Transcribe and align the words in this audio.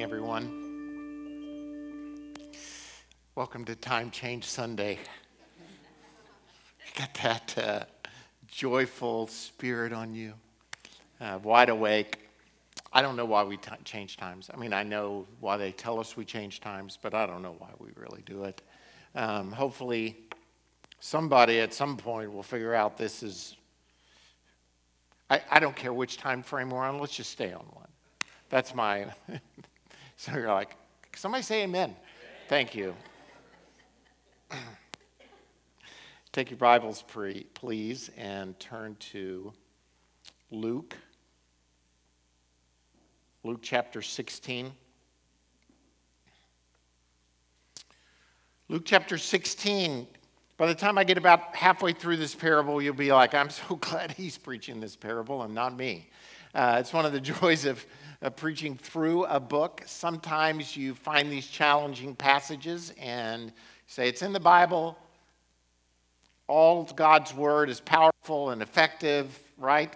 morning, 0.00 0.12
everyone. 0.12 0.48
Welcome 3.34 3.66
to 3.66 3.74
Time 3.74 4.10
Change 4.10 4.44
Sunday. 4.44 4.98
Got 6.96 7.14
that 7.22 7.58
uh, 7.58 7.84
joyful 8.46 9.26
spirit 9.26 9.92
on 9.92 10.14
you, 10.14 10.32
uh, 11.20 11.38
wide 11.42 11.68
awake. 11.68 12.30
I 12.94 13.02
don't 13.02 13.14
know 13.14 13.26
why 13.26 13.44
we 13.44 13.58
t- 13.58 13.70
change 13.84 14.16
times. 14.16 14.48
I 14.52 14.56
mean, 14.56 14.72
I 14.72 14.84
know 14.84 15.26
why 15.40 15.58
they 15.58 15.70
tell 15.70 16.00
us 16.00 16.16
we 16.16 16.24
change 16.24 16.60
times, 16.60 16.98
but 17.00 17.12
I 17.12 17.26
don't 17.26 17.42
know 17.42 17.56
why 17.58 17.68
we 17.78 17.90
really 17.96 18.22
do 18.24 18.44
it. 18.44 18.62
Um, 19.14 19.52
hopefully, 19.52 20.16
somebody 21.00 21.60
at 21.60 21.74
some 21.74 21.98
point 21.98 22.32
will 22.32 22.42
figure 22.42 22.74
out 22.74 22.96
this 22.96 23.22
is. 23.22 23.56
I, 25.28 25.42
I 25.50 25.60
don't 25.60 25.76
care 25.76 25.92
which 25.92 26.16
time 26.16 26.42
frame 26.42 26.70
we're 26.70 26.84
on. 26.84 26.98
Let's 26.98 27.16
just 27.16 27.30
stay 27.30 27.52
on 27.52 27.66
one. 27.74 27.88
That's 28.48 28.74
my. 28.74 29.06
so 30.20 30.32
you're 30.32 30.52
like, 30.52 30.76
somebody 31.16 31.42
say 31.42 31.62
amen. 31.62 31.96
Thank 32.46 32.74
you. 32.74 32.94
Take 36.32 36.50
your 36.50 36.58
Bibles, 36.58 37.02
please, 37.54 38.10
and 38.18 38.60
turn 38.60 38.96
to 39.12 39.50
Luke. 40.50 40.94
Luke 43.44 43.60
chapter 43.62 44.02
16. 44.02 44.70
Luke 48.68 48.82
chapter 48.84 49.16
16. 49.16 50.06
By 50.58 50.66
the 50.66 50.74
time 50.74 50.98
I 50.98 51.04
get 51.04 51.16
about 51.16 51.56
halfway 51.56 51.94
through 51.94 52.18
this 52.18 52.34
parable, 52.34 52.82
you'll 52.82 52.92
be 52.92 53.10
like, 53.10 53.34
I'm 53.34 53.48
so 53.48 53.76
glad 53.80 54.12
he's 54.12 54.36
preaching 54.36 54.80
this 54.80 54.96
parable 54.96 55.44
and 55.44 55.54
not 55.54 55.74
me. 55.74 56.10
Uh, 56.54 56.76
it's 56.78 56.92
one 56.92 57.06
of 57.06 57.14
the 57.14 57.20
joys 57.22 57.64
of 57.64 57.86
uh, 58.22 58.30
preaching 58.30 58.76
through 58.76 59.24
a 59.26 59.40
book. 59.40 59.82
Sometimes 59.86 60.76
you 60.76 60.94
find 60.94 61.30
these 61.30 61.46
challenging 61.46 62.14
passages 62.14 62.92
and 62.98 63.52
say 63.86 64.08
it's 64.08 64.22
in 64.22 64.32
the 64.32 64.40
Bible. 64.40 64.96
All 66.46 66.84
God's 66.84 67.32
word 67.34 67.70
is 67.70 67.80
powerful 67.80 68.50
and 68.50 68.60
effective, 68.62 69.38
right? 69.56 69.94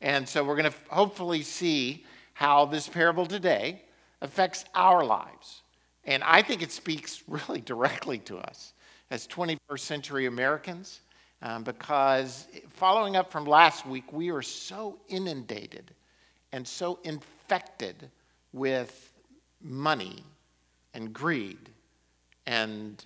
And 0.00 0.28
so 0.28 0.42
we're 0.44 0.56
going 0.56 0.70
to 0.70 0.78
hopefully 0.88 1.42
see 1.42 2.04
how 2.34 2.64
this 2.66 2.88
parable 2.88 3.24
today 3.24 3.82
affects 4.20 4.64
our 4.74 5.04
lives. 5.04 5.62
And 6.04 6.22
I 6.24 6.42
think 6.42 6.62
it 6.62 6.72
speaks 6.72 7.22
really 7.28 7.60
directly 7.60 8.18
to 8.18 8.38
us 8.38 8.74
as 9.10 9.26
21st 9.28 9.80
century 9.80 10.26
Americans. 10.26 11.00
Um, 11.44 11.64
because 11.64 12.46
following 12.68 13.16
up 13.16 13.32
from 13.32 13.46
last 13.46 13.84
week, 13.84 14.12
we 14.12 14.30
are 14.30 14.42
so 14.42 14.98
inundated 15.08 15.92
and 16.52 16.66
so 16.66 17.00
infected 17.52 18.10
with 18.54 19.12
money 19.60 20.24
and 20.94 21.12
greed. 21.12 21.68
And 22.46 23.04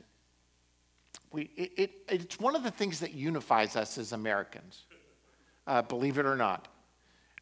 we, 1.33 1.51
it, 1.57 1.73
it, 1.77 1.91
it's 2.09 2.39
one 2.39 2.55
of 2.55 2.63
the 2.63 2.71
things 2.71 3.01
that 3.01 3.13
unifies 3.13 3.75
us 3.75 3.99
as 3.99 4.13
Americans, 4.13 4.85
uh, 5.67 5.83
believe 5.83 6.19
it 6.19 6.27
or 6.27 6.37
not. 6.37 6.69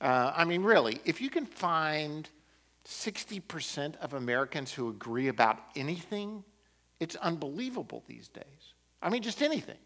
Uh, 0.00 0.32
I 0.34 0.46
mean, 0.46 0.62
really, 0.62 0.98
if 1.04 1.20
you 1.20 1.28
can 1.28 1.44
find 1.44 2.26
60% 2.86 3.96
of 3.96 4.14
Americans 4.14 4.72
who 4.72 4.88
agree 4.88 5.28
about 5.28 5.58
anything, 5.76 6.42
it's 7.00 7.16
unbelievable 7.16 8.02
these 8.06 8.28
days. 8.28 8.72
I 9.02 9.10
mean, 9.10 9.22
just 9.22 9.42
anything. 9.42 9.76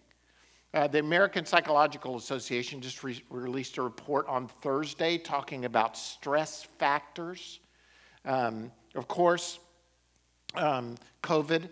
Uh, 0.75 0.87
the 0.87 0.99
American 0.99 1.47
Psychological 1.47 2.17
Association 2.17 2.81
just 2.81 3.03
re- 3.03 3.23
released 3.31 3.79
a 3.79 3.83
report 3.83 4.27
on 4.29 4.49
Thursday 4.61 5.17
talking 5.17 5.65
about 5.65 5.97
stress 5.97 6.65
factors. 6.79 7.61
Um, 8.27 8.71
of 8.95 9.09
course, 9.09 9.61
um, 10.55 10.97
COVID, 11.23 11.71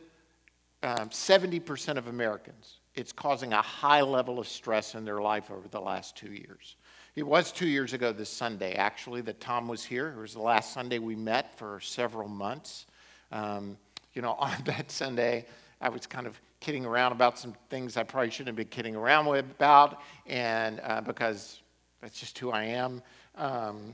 um, 0.82 1.10
70% 1.10 1.98
of 1.98 2.06
Americans, 2.06 2.78
it's 2.94 3.12
causing 3.12 3.52
a 3.52 3.60
high 3.60 4.00
level 4.00 4.38
of 4.38 4.48
stress 4.48 4.94
in 4.94 5.04
their 5.04 5.20
life 5.20 5.50
over 5.50 5.68
the 5.68 5.80
last 5.80 6.16
two 6.16 6.32
years. 6.32 6.76
It 7.16 7.26
was 7.26 7.52
two 7.52 7.68
years 7.68 7.92
ago 7.92 8.12
this 8.12 8.30
Sunday, 8.30 8.74
actually, 8.74 9.20
that 9.22 9.40
Tom 9.40 9.68
was 9.68 9.84
here. 9.84 10.08
It 10.08 10.20
was 10.20 10.32
the 10.32 10.40
last 10.40 10.72
Sunday 10.72 10.98
we 10.98 11.16
met 11.16 11.58
for 11.58 11.80
several 11.80 12.28
months. 12.28 12.86
Um, 13.30 13.76
you 14.14 14.22
know, 14.22 14.32
on 14.38 14.56
that 14.64 14.90
Sunday, 14.90 15.44
I 15.82 15.90
was 15.90 16.06
kind 16.06 16.26
of 16.26 16.40
kidding 16.60 16.84
around 16.84 17.12
about 17.12 17.38
some 17.38 17.54
things 17.70 17.96
I 17.96 18.02
probably 18.02 18.30
shouldn't 18.30 18.48
have 18.48 18.56
been 18.56 18.68
kidding 18.68 18.96
around 18.96 19.26
with 19.26 19.44
about, 19.50 20.00
and 20.26 20.80
uh, 20.82 21.00
because 21.00 21.60
that's 22.00 22.18
just 22.18 22.38
who 22.38 22.50
I 22.50 22.64
am. 22.64 23.02
Um, 23.36 23.92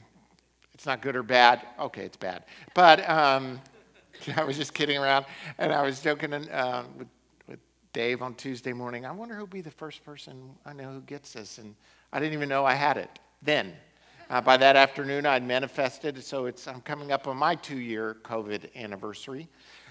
it's 0.75 0.87
not 0.87 1.03
good 1.03 1.17
or 1.17 1.23
bad. 1.23 1.67
Okay, 1.79 2.05
it's 2.05 2.17
bad. 2.17 2.45
But 2.75 3.09
um, 3.09 3.61
I 4.37 4.45
was 4.45 4.57
just 4.57 4.75
kidding 4.75 4.99
around, 4.99 5.27
and 5.59 5.73
I 5.73 5.83
was 5.83 6.01
joking 6.01 6.33
uh, 6.33 6.85
with, 6.97 7.09
with 7.47 7.61
Dave 7.93 8.23
on 8.23 8.35
Tuesday 8.35 8.73
morning. 8.73 9.05
I 9.07 9.13
wonder 9.13 9.35
who'll 9.35 9.47
be 9.47 9.61
the 9.61 9.71
first 9.71 10.05
person 10.05 10.51
I 10.65 10.73
know 10.73 10.93
who 10.93 11.01
gets 11.03 11.33
this, 11.33 11.59
and 11.59 11.75
I 12.13 12.21
didn't 12.21 12.35
even 12.35 12.49
know 12.49 12.65
I 12.65 12.75
had 12.75 12.97
it 12.97 13.19
then. 13.43 13.73
Uh, 14.33 14.41
by 14.41 14.57
that 14.57 14.77
afternoon, 14.77 15.27
I'd 15.27 15.47
manifested, 15.47 16.25
so 16.25 16.47
it's 16.47 16.67
I'm 16.67 16.81
coming 16.81 17.13
up 17.13 17.29
on 17.29 17.37
my 17.37 17.55
two-year 17.55 18.17
COVID 18.23 18.75
anniversary 18.75 19.47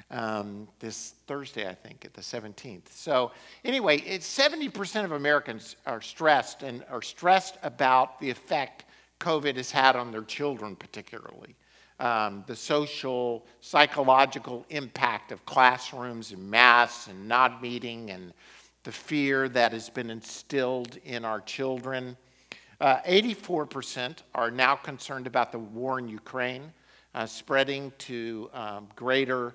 um, 0.09 0.67
this 0.79 1.13
Thursday, 1.27 1.69
I 1.69 1.75
think, 1.75 2.05
at 2.05 2.15
the 2.15 2.21
17th. 2.21 2.89
So, 2.89 3.33
anyway, 3.63 3.99
it's 3.99 4.25
70% 4.35 5.05
of 5.05 5.11
Americans 5.11 5.75
are 5.85 6.01
stressed 6.01 6.63
and 6.63 6.83
are 6.89 7.03
stressed 7.03 7.59
about 7.61 8.19
the 8.19 8.31
effect 8.31 8.85
COVID 9.19 9.57
has 9.57 9.69
had 9.69 9.95
on 9.95 10.11
their 10.11 10.23
children, 10.23 10.75
particularly. 10.75 11.55
Um, 11.99 12.43
the 12.47 12.55
social, 12.55 13.45
psychological 13.59 14.65
impact 14.71 15.31
of 15.31 15.45
classrooms 15.45 16.31
and 16.31 16.49
masks 16.49 17.05
and 17.05 17.27
not 17.27 17.61
meeting 17.61 18.09
and 18.09 18.33
the 18.85 18.91
fear 18.91 19.47
that 19.49 19.71
has 19.71 19.87
been 19.87 20.09
instilled 20.09 20.97
in 21.05 21.25
our 21.25 21.41
children. 21.41 22.17
Uh, 22.81 22.99
84% 23.03 24.17
are 24.33 24.49
now 24.49 24.75
concerned 24.75 25.27
about 25.27 25.51
the 25.51 25.59
war 25.59 25.99
in 25.99 26.09
Ukraine 26.09 26.73
uh, 27.13 27.27
spreading 27.27 27.93
to 27.99 28.49
um, 28.55 28.87
greater 28.95 29.53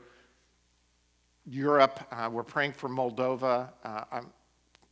Europe, 1.44 2.06
uh, 2.12 2.30
we're 2.32 2.44
praying 2.44 2.72
for 2.72 2.88
Moldova. 2.88 3.70
Uh, 3.82 4.04
um, 4.12 4.32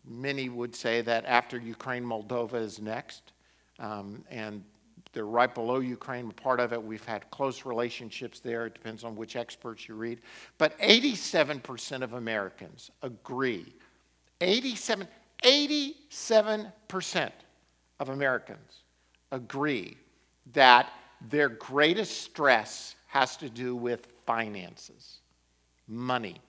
many 0.04 0.48
would 0.48 0.74
say 0.74 1.00
that 1.00 1.24
after 1.26 1.58
Ukraine, 1.58 2.04
Moldova 2.04 2.54
is 2.54 2.80
next. 2.80 3.30
Um, 3.78 4.24
and 4.28 4.64
they're 5.12 5.26
right 5.26 5.54
below 5.54 5.78
Ukraine, 5.78 6.28
part 6.32 6.58
of 6.58 6.72
it. 6.72 6.82
We've 6.82 7.04
had 7.04 7.30
close 7.30 7.64
relationships 7.64 8.40
there. 8.40 8.66
It 8.66 8.74
depends 8.74 9.04
on 9.04 9.14
which 9.14 9.36
experts 9.36 9.88
you 9.88 9.94
read. 9.94 10.20
But 10.58 10.76
87% 10.80 12.02
of 12.02 12.14
Americans 12.14 12.90
agree. 13.02 13.72
87, 14.40 15.06
87% 15.44 17.30
of 18.00 18.08
Americans 18.08 18.82
agree 19.32 19.96
that 20.52 20.90
their 21.28 21.48
greatest 21.48 22.22
stress 22.22 22.96
has 23.06 23.36
to 23.38 23.48
do 23.48 23.76
with 23.76 24.08
finances 24.26 25.20
money, 25.86 26.40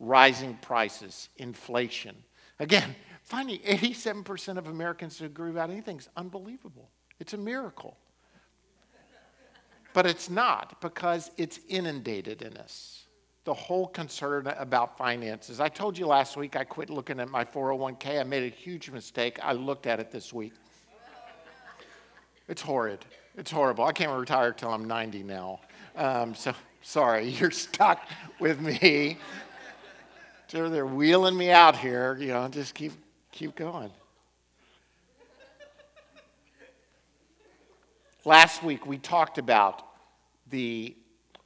rising 0.00 0.58
prices, 0.60 1.28
inflation. 1.36 2.16
Again, 2.58 2.96
finding 3.22 3.60
87% 3.60 4.58
of 4.58 4.66
Americans 4.66 5.20
agree 5.20 5.50
about 5.50 5.70
anything 5.70 5.98
is 5.98 6.08
unbelievable. 6.16 6.90
It's 7.20 7.34
a 7.34 7.38
miracle. 7.38 7.96
But 9.92 10.06
it's 10.06 10.28
not 10.28 10.80
because 10.80 11.30
it's 11.36 11.60
inundated 11.68 12.42
in 12.42 12.56
us. 12.56 13.04
The 13.44 13.54
whole 13.54 13.86
concern 13.86 14.46
about 14.58 14.98
finances. 14.98 15.60
I 15.60 15.68
told 15.68 15.96
you 15.96 16.06
last 16.06 16.36
week 16.36 16.56
I 16.56 16.64
quit 16.64 16.90
looking 16.90 17.18
at 17.20 17.28
my 17.28 17.44
401k. 17.44 18.20
I 18.20 18.22
made 18.24 18.52
a 18.52 18.54
huge 18.54 18.90
mistake. 18.90 19.38
I 19.42 19.52
looked 19.52 19.86
at 19.86 19.98
it 19.98 20.10
this 20.10 20.32
week. 20.32 20.52
It's 22.50 22.60
horrid. 22.60 23.06
It's 23.38 23.50
horrible. 23.50 23.84
I 23.84 23.92
can't 23.92 24.10
retire 24.12 24.52
till 24.52 24.70
I'm 24.70 24.84
90 24.84 25.22
now. 25.22 25.60
Um, 25.96 26.34
so 26.34 26.52
Sorry, 26.82 27.28
you're 27.40 27.50
stuck 27.50 28.08
with 28.38 28.60
me. 28.60 29.18
So 30.48 30.68
they're 30.68 30.86
wheeling 30.86 31.36
me 31.36 31.50
out 31.50 31.76
here, 31.76 32.16
you 32.18 32.28
know, 32.28 32.48
just 32.48 32.74
keep 32.74 32.92
keep 33.30 33.54
going. 33.54 33.90
Last 38.24 38.62
week 38.62 38.84
we 38.84 38.98
talked 38.98 39.38
about 39.38 39.86
the 40.50 40.94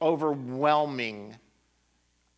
overwhelming 0.01 1.35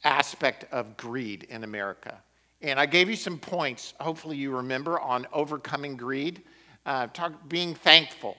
aspect 0.03 0.65
of 0.71 0.97
greed 0.97 1.43
in 1.49 1.63
America. 1.63 2.21
And 2.61 2.79
I 2.79 2.85
gave 2.85 3.09
you 3.09 3.15
some 3.15 3.39
points, 3.39 3.93
hopefully 3.99 4.35
you 4.35 4.55
remember, 4.55 4.99
on 4.99 5.25
overcoming 5.31 5.95
greed. 5.95 6.43
Uh, 6.85 7.07
talk, 7.07 7.47
being 7.47 7.73
thankful. 7.73 8.37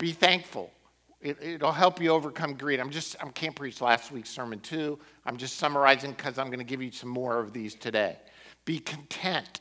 Be 0.00 0.12
thankful. 0.12 0.72
It, 1.20 1.60
will 1.60 1.72
help 1.72 2.00
you 2.00 2.08
overcome 2.08 2.54
greed. 2.54 2.80
I'm 2.80 2.88
just, 2.88 3.14
I 3.22 3.28
can't 3.28 3.54
preach 3.54 3.82
last 3.82 4.10
week's 4.10 4.30
sermon 4.30 4.58
too. 4.60 4.98
I'm 5.26 5.36
just 5.36 5.58
summarizing 5.58 6.12
because 6.12 6.38
I'm 6.38 6.46
going 6.46 6.58
to 6.58 6.64
give 6.64 6.80
you 6.80 6.90
some 6.90 7.10
more 7.10 7.38
of 7.38 7.52
these 7.52 7.74
today. 7.74 8.16
Be 8.64 8.78
content. 8.78 9.60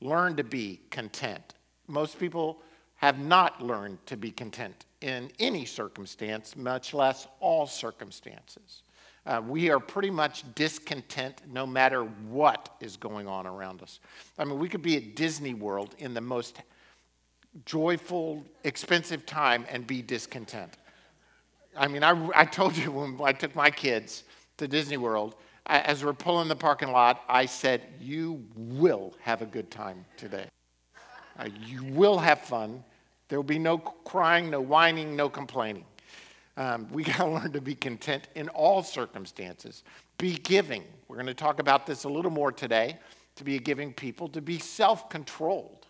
Learn 0.00 0.36
to 0.36 0.44
be 0.44 0.80
content. 0.90 1.54
Most 1.88 2.20
people 2.20 2.62
have 2.94 3.18
not 3.18 3.60
learned 3.60 3.98
to 4.06 4.16
be 4.16 4.30
content 4.30 4.86
in 5.00 5.32
any 5.40 5.64
circumstance, 5.64 6.54
much 6.54 6.94
less 6.94 7.26
all 7.40 7.66
circumstances. 7.66 8.84
Uh, 9.26 9.42
we 9.44 9.68
are 9.68 9.80
pretty 9.80 10.10
much 10.10 10.44
discontent 10.54 11.42
no 11.50 11.66
matter 11.66 12.04
what 12.28 12.76
is 12.80 12.96
going 12.96 13.26
on 13.26 13.48
around 13.48 13.82
us. 13.82 13.98
I 14.38 14.44
mean, 14.44 14.60
we 14.60 14.68
could 14.68 14.82
be 14.82 14.96
at 14.96 15.16
Disney 15.16 15.54
World 15.54 15.96
in 15.98 16.14
the 16.14 16.20
most 16.20 16.62
joyful, 17.64 18.44
expensive 18.64 19.26
time 19.26 19.66
and 19.70 19.86
be 19.86 20.02
discontent. 20.02 20.76
I 21.76 21.88
mean, 21.88 22.02
I, 22.02 22.30
I 22.34 22.44
told 22.44 22.76
you 22.76 22.92
when 22.92 23.18
I 23.22 23.32
took 23.32 23.54
my 23.54 23.70
kids 23.70 24.24
to 24.58 24.68
Disney 24.68 24.96
World, 24.96 25.36
as 25.66 26.04
we're 26.04 26.12
pulling 26.12 26.48
the 26.48 26.56
parking 26.56 26.90
lot, 26.90 27.22
I 27.28 27.46
said, 27.46 27.82
You 28.00 28.44
will 28.56 29.14
have 29.20 29.42
a 29.42 29.46
good 29.46 29.70
time 29.70 30.04
today. 30.16 30.46
Uh, 31.38 31.48
you 31.66 31.84
will 31.84 32.18
have 32.18 32.40
fun. 32.40 32.82
There 33.28 33.38
will 33.38 33.44
be 33.44 33.58
no 33.58 33.78
crying, 33.78 34.50
no 34.50 34.60
whining, 34.60 35.16
no 35.16 35.28
complaining. 35.28 35.84
Um, 36.56 36.88
we 36.90 37.04
got 37.04 37.18
to 37.18 37.26
learn 37.26 37.52
to 37.52 37.60
be 37.60 37.74
content 37.74 38.28
in 38.34 38.48
all 38.50 38.82
circumstances. 38.82 39.84
Be 40.18 40.34
giving. 40.34 40.84
We're 41.08 41.16
going 41.16 41.26
to 41.26 41.34
talk 41.34 41.60
about 41.60 41.86
this 41.86 42.04
a 42.04 42.08
little 42.08 42.30
more 42.30 42.52
today. 42.52 42.98
To 43.36 43.44
be 43.44 43.56
a 43.56 43.58
giving 43.58 43.94
people, 43.94 44.28
to 44.28 44.42
be 44.42 44.58
self 44.58 45.08
controlled. 45.08 45.81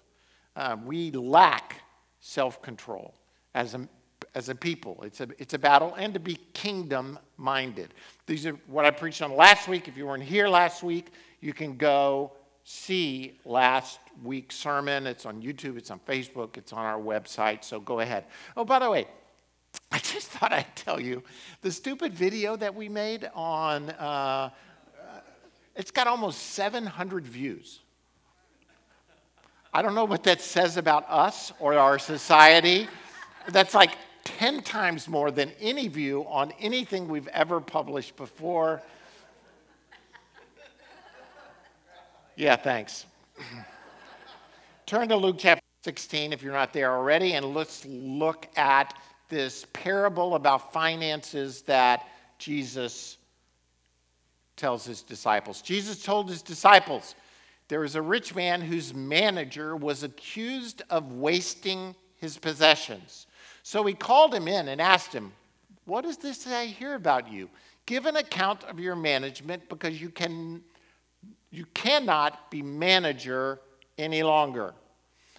Uh, 0.55 0.77
we 0.85 1.11
lack 1.13 1.83
self 2.21 2.61
control 2.63 3.15
as 3.55 3.75
a, 3.75 3.89
as 4.35 4.49
a 4.49 4.55
people. 4.55 5.03
It's 5.03 5.21
a, 5.21 5.29
it's 5.39 5.55
a 5.55 5.59
battle, 5.59 5.95
and 5.97 6.13
to 6.15 6.21
be 6.21 6.39
kingdom 6.53 7.19
minded. 7.37 7.95
These 8.27 8.47
are 8.47 8.53
what 8.67 8.85
I 8.85 8.91
preached 8.91 9.23
on 9.23 9.35
last 9.35 9.69
week. 9.69 9.89
If 9.89 9.97
you 9.97 10.07
weren't 10.07 10.23
here 10.23 10.49
last 10.49 10.83
week, 10.83 11.13
you 11.41 11.53
can 11.53 11.77
go 11.77 12.33
see 12.65 13.39
last 13.45 13.99
week's 14.23 14.57
sermon. 14.57 15.07
It's 15.07 15.27
on 15.27 15.43
YouTube, 15.43 15.77
it's 15.77 15.91
on 15.91 16.01
Facebook, 16.01 16.57
it's 16.57 16.73
on 16.73 16.85
our 16.85 17.01
website, 17.01 17.65
so 17.65 17.81
go 17.81 18.01
ahead. 18.01 18.25
Oh, 18.57 18.65
by 18.65 18.79
the 18.79 18.91
way, 18.91 19.07
I 19.91 19.99
just 19.99 20.29
thought 20.33 20.53
I'd 20.53 20.75
tell 20.77 21.01
you 21.01 21.23
the 21.63 21.73
stupid 21.73 22.15
video 22.15 22.57
that 22.57 22.75
we 22.75 22.89
made 22.89 23.29
on, 23.35 23.91
uh, 23.91 24.51
it's 25.75 25.91
got 25.91 26.07
almost 26.07 26.51
700 26.51 27.27
views. 27.27 27.81
I 29.75 29.81
don't 29.81 29.95
know 29.95 30.05
what 30.05 30.23
that 30.25 30.43
says 30.43 30.77
about 30.77 31.07
us 31.09 31.51
or 31.59 31.75
our 31.75 31.99
society. 31.99 32.89
That's 33.49 33.75
like 33.75 33.97
10 34.25 34.63
times 34.63 35.09
more 35.09 35.31
than 35.31 35.51
any 35.61 35.89
view 35.89 36.27
on 36.29 36.53
anything 36.61 37.09
we've 37.09 37.29
ever 37.29 37.59
published 37.59 38.17
before. 38.17 38.83
Yeah, 42.37 42.57
thanks. 42.57 43.07
Turn 44.87 45.09
to 45.09 45.17
Luke 45.17 45.37
chapter 45.39 45.63
16 45.85 46.35
if 46.35 46.43
you're 46.43 46.53
not 46.53 46.75
there 46.75 46.93
already, 46.93 47.33
and 47.33 47.55
let's 47.55 47.87
look 47.87 48.49
at 48.57 49.01
this 49.31 49.67
parable 49.73 50.35
about 50.35 50.71
finances 50.75 51.63
that 51.63 52.09
Jesus 52.39 53.17
tells 54.57 54.85
his 54.85 55.01
disciples. 55.01 55.63
Jesus 55.63 56.03
told 56.03 56.29
his 56.29 56.43
disciples 56.43 57.15
there 57.73 57.81
was 57.81 57.95
a 57.95 58.03
rich 58.03 58.35
man 58.35 58.61
whose 58.61 58.93
manager 58.93 59.75
was 59.75 60.03
accused 60.03 60.83
of 60.91 61.13
wasting 61.13 61.95
his 62.19 62.37
possessions. 62.37 63.27
So 63.63 63.83
he 63.87 63.95
called 63.95 64.35
him 64.35 64.47
in 64.47 64.69
and 64.69 64.79
asked 64.79 65.11
him, 65.11 65.33
What 65.87 66.05
is 66.05 66.19
this 66.19 66.47
I 66.47 66.67
hear 66.67 66.97
about 66.97 67.33
you? 67.33 67.49
Give 67.87 68.05
an 68.05 68.17
account 68.17 68.63
of 68.65 68.79
your 68.79 68.95
management 68.95 69.71
because 69.71 69.99
you, 69.99 70.11
can, 70.11 70.61
you 71.51 71.65
cannot 71.73 72.51
be 72.51 72.61
manager 72.61 73.59
any 73.97 74.23
longer. 74.23 74.75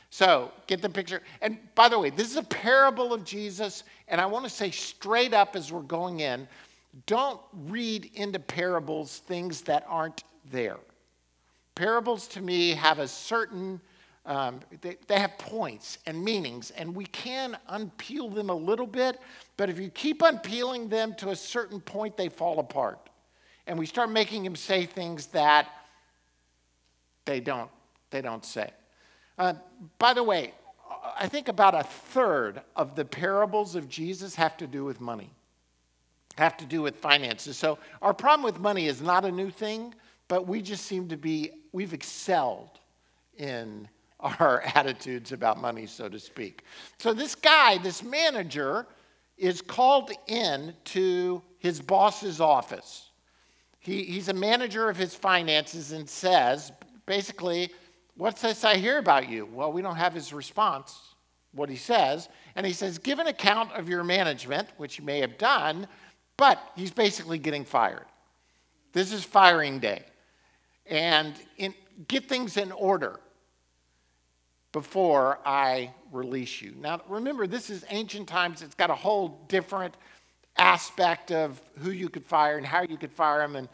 So, 0.10 0.52
get 0.66 0.82
the 0.82 0.90
picture. 0.90 1.22
And 1.40 1.60
by 1.76 1.88
the 1.88 2.00
way, 2.00 2.10
this 2.10 2.32
is 2.32 2.38
a 2.38 2.44
parable 2.44 3.14
of 3.14 3.24
Jesus, 3.24 3.84
and 4.08 4.20
I 4.20 4.26
want 4.26 4.44
to 4.46 4.50
say 4.50 4.72
straight 4.72 5.36
up 5.36 5.56
as 5.56 5.72
we're 5.72 5.82
going 5.82 6.22
in 6.22 6.48
don't 7.06 7.40
read 7.68 8.10
into 8.16 8.40
parables 8.40 9.20
things 9.20 9.62
that 9.62 9.86
aren't 9.88 10.24
there. 10.50 10.80
Parables 11.76 12.28
to 12.30 12.42
me 12.42 12.72
have 12.72 13.00
a 13.00 13.08
certain, 13.08 13.82
um, 14.26 14.60
they, 14.82 14.98
they 15.08 15.20
have 15.20 15.38
points 15.38 15.98
and 16.06 16.24
meanings, 16.24 16.72
and 16.72 16.96
we 16.96 17.06
can 17.08 17.58
unpeel 17.70 18.34
them 18.34 18.50
a 18.50 18.56
little 18.56 18.88
bit, 18.88 19.20
but 19.58 19.70
if 19.70 19.80
you 19.80 19.90
keep 19.90 20.22
unpeeling 20.22 20.88
them 20.88 21.16
to 21.16 21.30
a 21.30 21.36
certain 21.36 21.82
point, 21.82 22.16
they 22.16 22.30
fall 22.30 22.60
apart. 22.60 23.10
And 23.66 23.80
we 23.80 23.86
start 23.86 24.12
making 24.12 24.44
them 24.44 24.56
say 24.56 24.86
things 24.86 25.28
that 25.28 25.68
they 27.26 27.40
don't, 27.40 27.72
they 28.12 28.22
don't 28.22 28.46
say. 28.46 28.70
Uh, 29.38 29.54
by 29.98 30.14
the 30.14 30.24
way, 30.24 30.54
I 31.18 31.28
think 31.28 31.48
about 31.48 31.74
a 31.74 31.84
third 31.84 32.62
of 32.76 32.96
the 32.96 33.06
parables 33.06 33.76
of 33.76 33.90
Jesus 33.90 34.36
have 34.36 34.58
to 34.58 34.68
do 34.68 34.84
with 34.84 35.02
money, 35.02 35.32
have 36.38 36.56
to 36.58 36.66
do 36.66 36.82
with 36.82 36.96
finances. 36.98 37.58
So 37.58 37.80
our 38.02 38.14
problem 38.14 38.44
with 38.44 38.60
money 38.60 38.88
is 38.88 39.02
not 39.02 39.26
a 39.26 39.32
new 39.32 39.50
thing, 39.50 39.96
but 40.28 40.48
we 40.48 40.62
just 40.62 40.86
seem 40.86 41.08
to 41.10 41.18
be, 41.18 41.52
we've 41.72 41.94
excelled 41.94 42.80
in 43.38 43.88
our 44.20 44.62
attitudes 44.76 45.32
about 45.32 45.60
money, 45.60 45.86
so 45.86 46.10
to 46.10 46.20
speak. 46.20 46.64
So 47.00 47.14
this 47.14 47.36
guy, 47.36 47.78
this 47.78 48.04
manager, 48.04 48.88
is 49.38 49.62
called 49.62 50.12
in 50.28 50.74
to 50.86 51.42
his 51.58 51.82
boss's 51.82 52.40
office. 52.40 53.10
He, 53.80 54.04
he's 54.04 54.30
a 54.30 54.34
manager 54.34 54.90
of 54.90 54.96
his 54.96 55.14
finances 55.14 55.92
and 55.92 56.10
says, 56.10 56.72
basically, 57.06 57.72
What's 58.16 58.42
this 58.42 58.64
I 58.64 58.78
hear 58.78 59.00
about 59.00 59.28
you? 59.28 59.46
Well, 59.46 59.74
we 59.74 59.82
don't 59.82 59.96
have 59.96 60.14
his 60.14 60.34
response, 60.34 61.16
what 61.52 61.70
he 61.70 61.76
says. 61.76 62.30
And 62.56 62.66
he 62.66 62.74
says, 62.74 63.00
Give 63.00 63.20
an 63.20 63.28
account 63.28 63.72
of 63.74 63.90
your 63.90 64.04
management, 64.04 64.70
which 64.78 65.00
you 65.00 65.06
may 65.06 65.20
have 65.20 65.38
done, 65.38 65.88
but 66.38 66.60
he's 66.76 66.92
basically 66.92 67.40
getting 67.40 67.66
fired. 67.66 68.06
This 68.92 69.12
is 69.12 69.24
firing 69.24 69.80
day. 69.80 70.06
And 70.86 71.36
in, 71.58 71.74
get 72.08 72.28
things 72.28 72.58
in 72.58 72.72
order 72.72 73.20
before 74.72 75.40
I 75.46 75.94
release 76.12 76.62
you. 76.62 76.74
Now, 76.80 77.02
remember, 77.08 77.48
this 77.48 77.70
is 77.70 77.86
ancient 77.90 78.28
times. 78.28 78.62
It's 78.62 78.76
got 78.76 78.90
a 78.90 78.96
whole 78.96 79.46
different 79.48 79.96
aspect 80.58 81.32
of 81.32 81.62
who 81.80 81.92
you 81.92 82.10
could 82.10 82.26
fire 82.26 82.58
and 82.58 82.66
how 82.66 82.82
you 82.82 82.98
could 82.98 83.12
fire 83.12 83.40
them. 83.40 83.56
And 83.56 83.70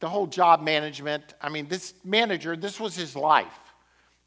the 0.00 0.08
whole 0.08 0.26
job 0.26 0.62
management. 0.62 1.34
I 1.40 1.50
mean, 1.50 1.68
this 1.68 1.94
manager, 2.04 2.56
this 2.56 2.80
was 2.80 2.96
his 2.96 3.14
life. 3.14 3.58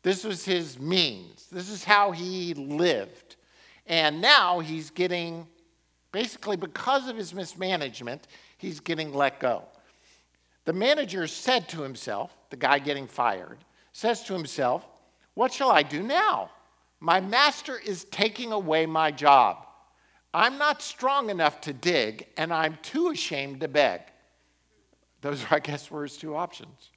This 0.04 0.24
was 0.24 0.46
his 0.46 0.80
means. 0.80 1.48
This 1.52 1.70
is 1.70 1.84
how 1.84 2.12
he 2.12 2.54
lived. 2.54 3.36
And 3.88 4.22
now 4.22 4.60
he's 4.60 4.90
getting, 4.90 5.48
basically, 6.12 6.56
because 6.56 7.08
of 7.08 7.18
his 7.18 7.34
mismanagement, 7.34 8.28
he's 8.58 8.80
getting 8.80 9.14
let 9.14 9.40
go. 9.40 9.64
The 10.66 10.74
manager 10.74 11.28
said 11.28 11.68
to 11.70 11.82
himself, 11.82 12.36
the 12.50 12.56
guy 12.56 12.80
getting 12.80 13.08
fired, 13.08 13.58
says 13.92 14.24
to 14.24 14.34
himself, 14.34 14.86
What 15.34 15.52
shall 15.52 15.72
I 15.72 15.84
do 15.84 16.02
now? 16.02 16.52
My 17.00 17.20
master 17.20 17.78
is 17.78 18.06
taking 18.06 18.52
away 18.52 18.86
my 18.86 19.12
job. 19.12 19.66
I'm 20.34 20.58
not 20.58 20.82
strong 20.82 21.30
enough 21.30 21.62
to 21.62 21.74
dig, 21.74 22.28
and 22.38 22.54
I'm 22.54 22.78
too 22.82 23.10
ashamed 23.10 23.60
to 23.62 23.68
beg. 23.68 24.02
Those 25.22 25.44
are, 25.44 25.56
I 25.56 25.60
guess, 25.60 25.92
were 25.92 26.04
his 26.04 26.18
two 26.18 26.36
options 26.36 26.92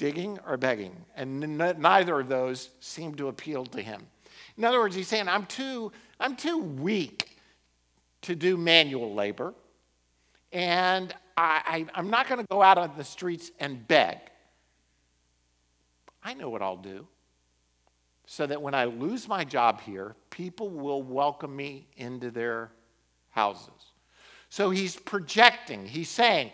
digging 0.00 0.38
or 0.46 0.56
begging. 0.56 0.96
And 1.14 1.60
n- 1.60 1.76
neither 1.78 2.20
of 2.20 2.28
those 2.28 2.70
seemed 2.80 3.18
to 3.18 3.28
appeal 3.28 3.66
to 3.66 3.82
him. 3.82 4.06
In 4.56 4.64
other 4.64 4.80
words, 4.80 4.96
he's 4.96 5.08
saying, 5.08 5.28
I'm 5.28 5.44
too, 5.44 5.92
I'm 6.18 6.36
too 6.36 6.58
weak 6.58 7.36
to 8.22 8.34
do 8.34 8.56
manual 8.56 9.14
labor, 9.14 9.52
and 10.52 11.14
I, 11.40 11.62
I, 11.64 11.86
I'm 11.94 12.10
not 12.10 12.28
going 12.28 12.38
to 12.38 12.46
go 12.50 12.60
out 12.60 12.76
on 12.76 12.92
the 12.98 13.04
streets 13.04 13.50
and 13.60 13.88
beg. 13.88 14.18
I 16.22 16.34
know 16.34 16.50
what 16.50 16.60
I'll 16.60 16.76
do 16.76 17.06
so 18.26 18.46
that 18.46 18.60
when 18.60 18.74
I 18.74 18.84
lose 18.84 19.26
my 19.26 19.42
job 19.42 19.80
here, 19.80 20.14
people 20.28 20.68
will 20.68 21.02
welcome 21.02 21.56
me 21.56 21.88
into 21.96 22.30
their 22.30 22.70
houses. 23.30 23.92
So 24.50 24.68
he's 24.68 24.96
projecting, 24.96 25.86
he's 25.86 26.10
saying, 26.10 26.50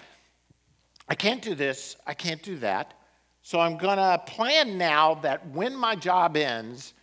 I 1.09 1.17
can't 1.17 1.43
do 1.43 1.57
this, 1.57 1.97
I 2.07 2.15
can't 2.15 2.43
do 2.43 2.57
that. 2.59 2.95
So 3.43 3.59
I'm 3.59 3.77
going 3.77 3.99
to 3.99 4.23
plan 4.25 4.79
now 4.79 5.15
that 5.17 5.45
when 5.51 5.75
my 5.75 5.97
job 5.97 6.37
ends, 6.37 6.95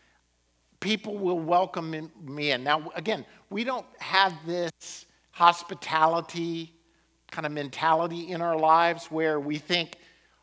people 0.80 1.18
will 1.18 1.40
welcome 1.40 2.10
me 2.24 2.52
in. 2.52 2.64
Now, 2.64 2.92
again, 2.96 3.26
we 3.50 3.66
don't 3.66 3.86
have 4.00 4.34
this 4.46 5.06
hospitality 5.32 6.73
kind 7.34 7.48
of 7.48 7.52
mentality 7.52 8.32
in 8.32 8.42
our 8.42 8.56
lives 8.56 9.08
where 9.08 9.40
we 9.40 9.58
think, 9.58 9.96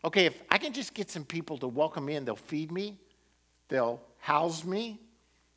okay, 0.04 0.26
if 0.26 0.42
I 0.50 0.58
can 0.58 0.72
just 0.72 0.92
get 0.92 1.08
some 1.08 1.24
people 1.24 1.56
to 1.58 1.68
welcome 1.68 2.04
me 2.04 2.16
in, 2.16 2.24
they'll 2.24 2.34
feed 2.34 2.72
me, 2.72 2.98
they'll 3.68 4.00
house 4.18 4.64
me. 4.64 4.98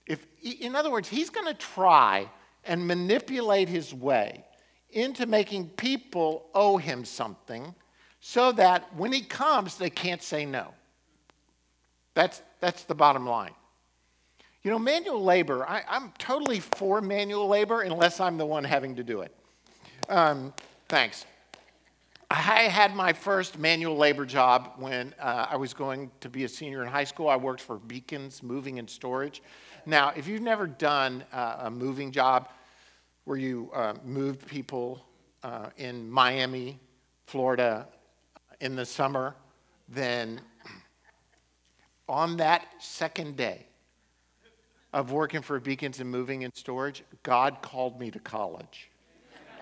If, 0.06 0.28
in 0.44 0.76
other 0.76 0.92
words, 0.92 1.10
he's 1.10 1.32
going 1.32 1.48
to 1.48 1.56
try 1.56 2.30
and 2.66 2.86
manipulate 2.86 3.68
his 3.68 3.96
way 3.96 4.46
into 4.92 5.26
making 5.26 5.70
people 5.70 6.46
owe 6.54 6.78
him 6.78 7.04
something 7.04 7.74
so 8.20 8.52
that 8.52 8.96
when 8.96 9.12
he 9.12 9.22
comes, 9.22 9.78
they 9.78 9.90
can't 9.90 10.22
say 10.22 10.46
no. 10.46 10.68
That's, 12.14 12.44
that's 12.60 12.84
the 12.84 12.94
bottom 12.94 13.26
line. 13.26 13.56
You 14.62 14.70
know, 14.70 14.78
manual 14.78 15.24
labor, 15.24 15.68
I, 15.68 15.82
am 15.90 16.14
totally 16.20 16.60
for 16.60 17.02
manual 17.02 17.48
labor 17.48 17.82
unless 17.82 18.20
I'm 18.20 18.38
the 18.38 18.46
one 18.46 18.64
having 18.64 18.96
to 18.98 19.04
do 19.04 19.22
it. 19.22 19.36
Um, 20.10 20.54
thanks. 20.94 21.26
I 22.30 22.68
had 22.70 22.96
my 22.96 23.14
first 23.14 23.58
manual 23.58 23.98
labor 23.98 24.28
job 24.28 24.74
when 24.78 25.12
uh, 25.20 25.48
I 25.50 25.56
was 25.56 25.74
going 25.74 26.12
to 26.20 26.30
be 26.30 26.44
a 26.44 26.48
senior 26.48 26.84
in 26.84 26.88
high 26.88 27.04
school. 27.04 27.30
I 27.30 27.36
worked 27.36 27.62
for 27.62 27.80
Beacons 27.80 28.44
Moving 28.44 28.78
and 28.78 28.88
Storage. 28.88 29.42
Now, 29.88 30.14
if 30.16 30.28
you've 30.28 30.44
never 30.44 30.68
done 30.68 31.24
uh, 31.34 31.62
a 31.62 31.72
moving 31.72 32.12
job 32.12 32.50
where 33.24 33.40
you 33.40 33.72
uh, 33.74 33.96
moved 34.06 34.46
people 34.46 35.04
uh, 35.42 35.70
in 35.78 36.12
Miami, 36.12 36.80
Florida 37.26 37.88
in 38.62 38.76
the 38.76 38.86
summer, 38.86 39.34
then 39.90 40.42
on 42.08 42.38
that 42.38 42.68
second 42.78 43.36
day 43.36 43.66
of 44.94 45.12
working 45.12 45.42
for 45.42 45.60
Beacons 45.60 46.00
and 46.00 46.08
Moving 46.12 46.44
and 46.44 46.56
Storage, 46.56 47.04
God 47.24 47.64
called 47.64 48.00
me 48.00 48.12
to 48.12 48.20
college 48.20 48.92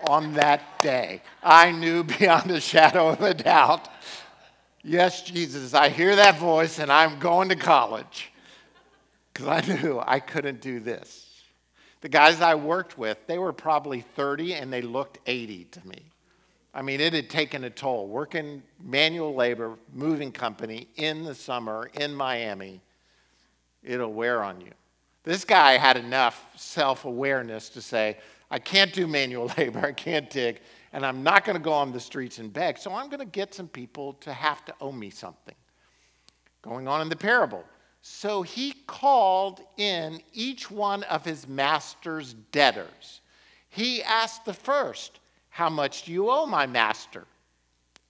on 0.04 0.34
that 0.34 0.80
day. 0.82 1.22
I 1.42 1.72
knew 1.72 2.04
beyond 2.18 2.50
a 2.50 2.60
shadow 2.60 3.08
of 3.08 3.20
a 3.22 3.34
doubt 3.34 3.88
yes, 4.82 5.22
Jesus, 5.22 5.74
I 5.74 5.88
hear 5.88 6.16
that 6.16 6.38
voice 6.38 6.78
and 6.78 6.90
I'm 6.90 7.18
going 7.18 7.48
to 7.50 7.56
college 7.56 8.32
because 9.32 9.46
I 9.48 9.60
knew 9.60 10.02
I 10.04 10.20
couldn't 10.20 10.60
do 10.60 10.80
this. 10.80 11.28
The 12.00 12.08
guys 12.08 12.40
I 12.40 12.56
worked 12.56 12.98
with, 12.98 13.18
they 13.26 13.38
were 13.38 13.52
probably 13.52 14.00
30 14.00 14.54
and 14.54 14.72
they 14.72 14.82
looked 14.82 15.18
80 15.26 15.64
to 15.64 15.86
me. 15.86 16.02
I 16.74 16.82
mean, 16.82 17.00
it 17.00 17.12
had 17.12 17.30
taken 17.30 17.64
a 17.64 17.70
toll. 17.70 18.08
Working 18.08 18.62
manual 18.82 19.34
labor, 19.34 19.76
moving 19.92 20.32
company 20.32 20.88
in 20.96 21.22
the 21.22 21.34
summer 21.34 21.90
in 21.94 22.14
Miami, 22.14 22.80
it'll 23.84 24.12
wear 24.12 24.42
on 24.42 24.60
you. 24.60 24.72
This 25.22 25.44
guy 25.44 25.76
had 25.76 25.96
enough 25.96 26.44
self 26.56 27.04
awareness 27.04 27.68
to 27.70 27.82
say, 27.82 28.16
I 28.52 28.58
can't 28.58 28.92
do 28.92 29.06
manual 29.06 29.50
labor, 29.58 29.80
I 29.80 29.92
can't 29.92 30.28
dig, 30.28 30.60
and 30.92 31.04
I'm 31.04 31.22
not 31.22 31.44
going 31.44 31.56
to 31.56 31.62
go 31.62 31.72
on 31.72 31.90
the 31.90 31.98
streets 31.98 32.38
and 32.38 32.52
beg. 32.52 32.76
So 32.76 32.94
I'm 32.94 33.08
going 33.08 33.20
to 33.20 33.24
get 33.24 33.54
some 33.54 33.66
people 33.66 34.12
to 34.20 34.32
have 34.32 34.64
to 34.66 34.74
owe 34.80 34.92
me 34.92 35.08
something. 35.08 35.54
Going 36.60 36.86
on 36.86 37.00
in 37.00 37.08
the 37.08 37.16
parable. 37.16 37.64
So 38.02 38.42
he 38.42 38.72
called 38.86 39.62
in 39.78 40.20
each 40.34 40.70
one 40.70 41.02
of 41.04 41.24
his 41.24 41.48
master's 41.48 42.34
debtors. 42.52 43.22
He 43.70 44.02
asked 44.02 44.44
the 44.44 44.52
first, 44.52 45.20
How 45.48 45.70
much 45.70 46.02
do 46.02 46.12
you 46.12 46.30
owe 46.30 46.44
my 46.44 46.66
master? 46.66 47.26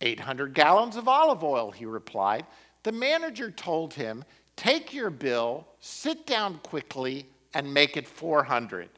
800 0.01 0.55
gallons 0.55 0.97
of 0.97 1.07
olive 1.07 1.45
oil, 1.45 1.71
he 1.71 1.87
replied. 1.87 2.45
The 2.83 2.91
manager 2.91 3.53
told 3.53 3.95
him, 3.95 4.25
Take 4.57 4.93
your 4.93 5.11
bill, 5.11 5.69
sit 5.79 6.27
down 6.27 6.59
quickly, 6.65 7.27
and 7.55 7.73
make 7.73 7.97
it 7.97 8.09
400. 8.09 8.89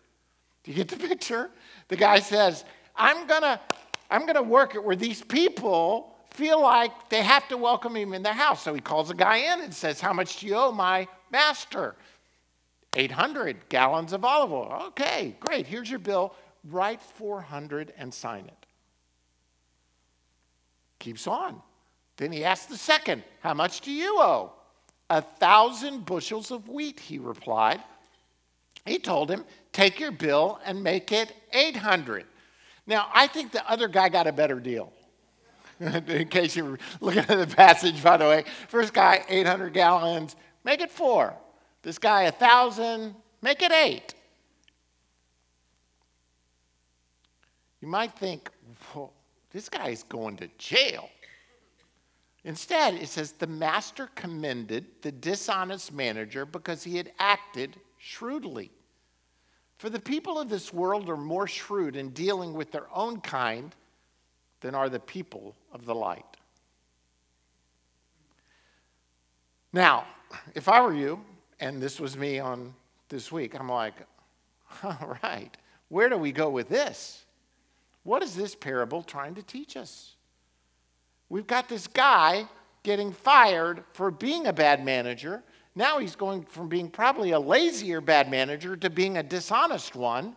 Do 0.64 0.70
you 0.70 0.76
get 0.76 0.88
the 0.88 0.96
picture? 0.96 1.50
The 1.88 1.96
guy 1.96 2.18
says, 2.18 2.64
I'm 2.96 3.26
gonna, 3.26 3.60
I'm 4.10 4.26
gonna 4.26 4.42
work 4.42 4.74
it 4.74 4.82
where 4.82 4.96
these 4.96 5.22
people 5.22 6.16
feel 6.30 6.60
like 6.60 7.10
they 7.10 7.22
have 7.22 7.46
to 7.48 7.56
welcome 7.56 7.94
him 7.94 8.12
in 8.14 8.22
their 8.22 8.32
house. 8.32 8.62
So 8.62 8.74
he 8.74 8.80
calls 8.80 9.08
the 9.08 9.14
guy 9.14 9.36
in 9.36 9.60
and 9.60 9.72
says, 9.72 10.00
How 10.00 10.12
much 10.12 10.40
do 10.40 10.46
you 10.46 10.56
owe 10.56 10.72
my 10.72 11.06
master? 11.30 11.94
800 12.96 13.68
gallons 13.68 14.12
of 14.12 14.24
olive 14.24 14.52
oil. 14.52 14.82
Okay, 14.88 15.36
great. 15.40 15.66
Here's 15.66 15.90
your 15.90 15.98
bill. 15.98 16.34
Write 16.70 17.02
400 17.02 17.92
and 17.98 18.12
sign 18.12 18.46
it. 18.46 18.66
Keeps 20.98 21.26
on. 21.26 21.60
Then 22.16 22.32
he 22.32 22.44
asks 22.44 22.66
the 22.66 22.76
second, 22.76 23.22
How 23.40 23.52
much 23.52 23.80
do 23.82 23.92
you 23.92 24.16
owe? 24.18 24.52
A 25.10 25.20
thousand 25.20 26.06
bushels 26.06 26.50
of 26.50 26.68
wheat, 26.68 26.98
he 26.98 27.18
replied. 27.18 27.82
He 28.84 28.98
told 28.98 29.30
him, 29.30 29.44
take 29.72 29.98
your 29.98 30.12
bill 30.12 30.60
and 30.64 30.82
make 30.82 31.10
it 31.12 31.32
800. 31.52 32.26
Now, 32.86 33.08
I 33.14 33.26
think 33.26 33.52
the 33.52 33.68
other 33.70 33.88
guy 33.88 34.08
got 34.08 34.26
a 34.26 34.32
better 34.32 34.60
deal. 34.60 34.92
In 35.80 36.28
case 36.28 36.54
you're 36.54 36.78
looking 37.00 37.22
at 37.22 37.48
the 37.48 37.54
passage, 37.56 38.02
by 38.02 38.16
the 38.16 38.26
way. 38.26 38.44
First 38.68 38.92
guy, 38.92 39.24
800 39.28 39.72
gallons, 39.72 40.36
make 40.64 40.80
it 40.80 40.90
four. 40.90 41.34
This 41.82 41.98
guy, 41.98 42.24
1,000, 42.24 43.14
make 43.42 43.62
it 43.62 43.72
eight. 43.72 44.14
You 47.80 47.88
might 47.88 48.12
think, 48.12 48.50
well, 48.94 49.12
this 49.50 49.68
guy's 49.68 50.02
going 50.04 50.36
to 50.38 50.48
jail. 50.58 51.08
Instead, 52.44 52.94
it 52.94 53.08
says 53.08 53.32
the 53.32 53.46
master 53.46 54.08
commended 54.14 54.86
the 55.02 55.12
dishonest 55.12 55.92
manager 55.92 56.44
because 56.46 56.82
he 56.82 56.96
had 56.96 57.12
acted 57.18 57.76
shrewdly. 58.04 58.70
For 59.78 59.88
the 59.88 59.98
people 59.98 60.38
of 60.38 60.50
this 60.50 60.74
world 60.74 61.08
are 61.08 61.16
more 61.16 61.48
shrewd 61.48 61.96
in 61.96 62.10
dealing 62.10 62.52
with 62.52 62.70
their 62.70 62.86
own 62.94 63.20
kind 63.20 63.74
than 64.60 64.74
are 64.74 64.90
the 64.90 65.00
people 65.00 65.56
of 65.72 65.86
the 65.86 65.94
light. 65.94 66.36
Now, 69.72 70.04
if 70.54 70.68
I 70.68 70.82
were 70.82 70.92
you, 70.92 71.18
and 71.60 71.80
this 71.80 71.98
was 71.98 72.14
me 72.14 72.38
on 72.38 72.74
this 73.08 73.32
week, 73.32 73.58
I'm 73.58 73.70
like, 73.70 73.94
all 74.84 75.16
right, 75.22 75.56
where 75.88 76.10
do 76.10 76.18
we 76.18 76.30
go 76.30 76.50
with 76.50 76.68
this? 76.68 77.24
What 78.02 78.22
is 78.22 78.36
this 78.36 78.54
parable 78.54 79.02
trying 79.02 79.34
to 79.36 79.42
teach 79.42 79.78
us? 79.78 80.14
We've 81.30 81.46
got 81.46 81.70
this 81.70 81.86
guy 81.86 82.46
getting 82.82 83.12
fired 83.12 83.82
for 83.94 84.10
being 84.10 84.46
a 84.46 84.52
bad 84.52 84.84
manager 84.84 85.42
now 85.74 85.98
he's 85.98 86.16
going 86.16 86.42
from 86.44 86.68
being 86.68 86.88
probably 86.88 87.32
a 87.32 87.40
lazier 87.40 88.00
bad 88.00 88.30
manager 88.30 88.76
to 88.76 88.90
being 88.90 89.16
a 89.16 89.22
dishonest 89.22 89.96
one 89.96 90.36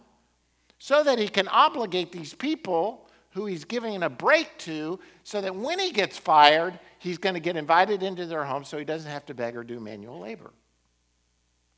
so 0.79 1.03
that 1.03 1.19
he 1.19 1.27
can 1.27 1.47
obligate 1.47 2.11
these 2.11 2.33
people 2.33 3.07
who 3.31 3.45
he's 3.45 3.65
giving 3.65 4.01
a 4.01 4.09
break 4.09 4.57
to 4.57 4.99
so 5.23 5.41
that 5.41 5.55
when 5.55 5.79
he 5.79 5.91
gets 5.91 6.17
fired, 6.17 6.79
he's 6.97 7.17
going 7.17 7.35
to 7.35 7.39
get 7.39 7.55
invited 7.55 8.01
into 8.01 8.25
their 8.25 8.43
home 8.43 8.63
so 8.63 8.77
he 8.77 8.85
doesn't 8.85 9.11
have 9.11 9.25
to 9.27 9.33
beg 9.33 9.55
or 9.55 9.63
do 9.63 9.79
manual 9.79 10.19
labor. 10.19 10.51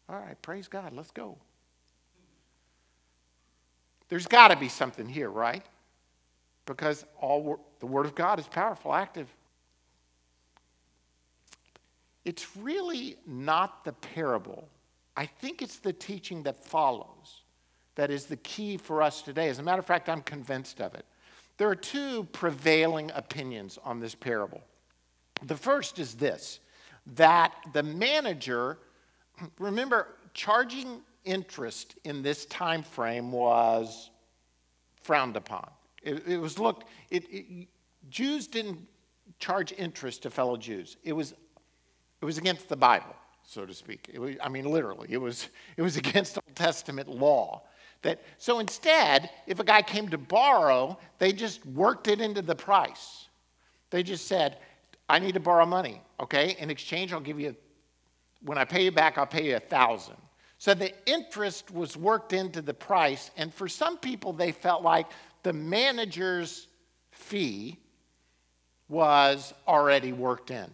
All 0.08 0.20
right, 0.20 0.42
praise 0.42 0.68
God, 0.68 0.94
let's 0.94 1.12
go. 1.12 1.38
There's 4.08 4.26
got 4.26 4.48
to 4.48 4.56
be 4.56 4.70
something 4.70 5.08
here, 5.08 5.30
right? 5.30 5.64
Because 6.66 7.06
all 7.20 7.60
the 7.80 7.86
Word 7.86 8.06
of 8.06 8.16
God 8.16 8.40
is 8.40 8.48
powerful, 8.48 8.94
active, 8.94 9.28
it's 12.26 12.56
really 12.58 13.18
not 13.26 13.84
the 13.84 13.94
parable. 13.94 14.68
I 15.16 15.26
think 15.26 15.62
it's 15.62 15.80
the 15.80 15.94
teaching 15.94 16.44
that 16.44 16.64
follows 16.64 17.44
that 17.96 18.12
is 18.12 18.26
the 18.26 18.38
key 18.38 18.78
for 18.78 19.02
us 19.02 19.22
today. 19.22 19.50
As 19.50 19.60
a 19.60 19.64
matter 19.64 19.80
of 19.80 19.86
fact, 19.86 20.08
I'm 20.08 20.22
convinced 20.22 20.80
of 20.80 20.94
it. 20.96 21.06
There 21.58 21.68
are 21.68 21.76
two 21.76 22.24
prevailing 22.32 23.12
opinions 23.14 23.78
on 23.84 24.00
this 24.00 24.16
parable. 24.16 24.62
The 25.44 25.58
first 25.58 26.00
is 26.00 26.16
this 26.16 26.60
that 27.16 27.54
the 27.74 27.84
manager, 27.84 28.78
remember, 29.60 30.16
charging 30.34 31.02
interest 31.26 31.96
in 32.06 32.22
this 32.22 32.46
time 32.46 32.84
frame 32.84 33.32
was 33.32 34.12
frowned 35.02 35.36
upon. 35.36 35.70
It, 36.04 36.26
it 36.28 36.38
was 36.38 36.60
looked, 36.60 36.88
it, 37.10 37.24
it, 37.30 37.68
Jews 38.10 38.48
didn't 38.48 38.80
charge 39.40 39.74
interest 39.78 40.24
to 40.24 40.30
fellow 40.30 40.56
Jews. 40.56 40.98
It 41.04 41.14
was 41.14 41.34
it 42.22 42.26
was 42.26 42.38
against 42.38 42.70
the 42.70 42.76
Bible, 42.76 43.16
so 43.44 43.66
to 43.66 43.74
speak. 43.74 44.10
Was, 44.18 44.36
I 44.42 44.50
mean, 44.50 44.66
literally, 44.66 45.08
it 45.12 45.18
was, 45.18 45.50
it 45.78 45.82
was 45.82 45.98
against 46.04 46.38
Old 46.38 46.56
Testament 46.56 47.08
law. 47.08 47.64
That, 48.02 48.22
so 48.38 48.60
instead, 48.60 49.30
if 49.46 49.60
a 49.60 49.64
guy 49.64 49.82
came 49.82 50.08
to 50.10 50.18
borrow, 50.18 50.98
they 51.18 51.34
just 51.34 51.66
worked 51.66 52.08
it 52.08 52.22
into 52.22 52.42
the 52.42 52.56
price. 52.56 53.28
They 53.90 54.04
just 54.04 54.28
said, 54.28 54.60
I 55.10 55.20
need 55.20 55.34
to 55.34 55.40
borrow 55.40 55.66
money, 55.66 56.02
okay? 56.20 56.56
In 56.60 56.70
exchange, 56.70 57.12
I'll 57.12 57.20
give 57.20 57.40
you, 57.40 57.56
when 58.42 58.58
I 58.58 58.64
pay 58.64 58.86
you 58.86 58.92
back, 58.92 59.18
I'll 59.18 59.26
pay 59.26 59.50
you 59.50 59.58
a 59.58 59.60
thousand. 59.60 60.16
So 60.60 60.74
the 60.74 60.94
interest 61.06 61.72
was 61.72 61.98
worked 61.98 62.32
into 62.32 62.62
the 62.62 62.74
price, 62.74 63.32
and 63.38 63.54
for 63.54 63.68
some 63.68 63.98
people, 63.98 64.32
they 64.34 64.52
felt 64.52 64.84
like 64.84 65.08
the 65.44 65.54
manager's 65.54 66.68
fee 67.12 67.80
was 68.88 69.54
already 69.68 70.12
worked 70.12 70.52
in. 70.52 70.70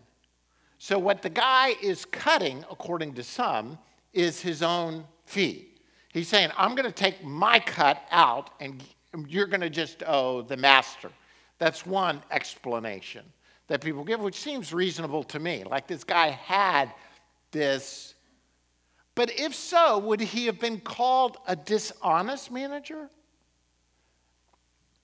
So, 0.77 0.99
what 0.99 1.21
the 1.21 1.29
guy 1.29 1.75
is 1.81 2.05
cutting, 2.05 2.65
according 2.69 3.13
to 3.15 3.23
some, 3.23 3.77
is 4.13 4.41
his 4.41 4.61
own 4.61 5.05
fee. 5.25 5.69
He's 6.13 6.27
saying, 6.27 6.49
I'm 6.57 6.75
going 6.75 6.85
to 6.85 6.91
take 6.91 7.23
my 7.23 7.59
cut 7.59 8.01
out 8.11 8.51
and 8.59 8.81
you're 9.27 9.47
going 9.47 9.61
to 9.61 9.69
just 9.69 10.03
owe 10.07 10.41
the 10.41 10.57
master. 10.57 11.09
That's 11.57 11.85
one 11.85 12.21
explanation 12.31 13.25
that 13.67 13.81
people 13.81 14.03
give, 14.03 14.19
which 14.19 14.39
seems 14.39 14.73
reasonable 14.73 15.23
to 15.23 15.39
me. 15.39 15.63
Like 15.63 15.87
this 15.87 16.03
guy 16.03 16.29
had 16.29 16.93
this. 17.51 18.13
But 19.15 19.31
if 19.39 19.55
so, 19.55 19.97
would 19.99 20.21
he 20.21 20.45
have 20.45 20.59
been 20.59 20.79
called 20.79 21.37
a 21.47 21.55
dishonest 21.55 22.51
manager? 22.51 23.09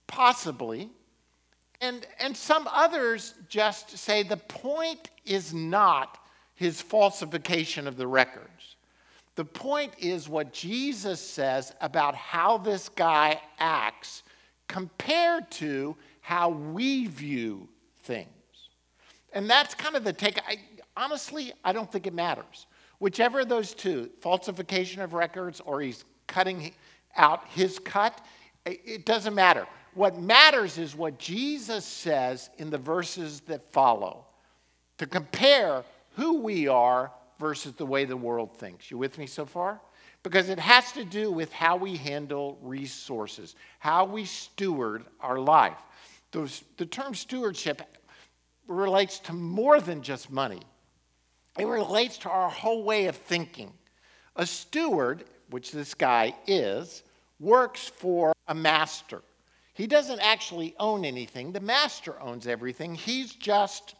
Possibly. 0.07 0.89
And, 1.81 2.05
and 2.19 2.37
some 2.37 2.69
others 2.71 3.33
just 3.49 3.97
say 3.97 4.21
the 4.21 4.37
point 4.37 5.09
is 5.25 5.53
not 5.53 6.19
his 6.53 6.79
falsification 6.79 7.87
of 7.87 7.97
the 7.97 8.05
records. 8.05 8.75
The 9.35 9.45
point 9.45 9.93
is 9.97 10.29
what 10.29 10.53
Jesus 10.53 11.19
says 11.19 11.73
about 11.81 12.13
how 12.13 12.59
this 12.59 12.87
guy 12.87 13.41
acts 13.57 14.21
compared 14.67 15.49
to 15.51 15.97
how 16.21 16.49
we 16.49 17.07
view 17.07 17.67
things. 18.03 18.27
And 19.33 19.49
that's 19.49 19.73
kind 19.73 19.95
of 19.95 20.03
the 20.03 20.13
take. 20.13 20.37
I, 20.47 20.57
honestly, 20.95 21.51
I 21.63 21.73
don't 21.73 21.91
think 21.91 22.05
it 22.05 22.13
matters. 22.13 22.67
Whichever 22.99 23.39
of 23.39 23.49
those 23.49 23.73
two, 23.73 24.11
falsification 24.19 25.01
of 25.01 25.13
records 25.13 25.61
or 25.61 25.81
he's 25.81 26.05
cutting 26.27 26.73
out 27.15 27.47
his 27.47 27.79
cut, 27.79 28.23
it 28.65 29.05
doesn't 29.05 29.33
matter. 29.33 29.65
What 29.93 30.19
matters 30.19 30.77
is 30.77 30.95
what 30.95 31.17
Jesus 31.17 31.85
says 31.85 32.49
in 32.57 32.69
the 32.69 32.77
verses 32.77 33.41
that 33.41 33.71
follow 33.71 34.25
to 34.97 35.05
compare 35.05 35.83
who 36.15 36.41
we 36.41 36.67
are 36.67 37.11
versus 37.39 37.73
the 37.73 37.85
way 37.85 38.05
the 38.05 38.15
world 38.15 38.55
thinks. 38.57 38.89
You 38.91 38.97
with 38.97 39.17
me 39.17 39.25
so 39.25 39.45
far? 39.45 39.81
Because 40.23 40.49
it 40.49 40.59
has 40.59 40.91
to 40.91 41.03
do 41.03 41.31
with 41.31 41.51
how 41.51 41.75
we 41.75 41.97
handle 41.97 42.59
resources, 42.61 43.55
how 43.79 44.05
we 44.05 44.25
steward 44.25 45.03
our 45.19 45.39
life. 45.39 45.79
Those, 46.31 46.63
the 46.77 46.85
term 46.85 47.15
stewardship 47.15 47.81
relates 48.67 49.19
to 49.19 49.33
more 49.33 49.81
than 49.81 50.01
just 50.01 50.31
money, 50.31 50.61
it 51.57 51.65
relates 51.65 52.17
to 52.19 52.29
our 52.29 52.49
whole 52.49 52.83
way 52.83 53.07
of 53.07 53.15
thinking. 53.15 53.73
A 54.37 54.45
steward, 54.45 55.25
which 55.49 55.71
this 55.71 55.93
guy 55.93 56.33
is, 56.47 57.03
works 57.39 57.87
for 57.87 58.31
a 58.47 58.55
master. 58.55 59.21
He 59.73 59.87
doesn't 59.87 60.19
actually 60.19 60.75
own 60.79 61.05
anything, 61.05 61.51
the 61.51 61.59
master 61.59 62.19
owns 62.21 62.47
everything. 62.47 62.95
He's 62.95 63.33
just 63.33 63.95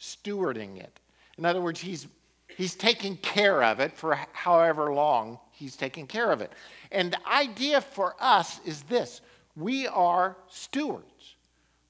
stewarding 0.00 0.78
it. 0.78 1.00
In 1.38 1.44
other 1.44 1.60
words, 1.60 1.80
he's, 1.80 2.06
he's 2.48 2.74
taking 2.74 3.16
care 3.18 3.62
of 3.62 3.80
it 3.80 3.96
for 3.96 4.18
however 4.32 4.92
long 4.92 5.38
he's 5.52 5.76
taking 5.76 6.06
care 6.06 6.30
of 6.30 6.40
it. 6.40 6.52
And 6.92 7.12
the 7.12 7.28
idea 7.28 7.80
for 7.80 8.14
us 8.20 8.60
is 8.64 8.82
this 8.82 9.20
we 9.54 9.86
are 9.86 10.36
stewards, 10.48 11.36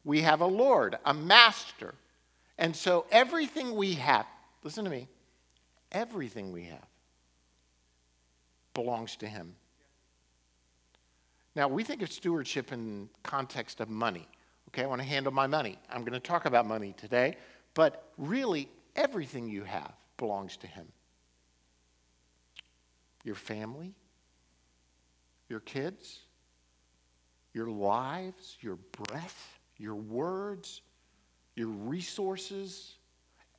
we 0.05 0.23
have 0.23 0.41
a 0.41 0.47
Lord, 0.47 0.97
a 1.05 1.13
master. 1.13 1.95
And 2.59 2.75
so 2.75 3.05
everything 3.11 3.75
we 3.75 3.95
have, 3.95 4.25
listen 4.63 4.85
to 4.85 4.91
me, 4.91 5.09
everything 5.93 6.53
we 6.53 6.65
have 6.65 6.87
belongs 8.73 9.17
to 9.17 9.27
him. 9.27 9.55
Now, 11.57 11.69
we 11.69 11.83
think 11.83 12.03
of 12.03 12.13
stewardship 12.13 12.71
in 12.71 13.09
context 13.23 13.81
of 13.81 13.89
money. 13.89 14.29
Okay, 14.69 14.83
I 14.83 14.87
want 14.87 15.01
to 15.01 15.09
handle 15.09 15.33
my 15.33 15.47
money. 15.47 15.79
I'm 15.91 16.03
going 16.03 16.13
to 16.13 16.21
talk 16.21 16.45
about 16.45 16.67
money 16.67 16.95
today, 16.99 17.39
but 17.73 18.13
really, 18.19 18.69
everything 18.95 19.49
you 19.49 19.65
have 19.65 19.93
belongs 20.19 20.59
to 20.59 20.67
Him. 20.67 20.87
Your 23.25 23.35
family, 23.35 23.95
your 25.49 25.61
kids, 25.61 26.21
your 27.55 27.71
lives, 27.71 28.59
your 28.61 28.77
breath, 28.93 29.59
your 29.79 29.95
words, 29.95 30.83
your 31.55 31.69
resources, 31.69 32.97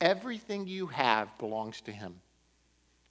everything 0.02 0.68
you 0.68 0.86
have 0.86 1.36
belongs 1.40 1.82
to 1.82 1.92
Him. 1.92 2.22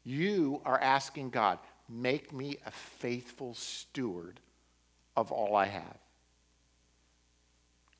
You 0.04 0.62
are 0.64 0.80
asking 0.80 1.30
God, 1.30 1.58
make 1.88 2.32
me 2.32 2.56
a 2.64 2.70
faithful 2.70 3.52
steward 3.54 4.38
of 5.16 5.32
all 5.32 5.56
I 5.56 5.66
have. 5.66 5.96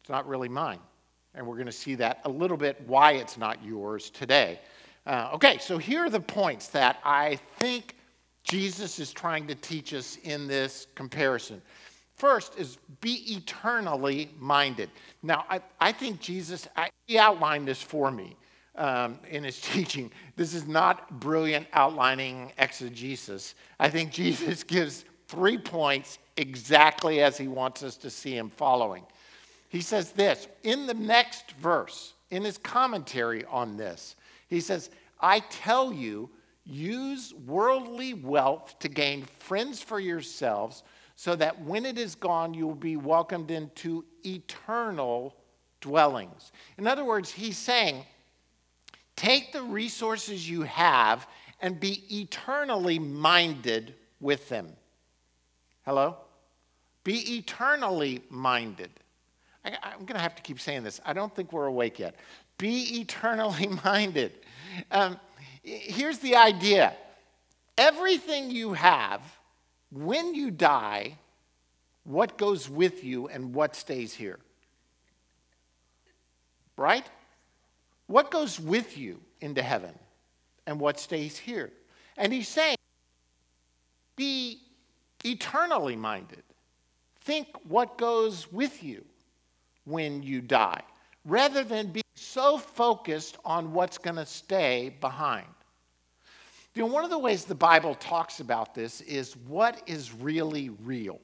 It's 0.00 0.10
not 0.10 0.26
really 0.28 0.48
mine. 0.48 0.78
And 1.34 1.46
we're 1.46 1.56
going 1.56 1.66
to 1.66 1.72
see 1.72 1.94
that 1.96 2.20
a 2.24 2.28
little 2.28 2.56
bit 2.56 2.80
why 2.86 3.12
it's 3.12 3.36
not 3.36 3.62
yours 3.64 4.10
today. 4.10 4.60
Uh, 5.06 5.30
okay, 5.34 5.58
so 5.58 5.78
here 5.78 6.04
are 6.04 6.10
the 6.10 6.20
points 6.20 6.68
that 6.68 6.98
I 7.04 7.38
think 7.58 7.96
Jesus 8.42 8.98
is 8.98 9.12
trying 9.12 9.46
to 9.48 9.54
teach 9.54 9.92
us 9.92 10.18
in 10.22 10.46
this 10.46 10.86
comparison. 10.94 11.60
First 12.14 12.58
is 12.58 12.78
be 13.00 13.34
eternally 13.34 14.30
minded. 14.38 14.90
Now, 15.22 15.44
I, 15.50 15.60
I 15.80 15.92
think 15.92 16.20
Jesus, 16.20 16.66
I, 16.76 16.88
he 17.06 17.18
outlined 17.18 17.68
this 17.68 17.82
for 17.82 18.10
me 18.10 18.36
um, 18.76 19.18
in 19.28 19.44
his 19.44 19.60
teaching. 19.72 20.10
This 20.36 20.54
is 20.54 20.66
not 20.66 21.20
brilliant 21.20 21.66
outlining 21.72 22.52
exegesis. 22.58 23.54
I 23.78 23.90
think 23.90 24.12
Jesus 24.12 24.62
gives 24.62 25.04
three 25.28 25.58
points 25.58 26.18
exactly 26.36 27.20
as 27.22 27.36
he 27.36 27.48
wants 27.48 27.82
us 27.82 27.96
to 27.96 28.10
see 28.10 28.36
him 28.36 28.50
following. 28.50 29.04
He 29.68 29.80
says 29.80 30.12
this 30.12 30.48
in 30.62 30.86
the 30.86 30.94
next 30.94 31.52
verse, 31.52 32.14
in 32.30 32.44
his 32.44 32.58
commentary 32.58 33.44
on 33.46 33.76
this, 33.76 34.16
he 34.48 34.60
says, 34.60 34.90
I 35.20 35.40
tell 35.50 35.92
you, 35.92 36.30
use 36.64 37.34
worldly 37.46 38.14
wealth 38.14 38.78
to 38.80 38.88
gain 38.88 39.24
friends 39.38 39.80
for 39.80 40.00
yourselves, 40.00 40.82
so 41.14 41.34
that 41.36 41.60
when 41.62 41.86
it 41.86 41.98
is 41.98 42.14
gone, 42.14 42.52
you 42.52 42.66
will 42.66 42.74
be 42.74 42.96
welcomed 42.96 43.50
into 43.50 44.04
eternal 44.24 45.34
dwellings. 45.80 46.52
In 46.78 46.86
other 46.86 47.04
words, 47.04 47.30
he's 47.30 47.56
saying, 47.56 48.04
take 49.14 49.52
the 49.52 49.62
resources 49.62 50.48
you 50.48 50.62
have 50.62 51.26
and 51.62 51.80
be 51.80 52.04
eternally 52.20 52.98
minded 52.98 53.94
with 54.20 54.48
them. 54.48 54.68
Hello? 55.86 56.16
Be 57.04 57.36
eternally 57.36 58.20
minded. 58.28 58.90
I, 59.64 59.92
am 59.92 60.00
going 60.00 60.16
to 60.16 60.20
have 60.20 60.34
to 60.34 60.42
keep 60.42 60.60
saying 60.60 60.82
this. 60.82 61.00
I 61.04 61.12
don't 61.12 61.34
think 61.34 61.52
we're 61.52 61.66
awake 61.66 62.00
yet. 62.00 62.16
Be 62.58 63.00
eternally 63.00 63.68
minded. 63.84 64.32
Um, 64.90 65.18
here's 65.62 66.18
the 66.18 66.36
idea 66.36 66.92
everything 67.78 68.50
you 68.50 68.72
have, 68.72 69.22
when 69.92 70.34
you 70.34 70.50
die, 70.50 71.16
what 72.04 72.36
goes 72.36 72.68
with 72.68 73.04
you 73.04 73.28
and 73.28 73.54
what 73.54 73.76
stays 73.76 74.12
here? 74.12 74.40
Right? 76.76 77.06
What 78.06 78.30
goes 78.30 78.58
with 78.58 78.98
you 78.98 79.20
into 79.40 79.62
heaven 79.62 79.94
and 80.66 80.80
what 80.80 80.98
stays 80.98 81.36
here? 81.36 81.70
And 82.16 82.32
he's 82.32 82.48
saying, 82.48 82.75
eternally 85.46 85.96
minded. 85.96 86.42
Think 87.22 87.48
what 87.68 87.98
goes 87.98 88.50
with 88.52 88.82
you 88.82 89.04
when 89.84 90.22
you 90.22 90.40
die, 90.40 90.82
rather 91.24 91.64
than 91.64 91.88
be 91.88 92.02
so 92.14 92.58
focused 92.58 93.38
on 93.44 93.72
what's 93.72 93.98
going 93.98 94.16
to 94.16 94.26
stay 94.26 94.96
behind. 95.00 95.46
You 96.74 96.82
know, 96.82 96.92
one 96.92 97.04
of 97.04 97.10
the 97.10 97.18
ways 97.18 97.44
the 97.44 97.54
Bible 97.54 97.94
talks 97.94 98.40
about 98.40 98.74
this 98.74 99.00
is 99.02 99.36
what 99.48 99.82
is 99.86 100.12
really 100.12 100.70
real. 100.84 101.20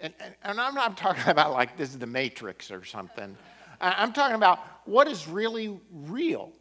And, 0.00 0.12
and, 0.20 0.34
and 0.44 0.60
I'm 0.60 0.74
not 0.74 0.96
talking 0.96 1.24
about 1.30 1.52
like 1.52 1.76
this 1.76 1.90
is 1.90 1.98
the 1.98 2.06
Matrix 2.06 2.70
or 2.70 2.84
something. 2.84 3.36
I'm 3.80 4.12
talking 4.12 4.36
about 4.36 4.60
what 4.84 5.06
is 5.08 5.28
really 5.28 5.78
real. 5.90 6.52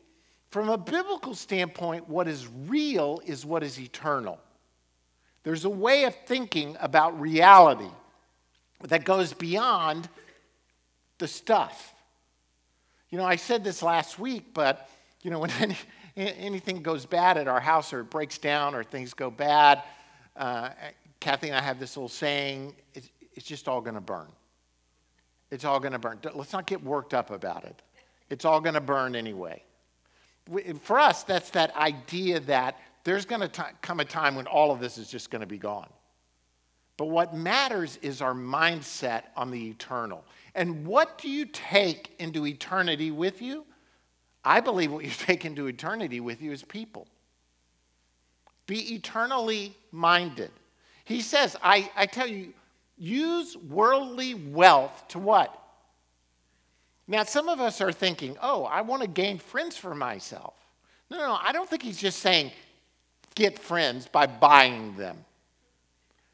From 0.50 0.70
a 0.70 0.78
biblical 0.78 1.34
standpoint, 1.34 2.08
what 2.10 2.28
is 2.28 2.48
real 2.68 3.22
is 3.26 3.46
what 3.46 3.64
is 3.64 3.80
eternal. 3.80 4.40
There's 5.46 5.64
a 5.64 5.70
way 5.70 6.06
of 6.06 6.16
thinking 6.26 6.76
about 6.80 7.20
reality 7.22 7.90
that 8.82 9.06
goes 9.06 9.32
beyond 9.32 10.10
the 11.20 11.28
stuff. 11.28 11.94
You 13.12 13.20
know, 13.20 13.26
I 13.26 13.36
said 13.36 13.64
this 13.64 13.84
last 13.84 14.18
week, 14.18 14.56
but, 14.56 14.90
you 15.22 15.30
know, 15.30 15.40
when 15.46 15.52
any, 15.52 15.78
anything 16.18 16.82
goes 16.82 17.06
bad 17.06 17.38
at 17.38 17.48
our 17.48 17.60
house 17.60 17.94
or 17.94 18.02
it 18.02 18.10
breaks 18.10 18.40
down 18.40 18.74
or 18.74 18.84
things 18.84 19.14
go 19.14 19.30
bad, 19.30 19.84
uh, 20.36 20.70
Kathy 21.20 21.48
and 21.50 21.56
I 21.56 21.62
have 21.62 21.80
this 21.80 21.96
little 21.96 22.10
saying 22.10 22.76
it's, 22.96 23.10
it's 23.36 23.46
just 23.46 23.68
all 23.68 23.82
going 23.82 23.96
to 23.96 24.02
burn. 24.02 24.28
It's 25.52 25.64
all 25.64 25.80
going 25.80 25.94
to 25.94 26.00
burn. 26.00 26.20
Let's 26.34 26.54
not 26.54 26.66
get 26.66 26.84
worked 26.84 27.14
up 27.14 27.30
about 27.30 27.66
it. 27.66 27.84
It's 28.32 28.46
all 28.46 28.60
going 28.60 28.74
to 28.74 28.82
burn 28.82 29.16
anyway. 29.16 29.64
For 30.82 30.98
us, 31.00 31.22
that's 31.22 31.52
that 31.52 31.76
idea 31.76 32.40
that 32.42 32.80
there's 33.06 33.24
going 33.24 33.48
to 33.48 33.66
come 33.82 34.02
a 34.02 34.06
time 34.06 34.36
when 34.36 34.48
all 34.48 34.72
of 34.72 34.80
this 34.82 34.98
is 34.98 35.08
just 35.08 35.30
going 35.30 35.42
to 35.42 35.48
be 35.48 35.60
gone. 35.60 35.88
But 36.98 37.06
what 37.06 37.36
matters 37.36 38.00
is 38.02 38.22
our 38.22 38.34
mindset 38.34 39.24
on 39.36 39.52
the 39.52 39.70
eternal. 39.70 40.26
And 40.56 40.86
what 40.86 41.18
do 41.18 41.30
you 41.30 41.46
take 41.46 42.16
into 42.20 42.48
eternity 42.48 43.12
with 43.12 43.42
you? 43.42 43.64
I 44.44 44.60
believe 44.60 44.92
what 44.92 45.06
you 45.06 45.12
take 45.18 45.46
into 45.46 45.68
eternity 45.68 46.20
with 46.20 46.42
you 46.42 46.52
is 46.52 46.64
people. 46.64 47.08
Be 48.66 48.96
eternally 48.96 49.76
minded. 49.92 50.52
He 51.04 51.22
says, 51.22 51.56
I, 51.62 51.92
I 51.96 52.08
tell 52.08 52.28
you, 52.28 52.54
use 52.98 53.56
worldly 53.56 54.34
wealth 54.34 55.08
to 55.10 55.20
what? 55.20 55.62
Now, 57.08 57.24
some 57.24 57.50
of 57.50 57.60
us 57.60 57.82
are 57.82 57.92
thinking, 57.92 58.36
oh, 58.42 58.64
I 58.64 58.82
want 58.82 59.04
to 59.04 59.08
gain 59.08 59.38
friends 59.38 59.78
for 59.78 59.94
myself. 59.94 60.56
No, 61.12 61.18
no, 61.18 61.38
I 61.40 61.52
don't 61.52 61.70
think 61.70 61.84
he's 61.84 62.00
just 62.00 62.20
saying 62.20 62.52
get 63.36 63.60
friends 63.60 64.08
by 64.08 64.26
buying 64.26 64.96
them. 64.96 65.18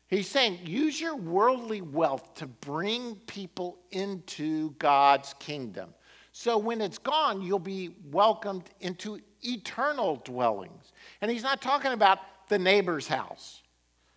He's 0.07 0.27
saying 0.27 0.59
use 0.65 0.99
your 0.99 1.15
worldly 1.15 1.81
wealth 1.81 2.35
to 2.35 2.45
bring 2.45 3.15
people 3.27 3.79
into 3.91 4.71
God's 4.71 5.33
kingdom. 5.39 5.93
So 6.33 6.57
when 6.57 6.81
it's 6.81 6.97
gone, 6.97 7.41
you'll 7.41 7.59
be 7.59 7.95
welcomed 8.11 8.69
into 8.81 9.19
eternal 9.41 10.21
dwellings. 10.23 10.93
And 11.21 11.31
he's 11.31 11.43
not 11.43 11.61
talking 11.61 11.93
about 11.93 12.19
the 12.49 12.59
neighbor's 12.59 13.07
house. 13.07 13.61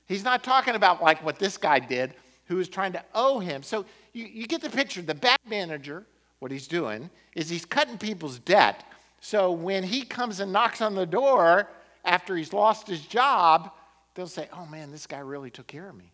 He's 0.06 0.24
not 0.24 0.42
talking 0.42 0.74
about 0.74 1.02
like 1.02 1.24
what 1.24 1.38
this 1.38 1.56
guy 1.56 1.78
did 1.78 2.14
who 2.46 2.56
was 2.56 2.68
trying 2.68 2.92
to 2.92 3.04
owe 3.14 3.38
him. 3.38 3.62
So 3.62 3.84
you, 4.12 4.26
you 4.26 4.46
get 4.46 4.60
the 4.60 4.70
picture. 4.70 5.00
The 5.00 5.14
bad 5.14 5.38
manager, 5.48 6.06
what 6.40 6.50
he's 6.50 6.66
doing 6.66 7.08
is 7.34 7.48
he's 7.48 7.64
cutting 7.64 7.98
people's 7.98 8.38
debt. 8.40 8.84
So 9.20 9.52
when 9.52 9.82
he 9.82 10.02
comes 10.02 10.40
and 10.40 10.52
knocks 10.52 10.80
on 10.82 10.94
the 10.94 11.06
door 11.06 11.68
after 12.04 12.36
he's 12.36 12.52
lost 12.52 12.86
his 12.86 13.00
job, 13.00 13.70
they'll 14.14 14.26
say, 14.26 14.48
Oh 14.52 14.66
man, 14.66 14.90
this 14.90 15.06
guy 15.06 15.18
really 15.18 15.50
took 15.50 15.66
care 15.66 15.88
of 15.88 15.96
me. 15.96 16.12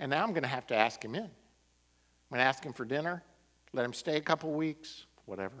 And 0.00 0.10
now 0.10 0.22
I'm 0.22 0.30
going 0.30 0.42
to 0.42 0.48
have 0.48 0.66
to 0.68 0.74
ask 0.74 1.04
him 1.04 1.14
in. 1.14 1.22
I'm 1.22 1.30
going 2.30 2.40
to 2.40 2.44
ask 2.44 2.64
him 2.64 2.72
for 2.72 2.84
dinner, 2.84 3.22
let 3.72 3.84
him 3.84 3.92
stay 3.92 4.16
a 4.16 4.20
couple 4.20 4.52
weeks, 4.52 5.06
whatever. 5.26 5.54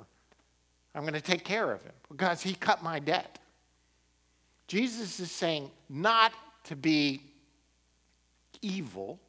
I'm 0.94 1.02
going 1.02 1.14
to 1.14 1.20
take 1.20 1.44
care 1.44 1.72
of 1.72 1.82
him 1.82 1.92
because 2.08 2.42
he 2.42 2.54
cut 2.54 2.82
my 2.82 2.98
debt. 2.98 3.38
Jesus 4.66 5.20
is 5.20 5.30
saying 5.30 5.70
not 5.88 6.32
to 6.64 6.76
be 6.76 7.20
evil, 8.62 9.20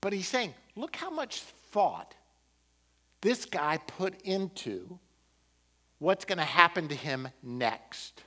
but 0.00 0.12
he's 0.12 0.28
saying, 0.28 0.52
look 0.76 0.96
how 0.96 1.10
much 1.10 1.40
thought 1.40 2.14
this 3.20 3.46
guy 3.46 3.78
put 3.86 4.20
into 4.22 4.98
what's 5.98 6.24
going 6.24 6.38
to 6.38 6.44
happen 6.44 6.88
to 6.88 6.94
him 6.94 7.28
next. 7.42 8.22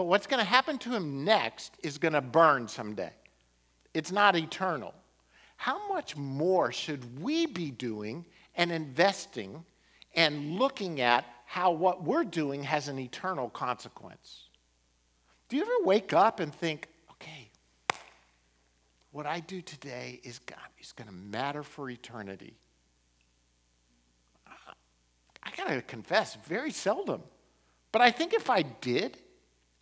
But 0.00 0.06
what's 0.06 0.26
going 0.26 0.40
to 0.40 0.48
happen 0.48 0.78
to 0.78 0.94
him 0.94 1.26
next 1.26 1.74
is 1.82 1.98
going 1.98 2.14
to 2.14 2.22
burn 2.22 2.68
someday. 2.68 3.12
It's 3.92 4.10
not 4.10 4.34
eternal. 4.34 4.94
How 5.58 5.88
much 5.92 6.16
more 6.16 6.72
should 6.72 7.20
we 7.20 7.44
be 7.44 7.70
doing 7.70 8.24
and 8.54 8.72
investing 8.72 9.62
and 10.14 10.58
looking 10.58 11.02
at 11.02 11.26
how 11.44 11.72
what 11.72 12.02
we're 12.02 12.24
doing 12.24 12.62
has 12.62 12.88
an 12.88 12.98
eternal 12.98 13.50
consequence? 13.50 14.44
Do 15.50 15.56
you 15.58 15.64
ever 15.64 15.84
wake 15.84 16.14
up 16.14 16.40
and 16.40 16.54
think, 16.54 16.88
okay, 17.10 17.50
what 19.12 19.26
I 19.26 19.40
do 19.40 19.60
today 19.60 20.18
is, 20.24 20.40
is 20.80 20.92
going 20.92 21.08
to 21.08 21.14
matter 21.14 21.62
for 21.62 21.90
eternity? 21.90 22.54
I 25.42 25.50
got 25.54 25.68
to 25.68 25.82
confess, 25.82 26.36
very 26.46 26.70
seldom. 26.70 27.20
But 27.92 28.00
I 28.00 28.10
think 28.10 28.32
if 28.32 28.48
I 28.48 28.62
did, 28.62 29.18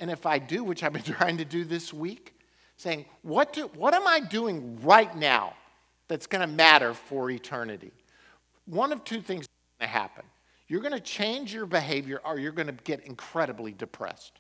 and 0.01 0.11
if 0.11 0.27
I 0.27 0.39
do, 0.39 0.65
which 0.65 0.83
I've 0.83 0.93
been 0.93 1.03
trying 1.19 1.39
to 1.39 1.45
do 1.45 1.65
this 1.65 1.93
week, 1.93 2.35
saying, 2.77 3.05
what, 3.23 3.53
do, 3.53 3.67
what 3.75 3.95
am 3.95 4.07
I 4.07 4.21
doing 4.21 4.79
right 4.83 5.15
now 5.17 5.55
that's 6.07 6.27
going 6.27 6.41
to 6.41 6.53
matter 6.53 6.95
for 6.95 7.31
eternity? 7.31 7.93
One 8.67 8.93
of 8.93 9.03
two 9.05 9.21
things 9.21 9.43
is 9.43 9.49
going 9.81 9.89
to 9.89 9.93
happen. 9.93 10.25
You're 10.69 10.83
going 10.83 10.93
to 10.93 11.01
change 11.01 11.53
your 11.53 11.67
behavior 11.67 12.21
or 12.25 12.39
you're 12.39 12.53
going 12.53 12.67
to 12.67 12.85
get 12.85 13.05
incredibly 13.07 13.73
depressed. 13.73 14.39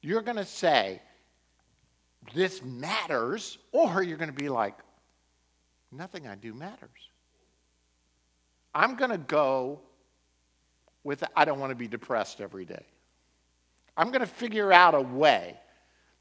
You're 0.00 0.22
going 0.22 0.36
to 0.36 0.44
say, 0.44 1.02
this 2.34 2.62
matters, 2.62 3.58
or 3.72 4.02
you're 4.02 4.16
going 4.16 4.30
to 4.30 4.36
be 4.36 4.48
like, 4.48 4.74
nothing 5.92 6.26
I 6.26 6.34
do 6.34 6.52
matters. 6.54 7.10
I'm 8.74 8.96
going 8.96 9.10
to 9.10 9.18
go 9.18 9.80
with, 11.04 11.24
I 11.34 11.44
don't 11.44 11.58
want 11.58 11.70
to 11.70 11.76
be 11.76 11.88
depressed 11.88 12.40
every 12.40 12.64
day. 12.64 12.84
I'm 13.98 14.08
going 14.08 14.20
to 14.20 14.26
figure 14.26 14.72
out 14.72 14.94
a 14.94 15.00
way. 15.00 15.56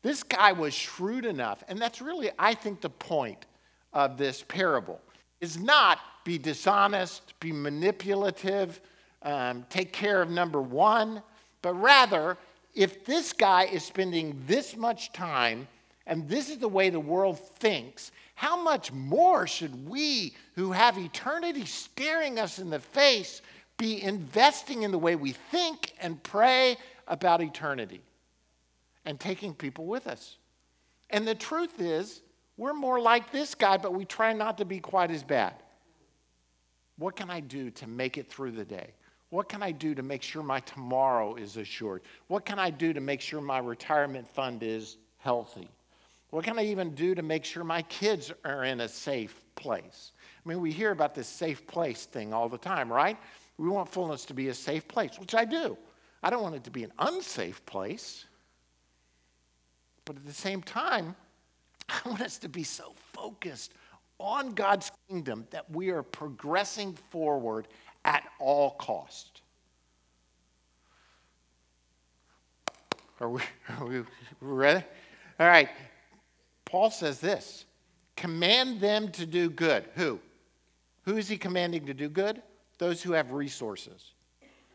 This 0.02 0.24
guy 0.24 0.52
was 0.52 0.74
shrewd 0.74 1.26
enough, 1.26 1.64
and 1.68 1.80
that's 1.80 2.02
really, 2.02 2.32
I 2.40 2.56
think, 2.56 2.82
the 2.82 2.90
point 2.90 3.46
of 3.94 4.18
this 4.18 4.44
parable 4.48 5.00
is 5.42 5.60
not 5.60 6.00
be 6.24 6.40
dishonest, 6.40 7.40
be 7.40 7.52
manipulative, 7.52 8.82
um, 9.22 9.64
take 9.70 9.94
care 9.94 10.22
of 10.22 10.30
number 10.32 10.62
one, 10.62 11.22
but 11.62 11.74
rather, 11.76 12.38
if 12.74 13.06
this 13.06 13.32
guy 13.32 13.66
is 13.66 13.84
spending 13.84 14.42
this 14.48 14.76
much 14.76 15.14
time 15.14 15.68
and 16.08 16.28
this 16.28 16.50
is 16.50 16.58
the 16.58 16.68
way 16.68 16.90
the 16.90 17.00
world 17.00 17.40
thinks, 17.58 18.12
how 18.36 18.62
much 18.62 18.92
more 18.92 19.46
should 19.46 19.88
we, 19.90 20.34
who 20.56 20.72
have 20.72 20.98
eternity 20.98 21.66
staring 21.66 22.40
us 22.40 22.60
in 22.60 22.70
the 22.70 22.80
face, 22.80 23.42
be 23.78 24.02
investing 24.02 24.84
in 24.84 24.92
the 24.92 24.98
way 24.98 25.16
we 25.16 25.34
think 25.34 25.94
and 26.02 26.22
pray 26.24 26.78
about 27.08 27.42
eternity 27.42 28.02
and 29.06 29.20
taking 29.20 29.54
people 29.54 29.86
with 29.86 30.08
us? 30.08 30.38
And 31.10 31.28
the 31.28 31.36
truth 31.36 31.80
is, 31.80 32.22
we're 32.58 32.74
more 32.74 33.00
like 33.00 33.32
this 33.32 33.56
guy, 33.56 33.78
but 33.78 33.94
we 33.94 34.06
try 34.06 34.34
not 34.34 34.58
to 34.58 34.66
be 34.66 34.80
quite 34.80 35.12
as 35.12 35.24
bad. 35.24 35.54
What 36.98 37.16
can 37.16 37.30
I 37.30 37.40
do 37.40 37.70
to 37.72 37.88
make 37.88 38.18
it 38.18 38.30
through 38.30 38.52
the 38.52 38.66
day? 38.66 38.94
What 39.30 39.50
can 39.50 39.62
I 39.62 39.72
do 39.72 39.94
to 39.94 40.02
make 40.02 40.24
sure 40.24 40.42
my 40.42 40.60
tomorrow 40.62 41.36
is 41.36 41.58
assured? 41.58 42.02
What 42.28 42.46
can 42.46 42.60
I 42.60 42.70
do 42.70 42.94
to 42.94 43.02
make 43.02 43.22
sure 43.22 43.42
my 43.42 43.60
retirement 43.60 44.28
fund 44.28 44.64
is 44.64 44.98
healthy? 45.18 45.70
What 46.30 46.44
can 46.44 46.58
I 46.58 46.66
even 46.66 46.96
do 46.96 47.14
to 47.16 47.22
make 47.22 47.46
sure 47.46 47.64
my 47.64 47.82
kids 47.84 48.32
are 48.44 48.64
in 48.64 48.82
a 48.82 48.88
safe 48.88 49.42
place? 49.56 50.12
I 50.46 50.50
mean, 50.50 50.62
we 50.62 50.72
hear 50.72 50.92
about 50.92 51.14
this 51.14 51.28
safe 51.28 51.68
place 51.68 52.06
thing 52.06 52.34
all 52.34 52.50
the 52.50 52.58
time, 52.58 52.92
right? 52.92 53.18
We 53.58 53.70
want 53.70 53.90
fullness 53.90 54.26
to 54.26 54.34
be 54.34 54.50
a 54.50 54.54
safe 54.54 54.88
place, 54.88 55.20
which 55.20 55.36
I 55.36 55.46
do. 55.46 55.78
I 56.24 56.30
don't 56.30 56.42
want 56.42 56.56
it 56.56 56.64
to 56.66 56.72
be 56.72 56.84
an 56.84 56.92
unsafe 57.00 57.66
place. 57.66 58.26
But 60.06 60.16
at 60.16 60.26
the 60.26 60.34
same 60.34 60.62
time, 60.62 61.16
I 61.90 62.10
want 62.10 62.22
us 62.22 62.38
to 62.40 62.50
be 62.50 62.64
so 62.64 62.94
focused 63.14 63.74
on 64.20 64.54
God's 64.54 64.92
kingdom 65.08 65.46
that 65.52 65.70
we 65.70 65.90
are 65.90 66.04
progressing 66.04 66.98
forward 67.12 67.68
at 68.06 68.24
all 68.40 68.72
cost. 68.72 69.42
Are 73.20 73.30
we, 73.30 73.42
are 73.80 73.86
we 73.86 74.04
ready? 74.42 74.86
All 75.40 75.48
right. 75.48 75.70
Paul 76.66 76.90
says 76.90 77.20
this 77.20 77.66
command 78.16 78.82
them 78.82 79.12
to 79.12 79.26
do 79.26 79.50
good. 79.50 79.86
Who? 79.96 80.20
Who 81.04 81.18
is 81.18 81.30
he 81.30 81.38
commanding 81.38 81.86
to 81.86 81.94
do 81.94 82.10
good? 82.10 82.42
Those 82.80 83.02
who 83.02 83.14
have 83.14 83.32
resources. 83.32 84.14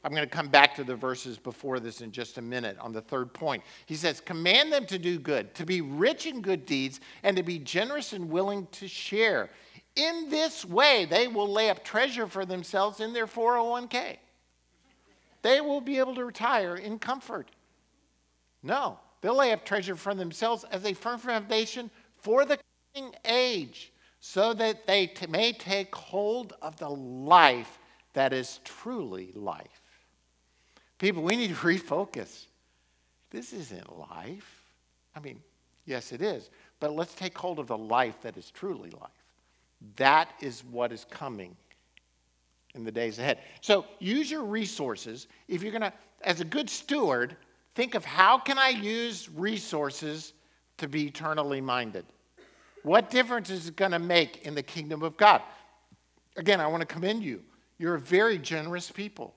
I'm 0.05 0.11
going 0.11 0.29
to 0.29 0.35
come 0.35 0.49
back 0.49 0.75
to 0.77 0.85
the 0.85 0.97
verses 0.97 1.39
before 1.39 1.79
this 1.79 2.01
in 2.01 2.11
just 2.11 2.37
a 2.39 2.43
minute 2.43 2.77
on 2.81 2.93
the 2.93 3.01
third 3.01 3.33
point. 3.33 3.63
He 3.87 3.95
says, 3.95 4.21
Command 4.21 4.73
them 4.73 4.85
to 4.87 4.99
do 4.99 5.19
good, 5.19 5.55
to 5.55 5.65
be 5.65 5.81
rich 5.81 6.27
in 6.27 6.43
good 6.43 6.67
deeds, 6.67 7.01
and 7.23 7.37
to 7.37 7.43
be 7.43 7.59
generous 7.59 8.13
and 8.13 8.29
willing 8.29 8.67
to 8.73 8.89
share. 8.89 9.49
In 9.95 10.29
this 10.29 10.65
way, 10.65 11.07
they 11.09 11.29
will 11.29 11.49
lay 11.49 11.71
up 11.71 11.85
treasure 11.85 12.27
for 12.27 12.45
themselves 12.45 13.01
in 13.01 13.13
their 13.13 13.27
401k. 13.27 14.17
They 15.43 15.61
will 15.61 15.81
be 15.81 15.99
able 15.99 16.15
to 16.17 16.25
retire 16.25 16.77
in 16.77 16.99
comfort. 16.99 17.51
No, 18.63 18.99
they'll 19.21 19.37
lay 19.37 19.53
up 19.53 19.65
treasure 19.65 19.97
for 19.97 20.15
themselves 20.15 20.65
as 20.71 20.85
a 20.85 20.95
firm 20.95 21.19
foundation 21.19 21.91
for 22.17 22.45
the 22.45 22.59
coming 22.95 23.13
age, 23.25 23.93
so 24.21 24.55
that 24.55 24.87
they 24.87 25.09
t- 25.09 25.27
may 25.27 25.53
take 25.53 25.95
hold 25.95 26.55
of 26.63 26.77
the 26.79 26.89
life 26.89 27.79
that 28.15 28.33
is 28.33 28.61
truly 28.65 29.33
life. 29.35 29.82
People, 31.03 31.25
we 31.25 31.35
need 31.35 31.49
to 31.49 31.55
refocus. 31.67 32.47
This 33.31 33.53
isn't 33.53 33.99
life. 33.99 34.71
I 35.17 35.21
mean, 35.21 35.41
yes, 35.85 36.13
it 36.13 36.23
is, 36.23 36.49
but 36.79 36.95
let's 36.95 37.13
take 37.13 37.37
hold 37.37 37.59
of 37.59 37.67
the 37.67 37.77
life 37.77 38.21
that 38.23 38.37
is 38.37 38.53
truly 38.53 38.91
life. 38.91 39.11
That 39.97 40.33
is 40.41 40.63
what 40.71 40.93
is 40.93 41.05
coming 41.11 41.57
in 42.77 42.85
the 42.85 42.93
days 42.93 43.19
ahead. 43.19 43.41
So 43.61 43.85
use 43.99 44.31
your 44.31 44.45
resources. 44.45 45.27
If 45.49 45.63
you're 45.63 45.73
going 45.73 45.83
to, 45.83 45.93
as 46.23 46.41
a 46.41 46.45
good 46.45 46.71
steward, 46.71 47.37
think 47.75 47.97
of 47.97 48.05
how 48.05 48.39
can 48.39 48.57
I 48.57 48.69
use 48.69 49.29
resources 49.29 50.35
to 50.79 50.87
be 50.87 51.09
eternally 51.09 51.61
minded? 51.61 52.07
What 52.85 53.11
difference 53.11 53.51
is 53.51 53.67
it 53.67 53.75
going 53.75 53.91
to 53.91 53.99
make 53.99 54.47
in 54.47 54.55
the 54.55 54.63
kingdom 54.63 55.03
of 55.03 55.17
God? 55.17 55.43
Again, 56.37 56.61
I 56.61 56.69
want 56.69 56.83
to 56.83 56.87
commend 56.87 57.25
you. 57.25 57.43
You're 57.79 57.97
a 57.97 58.01
very 58.01 58.39
generous 58.39 58.89
people. 58.89 59.35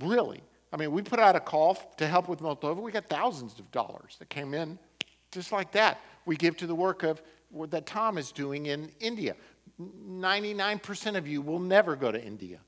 Really. 0.00 0.42
I 0.76 0.78
mean, 0.78 0.92
we 0.92 1.00
put 1.00 1.18
out 1.18 1.34
a 1.34 1.40
call 1.40 1.78
to 1.96 2.06
help 2.06 2.28
with 2.28 2.40
Moldova. 2.40 2.76
We 2.82 2.92
got 2.92 3.06
thousands 3.06 3.58
of 3.58 3.70
dollars 3.72 4.16
that 4.18 4.28
came 4.28 4.52
in 4.52 4.78
just 5.32 5.50
like 5.50 5.72
that. 5.72 6.02
We 6.26 6.36
give 6.36 6.54
to 6.58 6.66
the 6.66 6.74
work 6.74 7.02
of 7.02 7.22
that 7.70 7.86
Tom 7.86 8.18
is 8.18 8.30
doing 8.30 8.66
in 8.66 8.92
India. 9.00 9.36
99% 9.80 11.16
of 11.16 11.26
you 11.26 11.40
will 11.40 11.60
never 11.60 11.96
go 11.96 12.12
to 12.12 12.22
India. 12.22 12.58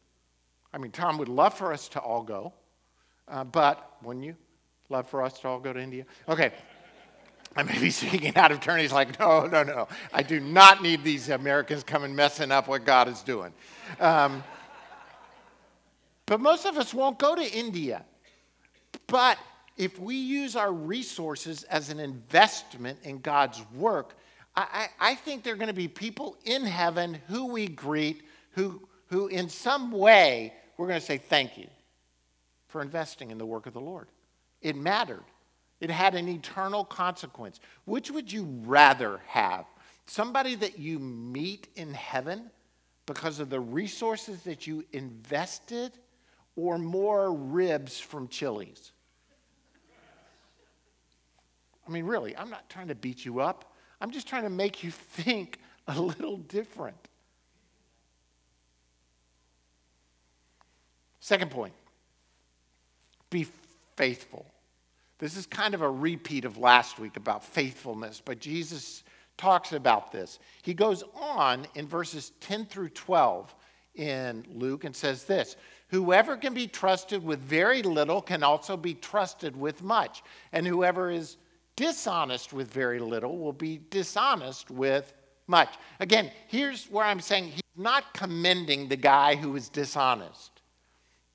I 0.73 0.79
mean, 0.79 0.91
Tom 0.91 1.19
would 1.19 1.29
love 1.29 1.53
for 1.53 1.71
us 1.71 1.87
to 1.89 2.01
all 2.01 2.23
go, 2.23 2.55
uh, 3.29 3.45
but 3.45 3.99
wouldn't 4.03 4.25
you 4.25 4.37
love 4.89 5.07
for 5.07 5.23
us 5.23 5.39
to 5.41 5.49
all 5.49 5.61
go 5.61 5.75
to 5.75 5.81
India? 5.81 6.07
Okay. 6.31 6.53
I 7.57 7.63
may 7.63 7.79
be 7.79 7.91
speaking 7.91 8.35
out 8.37 8.53
of 8.53 8.61
turn. 8.61 8.81
He's 8.81 8.91
like, 8.91 9.19
no, 9.21 9.45
no, 9.45 9.63
no. 9.63 9.87
I 10.15 10.23
do 10.23 10.41
not 10.41 10.83
need 10.83 11.05
these 11.05 11.29
Americans 11.29 11.85
coming 11.85 12.17
messing 12.17 12.53
up 12.53 12.69
what 12.69 12.87
God 12.87 13.07
is 13.07 13.21
doing. 13.21 13.53
Um, 14.01 14.43
but 16.29 16.41
most 16.41 16.67
of 16.67 16.77
us 16.77 16.93
won't 16.93 17.19
go 17.19 17.35
to 17.35 17.43
India. 17.43 18.05
But 19.07 19.39
if 19.77 19.99
we 19.99 20.15
use 20.15 20.57
our 20.57 20.73
resources 20.73 21.65
as 21.65 21.89
an 21.89 21.99
investment 21.99 22.99
in 23.03 23.19
God's 23.21 23.63
work, 23.75 24.15
I, 24.55 24.89
I 25.01 25.15
think 25.15 25.43
there 25.43 25.55
are 25.55 25.57
going 25.57 25.69
to 25.69 25.75
be 25.75 25.89
people 25.89 26.37
in 26.45 26.65
heaven 26.65 27.19
who 27.29 27.47
we 27.47 27.67
greet 27.69 28.23
who, 28.59 28.87
who 29.07 29.29
in 29.29 29.49
some 29.49 29.93
way, 29.93 30.53
we're 30.77 30.89
going 30.89 31.01
to 31.01 31.07
say 31.07 31.17
thank 31.17 31.57
you 31.57 31.69
for 32.67 32.83
investing 32.83 33.31
in 33.31 33.39
the 33.39 33.47
work 33.47 33.67
of 33.67 33.73
the 33.73 33.81
Lord. 33.81 34.09
It 34.61 34.77
mattered. 34.77 35.23
It 35.81 35.91
had 35.91 36.17
an 36.17 36.29
eternal 36.29 36.85
consequence. 36.85 37.61
Which 37.85 38.11
would 38.11 38.31
you 38.31 38.45
rather 38.65 39.21
have? 39.29 39.65
Somebody 40.07 40.57
that 40.57 40.79
you 40.79 40.99
meet 40.99 41.69
in 41.77 41.95
heaven 41.95 42.51
because 43.07 43.39
of 43.39 43.49
the 43.49 43.61
resources 43.61 44.43
that 44.43 44.67
you 44.67 44.85
invested, 44.93 45.93
or 46.59 46.77
more 46.77 47.33
ribs 47.33 48.01
from 48.01 48.27
Chili's? 48.27 48.91
I 51.87 51.91
mean, 51.91 52.05
really, 52.05 52.37
I'm 52.37 52.51
not 52.51 52.69
trying 52.69 52.89
to 52.89 52.97
beat 52.97 53.25
you 53.25 53.39
up. 53.39 53.73
I'm 54.01 54.11
just 54.11 54.27
trying 54.27 54.43
to 54.43 54.51
make 54.51 54.83
you 54.83 54.91
think 55.15 55.61
a 55.87 56.01
little 56.01 56.39
different. 56.39 56.97
Second 61.21 61.51
point 61.51 61.75
be 63.31 63.47
faithful. 63.97 64.47
This 65.19 65.37
is 65.37 65.47
kind 65.47 65.75
of 65.75 65.83
a 65.83 65.91
repeat 65.91 66.45
of 66.45 66.57
last 66.57 66.99
week 66.99 67.17
about 67.17 67.45
faithfulness, 67.45 68.23
but 68.25 68.41
Jesus 68.41 69.05
talks 69.37 69.73
about 69.73 70.11
this. 70.11 70.39
He 70.63 70.75
goes 70.75 71.05
on 71.15 71.67
in 71.75 71.87
verses 71.87 72.33
10 72.41 72.67
through 72.67 72.89
12 72.91 73.55
in 73.97 74.45
Luke 74.55 74.85
and 74.85 74.97
says 74.97 75.25
this 75.25 75.57
Whoever 75.89 76.37
can 76.37 76.53
be 76.53 76.67
trusted 76.67 77.25
with 77.25 77.41
very 77.41 77.83
little 77.83 78.21
can 78.21 78.43
also 78.43 78.77
be 78.77 78.95
trusted 78.95 79.57
with 79.57 79.83
much, 79.83 80.23
and 80.53 80.67
whoever 80.67 81.11
is 81.11 81.39
dishonest 81.77 82.53
with 82.53 82.71
very 82.71 82.99
little 82.99 83.39
will 83.39 83.53
be 83.53 83.81
dishonest 83.91 84.71
with 84.71 85.15
much. 85.47 85.77
Again, 86.01 86.31
here's 86.47 86.87
where 86.87 87.07
I'm 87.07 87.21
saying 87.21 87.49
he's 87.49 87.63
not 87.77 88.13
commending 88.13 88.89
the 88.89 88.97
guy 88.97 89.35
who 89.35 89.57
is 89.57 89.69
dishonest. 89.71 90.61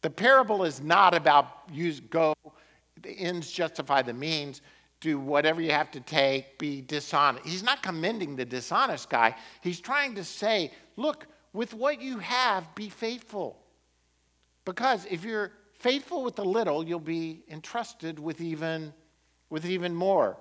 The 0.02 0.10
parable 0.10 0.64
is 0.64 0.82
not 0.82 1.16
about 1.16 1.48
use 1.72 2.00
go, 2.00 2.36
the 3.02 3.12
ends 3.12 3.52
justify 3.52 4.02
the 4.02 4.14
means, 4.14 4.62
do 5.00 5.18
whatever 5.18 5.62
you 5.62 5.72
have 5.72 5.90
to 5.92 6.00
take, 6.00 6.60
be 6.60 6.82
dishonest. 6.82 7.46
He's 7.46 7.64
not 7.64 7.82
commending 7.82 8.36
the 8.36 8.46
dishonest 8.46 9.10
guy. 9.10 9.36
He's 9.62 9.80
trying 9.80 10.14
to 10.16 10.24
say, 10.24 10.72
look, 10.96 11.26
with 11.54 11.74
what 11.74 12.02
you 12.02 12.20
have, 12.20 12.74
be 12.76 12.90
faithful. 12.90 13.63
Because 14.66 15.06
if 15.10 15.24
you're 15.24 15.52
faithful 15.80 16.24
with 16.24 16.36
the 16.36 16.46
little, 16.46 16.84
you'll 16.88 17.00
be 17.00 17.44
entrusted 17.50 18.20
with 18.20 18.40
even, 18.42 18.94
with 19.50 19.66
even 19.66 19.94
more. 19.94 20.38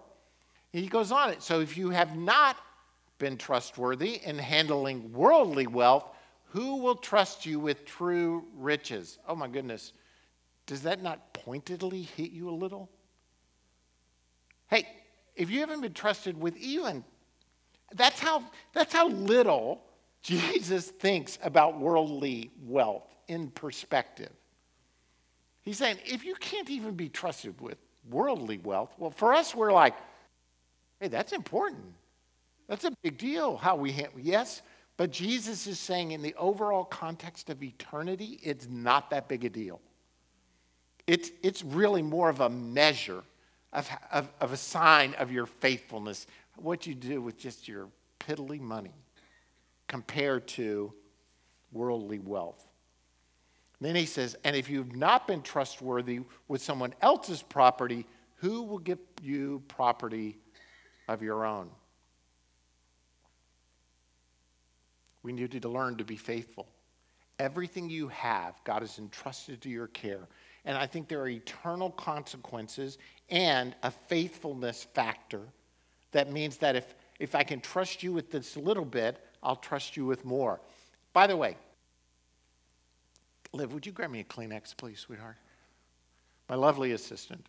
He 0.72 0.86
goes 0.86 1.12
on 1.12 1.30
it. 1.30 1.42
So 1.42 1.60
if 1.60 1.76
you 1.76 1.90
have 1.90 2.16
not 2.16 2.56
been 3.18 3.36
trustworthy 3.36 4.20
in 4.24 4.38
handling 4.38 5.12
worldly 5.12 5.66
wealth, 5.66 6.10
who 6.46 6.76
will 6.76 6.96
trust 6.96 7.46
you 7.46 7.58
with 7.58 7.84
true 7.84 8.44
riches? 8.54 9.18
Oh 9.26 9.34
my 9.34 9.48
goodness. 9.48 9.92
Does 10.66 10.82
that 10.82 11.02
not 11.02 11.32
pointedly 11.32 12.02
hit 12.02 12.30
you 12.30 12.48
a 12.48 12.52
little? 12.52 12.90
Hey, 14.68 14.86
if 15.34 15.50
you 15.50 15.60
haven't 15.60 15.80
been 15.80 15.92
trusted 15.92 16.38
with 16.38 16.56
even, 16.56 17.04
that's 17.94 18.20
how, 18.20 18.44
that's 18.72 18.92
how 18.92 19.08
little 19.08 19.82
Jesus 20.22 20.88
thinks 20.90 21.38
about 21.42 21.80
worldly 21.80 22.50
wealth 22.64 23.08
in 23.26 23.50
perspective. 23.50 24.30
He's 25.62 25.78
saying, 25.78 25.98
if 26.04 26.24
you 26.24 26.34
can't 26.36 26.70
even 26.70 26.94
be 26.94 27.08
trusted 27.08 27.60
with 27.60 27.78
worldly 28.08 28.58
wealth, 28.58 28.94
well, 28.98 29.10
for 29.10 29.34
us, 29.34 29.54
we're 29.54 29.72
like, 29.72 29.94
hey, 31.00 31.08
that's 31.08 31.32
important. 31.32 31.84
That's 32.68 32.84
a 32.84 32.92
big 33.02 33.18
deal 33.18 33.56
how 33.56 33.76
we 33.76 33.92
handle. 33.92 34.20
Yes, 34.20 34.62
but 34.96 35.10
Jesus 35.10 35.66
is 35.66 35.78
saying 35.78 36.12
in 36.12 36.22
the 36.22 36.34
overall 36.36 36.84
context 36.84 37.50
of 37.50 37.62
eternity, 37.62 38.38
it's 38.42 38.68
not 38.68 39.10
that 39.10 39.28
big 39.28 39.44
a 39.44 39.50
deal. 39.50 39.80
It's, 41.06 41.30
it's 41.42 41.64
really 41.64 42.02
more 42.02 42.28
of 42.28 42.40
a 42.40 42.48
measure 42.48 43.24
of, 43.72 43.90
of, 44.12 44.28
of 44.40 44.52
a 44.52 44.56
sign 44.56 45.14
of 45.14 45.32
your 45.32 45.46
faithfulness, 45.46 46.26
what 46.56 46.86
you 46.86 46.94
do 46.94 47.20
with 47.20 47.36
just 47.36 47.66
your 47.66 47.88
piddly 48.20 48.60
money 48.60 48.92
compared 49.92 50.48
to 50.48 50.90
worldly 51.70 52.18
wealth. 52.18 52.66
then 53.78 53.94
he 53.94 54.06
says, 54.06 54.34
and 54.42 54.56
if 54.56 54.70
you've 54.70 54.96
not 54.96 55.26
been 55.26 55.42
trustworthy 55.42 56.20
with 56.48 56.62
someone 56.62 56.94
else's 57.02 57.42
property, 57.42 58.06
who 58.36 58.62
will 58.62 58.78
give 58.78 58.98
you 59.22 59.62
property 59.68 60.38
of 61.08 61.20
your 61.20 61.44
own? 61.44 61.68
We 65.22 65.34
need 65.34 65.60
to 65.60 65.68
learn 65.68 65.98
to 65.98 66.04
be 66.04 66.16
faithful. 66.16 66.66
Everything 67.38 67.90
you 67.90 68.08
have, 68.08 68.54
God 68.64 68.80
has 68.80 68.98
entrusted 68.98 69.60
to 69.60 69.68
your 69.68 69.88
care. 69.88 70.26
And 70.64 70.78
I 70.78 70.86
think 70.86 71.06
there 71.06 71.20
are 71.20 71.28
eternal 71.28 71.90
consequences 71.90 72.96
and 73.28 73.74
a 73.82 73.90
faithfulness 73.90 74.86
factor 74.94 75.42
that 76.12 76.32
means 76.32 76.56
that 76.58 76.76
if, 76.76 76.94
if 77.18 77.34
I 77.34 77.42
can 77.42 77.60
trust 77.60 78.02
you 78.02 78.14
with 78.14 78.30
this 78.30 78.56
little 78.56 78.86
bit, 78.86 79.20
I'll 79.42 79.56
trust 79.56 79.96
you 79.96 80.06
with 80.06 80.24
more. 80.24 80.60
By 81.12 81.26
the 81.26 81.36
way, 81.36 81.56
Liv, 83.52 83.74
would 83.74 83.84
you 83.84 83.92
grab 83.92 84.10
me 84.10 84.20
a 84.20 84.24
Kleenex, 84.24 84.74
please, 84.76 85.00
sweetheart? 85.00 85.36
My 86.48 86.54
lovely 86.54 86.92
assistant. 86.92 87.44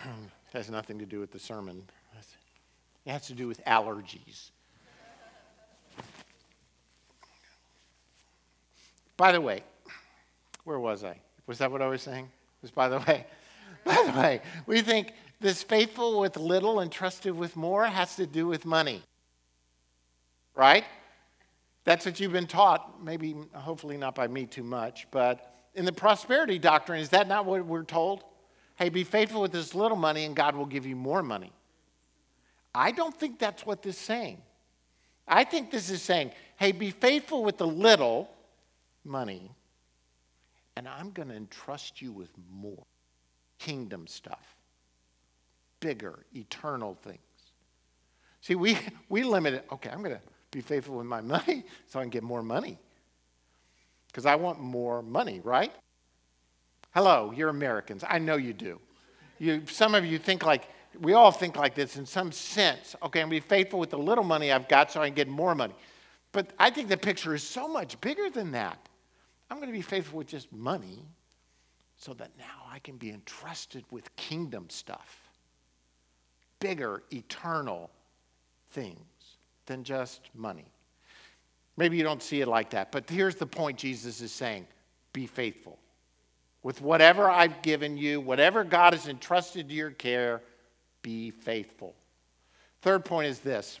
it 0.00 0.06
has 0.52 0.70
nothing 0.70 0.98
to 0.98 1.06
do 1.06 1.18
with 1.18 1.32
the 1.32 1.38
sermon, 1.38 1.82
it 3.04 3.10
has 3.10 3.26
to 3.26 3.34
do 3.34 3.46
with 3.46 3.64
allergies. 3.64 4.50
By 9.16 9.32
the 9.32 9.40
way, 9.40 9.62
where 10.64 10.78
was 10.78 11.04
I? 11.04 11.18
Was 11.46 11.58
that 11.58 11.70
what 11.70 11.80
I 11.80 11.86
was 11.86 12.02
saying? 12.02 12.28
Was 12.62 12.70
by 12.70 12.88
the 12.88 12.98
way. 12.98 13.26
By 13.84 14.02
the 14.04 14.18
way, 14.18 14.40
we 14.66 14.82
think 14.82 15.12
this 15.40 15.62
faithful 15.62 16.18
with 16.18 16.36
little 16.36 16.80
and 16.80 16.90
trusted 16.90 17.36
with 17.36 17.54
more 17.54 17.84
has 17.84 18.16
to 18.16 18.26
do 18.26 18.48
with 18.48 18.66
money. 18.66 19.00
Right? 20.56 20.84
That's 21.84 22.04
what 22.04 22.18
you've 22.18 22.32
been 22.32 22.48
taught, 22.48 23.04
maybe 23.04 23.36
hopefully 23.54 23.96
not 23.96 24.16
by 24.16 24.26
me 24.26 24.44
too 24.46 24.64
much, 24.64 25.06
but 25.12 25.54
in 25.74 25.84
the 25.84 25.92
prosperity 25.92 26.58
doctrine, 26.58 27.00
is 27.00 27.10
that 27.10 27.28
not 27.28 27.44
what 27.44 27.64
we're 27.64 27.84
told? 27.84 28.24
Hey, 28.74 28.88
be 28.88 29.04
faithful 29.04 29.40
with 29.40 29.52
this 29.52 29.74
little 29.74 29.96
money 29.96 30.24
and 30.24 30.34
God 30.34 30.56
will 30.56 30.66
give 30.66 30.84
you 30.84 30.96
more 30.96 31.22
money. 31.22 31.52
I 32.74 32.90
don't 32.90 33.14
think 33.16 33.38
that's 33.38 33.64
what 33.64 33.82
this 33.82 33.94
is 33.94 34.00
saying. 34.00 34.42
I 35.28 35.44
think 35.44 35.70
this 35.70 35.90
is 35.90 36.02
saying, 36.02 36.32
hey, 36.56 36.72
be 36.72 36.90
faithful 36.90 37.44
with 37.44 37.58
the 37.58 37.66
little 37.66 38.30
money, 39.04 39.50
and 40.76 40.88
I'm 40.88 41.10
going 41.10 41.28
to 41.28 41.34
entrust 41.34 42.02
you 42.02 42.12
with 42.12 42.30
more 42.50 42.84
kingdom 43.58 44.06
stuff, 44.06 44.56
bigger, 45.80 46.26
eternal 46.34 46.96
things. 47.02 47.18
See, 48.40 48.54
we, 48.54 48.78
we 49.08 49.22
limit 49.22 49.54
it. 49.54 49.66
Okay, 49.72 49.90
I'm 49.90 50.02
going 50.02 50.16
to 50.16 50.20
be 50.56 50.62
faithful 50.62 50.96
with 50.96 51.06
my 51.06 51.20
money 51.36 51.64
so 51.86 52.00
I 52.00 52.02
can 52.02 52.10
get 52.10 52.22
more 52.22 52.42
money. 52.42 52.78
Because 54.08 54.24
I 54.24 54.34
want 54.36 54.58
more 54.58 55.02
money, 55.02 55.40
right? 55.44 55.72
Hello, 56.94 57.30
you're 57.36 57.50
Americans. 57.50 58.02
I 58.08 58.18
know 58.18 58.36
you 58.36 58.54
do. 58.54 58.80
You, 59.38 59.62
some 59.66 59.94
of 59.94 60.06
you 60.06 60.18
think 60.18 60.46
like, 60.46 60.68
we 60.98 61.12
all 61.12 61.30
think 61.30 61.56
like 61.56 61.74
this 61.74 61.96
in 61.98 62.06
some 62.06 62.32
sense. 62.32 62.96
Okay, 63.02 63.20
I'm 63.20 63.28
be 63.28 63.38
faithful 63.38 63.78
with 63.78 63.90
the 63.90 63.98
little 63.98 64.24
money 64.24 64.50
I've 64.50 64.66
got 64.66 64.90
so 64.90 65.02
I 65.02 65.08
can 65.08 65.14
get 65.14 65.28
more 65.28 65.54
money. 65.54 65.74
But 66.32 66.54
I 66.58 66.70
think 66.70 66.88
the 66.88 66.96
picture 66.96 67.34
is 67.34 67.42
so 67.42 67.68
much 67.68 68.00
bigger 68.00 68.30
than 68.30 68.52
that. 68.52 68.78
I'm 69.50 69.58
going 69.58 69.68
to 69.68 69.76
be 69.76 69.82
faithful 69.82 70.18
with 70.18 70.28
just 70.28 70.50
money 70.52 71.04
so 71.98 72.14
that 72.14 72.30
now 72.38 72.64
I 72.72 72.78
can 72.78 72.96
be 72.96 73.10
entrusted 73.10 73.84
with 73.90 74.14
kingdom 74.16 74.70
stuff, 74.70 75.30
bigger, 76.60 77.02
eternal 77.12 77.90
things 78.70 79.15
than 79.66 79.84
just 79.84 80.30
money. 80.34 80.64
Maybe 81.76 81.96
you 81.96 82.02
don't 82.02 82.22
see 82.22 82.40
it 82.40 82.48
like 82.48 82.70
that, 82.70 82.90
but 82.90 83.08
here's 83.08 83.34
the 83.34 83.46
point 83.46 83.78
Jesus 83.78 84.20
is 84.20 84.32
saying 84.32 84.66
be 85.12 85.26
faithful. 85.26 85.78
With 86.62 86.80
whatever 86.80 87.30
I've 87.30 87.62
given 87.62 87.96
you, 87.96 88.20
whatever 88.20 88.64
God 88.64 88.92
has 88.92 89.08
entrusted 89.08 89.68
to 89.68 89.74
your 89.74 89.90
care, 89.90 90.42
be 91.02 91.30
faithful. 91.30 91.94
Third 92.82 93.04
point 93.04 93.28
is 93.28 93.40
this 93.40 93.80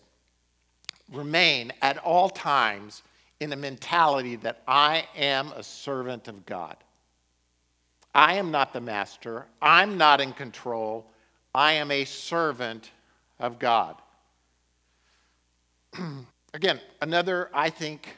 remain 1.12 1.72
at 1.82 1.98
all 1.98 2.28
times 2.28 3.02
in 3.40 3.50
the 3.50 3.56
mentality 3.56 4.36
that 4.36 4.62
I 4.66 5.06
am 5.16 5.52
a 5.52 5.62
servant 5.62 6.28
of 6.28 6.46
God. 6.46 6.76
I 8.14 8.34
am 8.34 8.50
not 8.50 8.72
the 8.72 8.80
master, 8.80 9.46
I'm 9.60 9.98
not 9.98 10.20
in 10.20 10.32
control, 10.32 11.06
I 11.54 11.72
am 11.72 11.90
a 11.90 12.04
servant 12.04 12.90
of 13.38 13.58
God. 13.58 13.96
Again, 16.54 16.80
another, 17.02 17.50
I 17.52 17.70
think, 17.70 18.16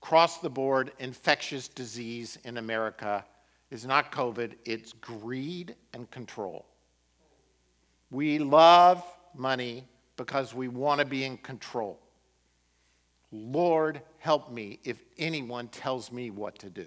cross 0.00 0.38
the 0.38 0.50
board 0.50 0.92
infectious 0.98 1.68
disease 1.68 2.38
in 2.44 2.58
America 2.58 3.24
is 3.70 3.86
not 3.86 4.12
COVID, 4.12 4.52
it's 4.64 4.92
greed 4.92 5.74
and 5.92 6.10
control. 6.10 6.66
We 8.10 8.38
love 8.38 9.02
money 9.34 9.84
because 10.16 10.54
we 10.54 10.68
want 10.68 11.00
to 11.00 11.06
be 11.06 11.24
in 11.24 11.38
control. 11.38 11.98
Lord, 13.32 14.00
help 14.18 14.52
me 14.52 14.78
if 14.84 15.02
anyone 15.18 15.68
tells 15.68 16.12
me 16.12 16.30
what 16.30 16.58
to 16.60 16.70
do. 16.70 16.86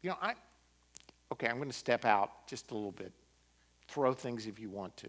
You 0.00 0.10
know, 0.10 0.16
I, 0.22 0.34
okay, 1.32 1.48
I'm 1.48 1.56
going 1.56 1.68
to 1.68 1.76
step 1.76 2.04
out 2.04 2.46
just 2.46 2.70
a 2.70 2.74
little 2.74 2.92
bit. 2.92 3.12
Throw 3.88 4.14
things 4.14 4.46
if 4.46 4.58
you 4.58 4.70
want 4.70 4.96
to. 4.98 5.08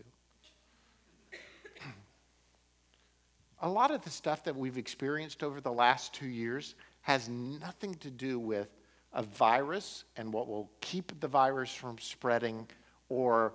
A 3.64 3.70
lot 3.70 3.92
of 3.92 4.02
the 4.04 4.10
stuff 4.10 4.44
that 4.44 4.56
we've 4.56 4.78
experienced 4.78 5.42
over 5.42 5.62
the 5.62 5.72
last 5.72 6.14
two 6.14 6.28
years 6.28 6.76
has 7.02 7.30
nothing 7.30 7.96
to 7.96 8.12
do 8.12 8.38
with 8.38 8.68
a 9.14 9.24
virus 9.24 10.04
and 10.18 10.32
what 10.32 10.48
will 10.48 10.70
keep 10.82 11.18
the 11.22 11.28
virus 11.28 11.74
from 11.74 11.98
spreading 11.98 12.68
or 13.08 13.54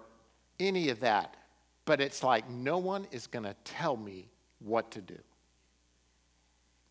any 0.58 0.88
of 0.88 0.98
that. 1.00 1.36
But 1.84 2.00
it's 2.00 2.22
like 2.22 2.48
no 2.48 2.78
one 2.78 3.06
is 3.12 3.26
going 3.26 3.44
to 3.44 3.54
tell 3.64 3.96
me 3.98 4.28
what 4.60 4.90
to 4.92 5.02
do. 5.02 5.18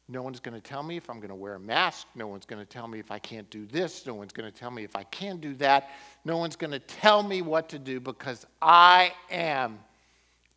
No 0.09 0.21
one's 0.21 0.39
going 0.39 0.55
to 0.55 0.61
tell 0.61 0.83
me 0.83 0.95
if 0.95 1.09
I'm 1.09 1.17
going 1.17 1.29
to 1.29 1.35
wear 1.35 1.55
a 1.55 1.59
mask. 1.59 2.07
No 2.13 2.27
one's 2.27 2.45
going 2.45 2.63
to 2.63 2.69
tell 2.69 2.87
me 2.87 2.99
if 2.99 3.09
I 3.09 3.19
can't 3.19 3.49
do 3.49 3.65
this. 3.65 4.05
No 4.05 4.13
one's 4.13 4.31
going 4.31 4.49
to 4.49 4.57
tell 4.57 4.71
me 4.71 4.83
if 4.83 4.95
I 4.95 5.03
can 5.05 5.37
do 5.37 5.55
that. 5.55 5.89
No 6.23 6.37
one's 6.37 6.55
going 6.55 6.71
to 6.71 6.79
tell 6.79 7.23
me 7.23 7.41
what 7.41 7.67
to 7.69 7.79
do 7.79 7.99
because 7.99 8.45
I 8.61 9.11
am 9.31 9.79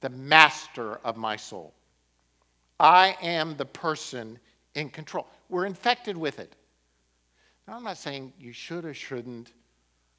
the 0.02 0.10
master 0.10 1.00
of 1.04 1.16
my 1.16 1.36
soul. 1.36 1.72
I 2.80 3.14
am 3.20 3.56
the 3.56 3.66
person 3.66 4.38
in 4.74 4.88
control. 4.88 5.26
We're 5.50 5.66
infected 5.66 6.16
with 6.16 6.40
it. 6.40 6.56
Now, 7.68 7.76
I'm 7.76 7.84
not 7.84 7.98
saying 7.98 8.32
you 8.40 8.52
should 8.52 8.86
or 8.86 8.94
shouldn't. 8.94 9.52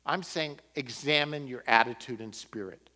I'm 0.05 0.21
saying 0.21 0.59
examine 0.75 1.47
your 1.47 1.63
attitude 1.65 2.21
and 2.21 2.33
spirit. 2.33 2.91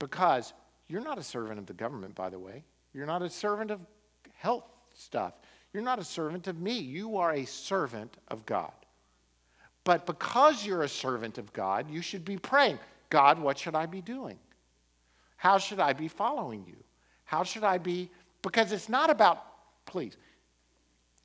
Because 0.00 0.52
you're 0.88 1.00
not 1.00 1.16
a 1.16 1.22
servant 1.22 1.60
of 1.60 1.66
the 1.66 1.74
government, 1.74 2.16
by 2.16 2.28
the 2.28 2.38
way. 2.38 2.64
You're 2.92 3.06
not 3.06 3.22
a 3.22 3.30
servant 3.30 3.70
of 3.70 3.80
health 4.34 4.64
stuff. 4.94 5.34
You're 5.72 5.84
not 5.84 6.00
a 6.00 6.04
servant 6.04 6.48
of 6.48 6.60
me, 6.60 6.78
you 6.78 7.16
are 7.16 7.32
a 7.32 7.44
servant 7.44 8.16
of 8.28 8.44
God. 8.46 8.72
But 9.84 10.06
because 10.06 10.64
you're 10.64 10.82
a 10.82 10.88
servant 10.88 11.38
of 11.38 11.52
God, 11.52 11.90
you 11.90 12.00
should 12.02 12.24
be 12.24 12.36
praying 12.36 12.78
God, 13.10 13.38
what 13.38 13.58
should 13.58 13.76
I 13.76 13.86
be 13.86 14.00
doing? 14.00 14.38
How 15.36 15.58
should 15.58 15.78
I 15.78 15.92
be 15.92 16.08
following 16.08 16.64
you? 16.66 16.76
How 17.24 17.42
should 17.42 17.64
I 17.64 17.78
be? 17.78 18.10
Because 18.44 18.70
it's 18.72 18.88
not 18.90 19.10
about, 19.10 19.42
please, 19.86 20.16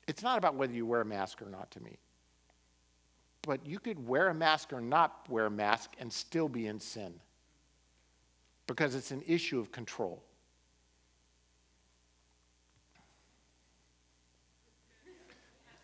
it's 0.08 0.22
not 0.22 0.38
about 0.38 0.54
whether 0.54 0.72
you 0.72 0.86
wear 0.86 1.02
a 1.02 1.04
mask 1.04 1.42
or 1.42 1.50
not 1.50 1.70
to 1.72 1.80
me. 1.82 1.98
But 3.42 3.64
you 3.66 3.78
could 3.78 4.08
wear 4.08 4.28
a 4.28 4.34
mask 4.34 4.72
or 4.72 4.80
not 4.80 5.28
wear 5.28 5.44
a 5.46 5.50
mask 5.50 5.90
and 6.00 6.10
still 6.10 6.48
be 6.48 6.66
in 6.66 6.80
sin 6.80 7.12
because 8.66 8.94
it's 8.94 9.10
an 9.10 9.22
issue 9.26 9.60
of 9.60 9.70
control. 9.70 10.22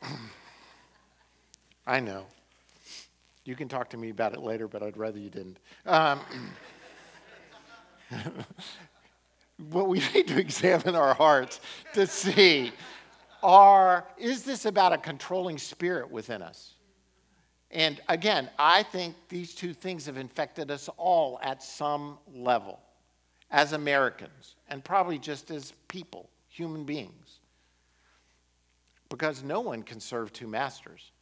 I 1.87 2.01
know. 2.01 2.25
You 3.45 3.57
can 3.57 3.69
talk 3.69 3.91
to 3.91 3.99
me 3.99 4.09
about 4.09 4.33
it 4.33 4.41
later, 4.41 4.69
but 4.69 4.83
I'd 4.83 4.97
rather 4.97 5.19
you 5.19 5.29
didn't. 5.29 5.59
Um, 5.85 6.19
but 9.59 9.85
we 9.85 10.01
need 10.15 10.29
to 10.29 10.39
examine 10.39 10.95
our 10.95 11.15
hearts 11.15 11.61
to 11.95 12.07
see 12.07 12.73
are, 13.43 14.07
is 14.19 14.43
this 14.43 14.65
about 14.65 14.93
a 14.93 14.99
controlling 14.99 15.59
spirit 15.59 16.11
within 16.11 16.43
us? 16.43 16.75
And 17.71 18.01
again, 18.09 18.49
I 18.59 18.83
think 18.83 19.15
these 19.29 19.55
two 19.55 19.75
things 19.75 20.07
have 20.07 20.17
infected 20.17 20.71
us 20.71 20.89
all 20.97 21.39
at 21.43 21.63
some 21.63 22.19
level 22.33 22.81
as 23.51 23.73
Americans 23.73 24.57
and 24.69 24.83
probably 24.83 25.19
just 25.19 25.51
as 25.51 25.73
people, 25.89 26.31
human 26.49 26.85
beings 26.85 27.41
because 29.09 29.43
no 29.43 29.61
one 29.61 29.83
can 29.83 30.01
serve 30.01 30.33
two 30.33 30.47
masters. 30.47 31.13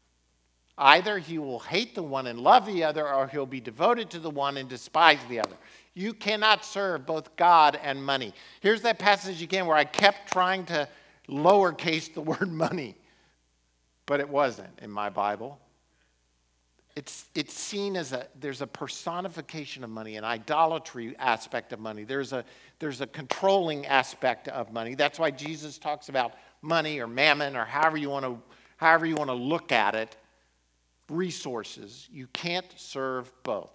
Either 0.76 1.18
he 1.18 1.38
will 1.38 1.60
hate 1.60 1.94
the 1.94 2.02
one 2.02 2.26
and 2.26 2.40
love 2.40 2.66
the 2.66 2.82
other, 2.82 3.08
or 3.08 3.28
he'll 3.28 3.46
be 3.46 3.60
devoted 3.60 4.10
to 4.10 4.18
the 4.18 4.30
one 4.30 4.56
and 4.56 4.68
despise 4.68 5.20
the 5.28 5.38
other. 5.38 5.56
You 5.94 6.12
cannot 6.12 6.64
serve 6.64 7.06
both 7.06 7.36
God 7.36 7.78
and 7.80 8.04
money. 8.04 8.34
Here's 8.60 8.82
that 8.82 8.98
passage 8.98 9.42
again 9.42 9.66
where 9.66 9.76
I 9.76 9.84
kept 9.84 10.32
trying 10.32 10.66
to 10.66 10.88
lowercase 11.28 12.12
the 12.12 12.20
word 12.20 12.50
money, 12.50 12.96
but 14.06 14.18
it 14.18 14.28
wasn't 14.28 14.80
in 14.82 14.90
my 14.90 15.08
Bible. 15.10 15.60
It's, 16.96 17.26
it's 17.34 17.54
seen 17.54 17.96
as 17.96 18.12
a 18.12 18.28
there's 18.38 18.60
a 18.60 18.68
personification 18.68 19.82
of 19.82 19.90
money 19.90 20.14
an 20.14 20.22
idolatry 20.22 21.16
aspect 21.18 21.72
of 21.72 21.80
money 21.80 22.04
there's 22.04 22.32
a 22.32 22.44
there's 22.78 23.00
a 23.00 23.06
controlling 23.08 23.84
aspect 23.86 24.46
of 24.46 24.72
money 24.72 24.94
that's 24.94 25.18
why 25.18 25.32
jesus 25.32 25.76
talks 25.76 26.08
about 26.08 26.34
money 26.62 27.00
or 27.00 27.08
mammon 27.08 27.56
or 27.56 27.64
however 27.64 27.96
you 27.96 28.10
want 28.10 28.24
to 28.24 28.38
however 28.76 29.06
you 29.06 29.16
want 29.16 29.28
to 29.28 29.34
look 29.34 29.72
at 29.72 29.96
it 29.96 30.16
resources. 31.14 32.08
You 32.12 32.26
can't 32.28 32.66
serve 32.76 33.32
both. 33.42 33.70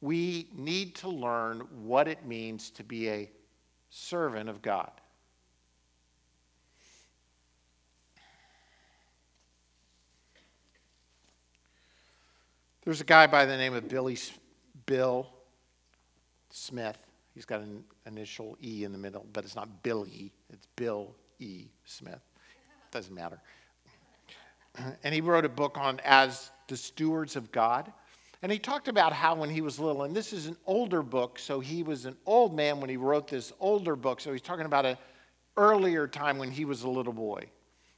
We 0.00 0.48
need 0.54 0.94
to 0.96 1.08
learn 1.08 1.60
what 1.84 2.08
it 2.08 2.26
means 2.26 2.70
to 2.72 2.84
be 2.84 3.08
a 3.08 3.30
servant 3.90 4.48
of 4.48 4.62
god. 4.62 4.90
There's 12.84 13.00
a 13.00 13.04
guy 13.04 13.28
by 13.28 13.44
the 13.44 13.56
name 13.56 13.74
of 13.74 13.88
billy 13.88 14.18
bill 14.86 15.28
smith. 16.50 16.98
He's 17.32 17.44
got 17.44 17.60
an 17.60 17.84
initial 18.06 18.58
e 18.62 18.82
in 18.84 18.92
the 18.92 18.98
middle 18.98 19.24
but 19.32 19.44
it's 19.44 19.54
not 19.54 19.82
billy 19.82 20.32
it's 20.52 20.66
bill 20.74 21.14
e. 21.38 21.66
Smith. 21.84 22.20
Doesn't 22.90 23.14
matter. 23.14 23.40
And 25.02 25.14
he 25.14 25.20
wrote 25.20 25.44
a 25.44 25.48
book 25.48 25.76
on 25.76 26.00
As 26.04 26.51
the 26.68 26.76
Stewards 26.76 27.36
of 27.36 27.50
God. 27.52 27.92
And 28.42 28.50
he 28.50 28.58
talked 28.58 28.88
about 28.88 29.12
how 29.12 29.36
when 29.36 29.50
he 29.50 29.60
was 29.60 29.78
little, 29.78 30.02
and 30.02 30.14
this 30.14 30.32
is 30.32 30.46
an 30.46 30.56
older 30.66 31.02
book, 31.02 31.38
so 31.38 31.60
he 31.60 31.82
was 31.82 32.06
an 32.06 32.16
old 32.26 32.54
man 32.54 32.80
when 32.80 32.90
he 32.90 32.96
wrote 32.96 33.28
this 33.28 33.52
older 33.60 33.94
book. 33.94 34.20
So 34.20 34.32
he's 34.32 34.42
talking 34.42 34.66
about 34.66 34.84
an 34.84 34.96
earlier 35.56 36.08
time 36.08 36.38
when 36.38 36.50
he 36.50 36.64
was 36.64 36.82
a 36.82 36.88
little 36.88 37.12
boy. 37.12 37.44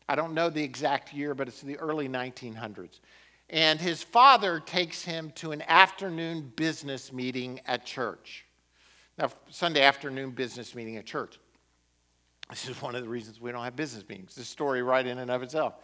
I 0.07 0.15
don't 0.15 0.35
know 0.35 0.51
the 0.51 0.63
exact 0.63 1.15
year, 1.15 1.35
but 1.35 1.49
it's 1.49 1.63
the 1.63 1.79
early 1.79 2.09
1900s. 2.09 3.01
And 3.49 3.81
his 3.81 4.03
father 4.03 4.61
takes 4.61 5.03
him 5.03 5.33
to 5.37 5.53
an 5.53 5.63
afternoon 5.63 6.53
business 6.57 7.13
meeting 7.13 7.61
at 7.67 7.87
church. 7.87 8.45
Now, 9.17 9.31
Sunday 9.49 9.83
afternoon 9.83 10.31
business 10.31 10.75
meeting 10.75 10.97
at 10.97 11.07
church. 11.07 11.39
This 12.51 12.69
is 12.69 12.81
one 12.83 12.95
of 12.95 13.03
the 13.03 13.09
reasons 13.09 13.41
we 13.41 13.53
don't 13.53 13.65
have 13.65 13.77
business 13.77 14.05
meetings. 14.09 14.35
This 14.35 14.49
story, 14.49 14.83
right 14.83 15.07
in 15.07 15.19
and 15.19 15.31
of 15.31 15.43
itself. 15.43 15.75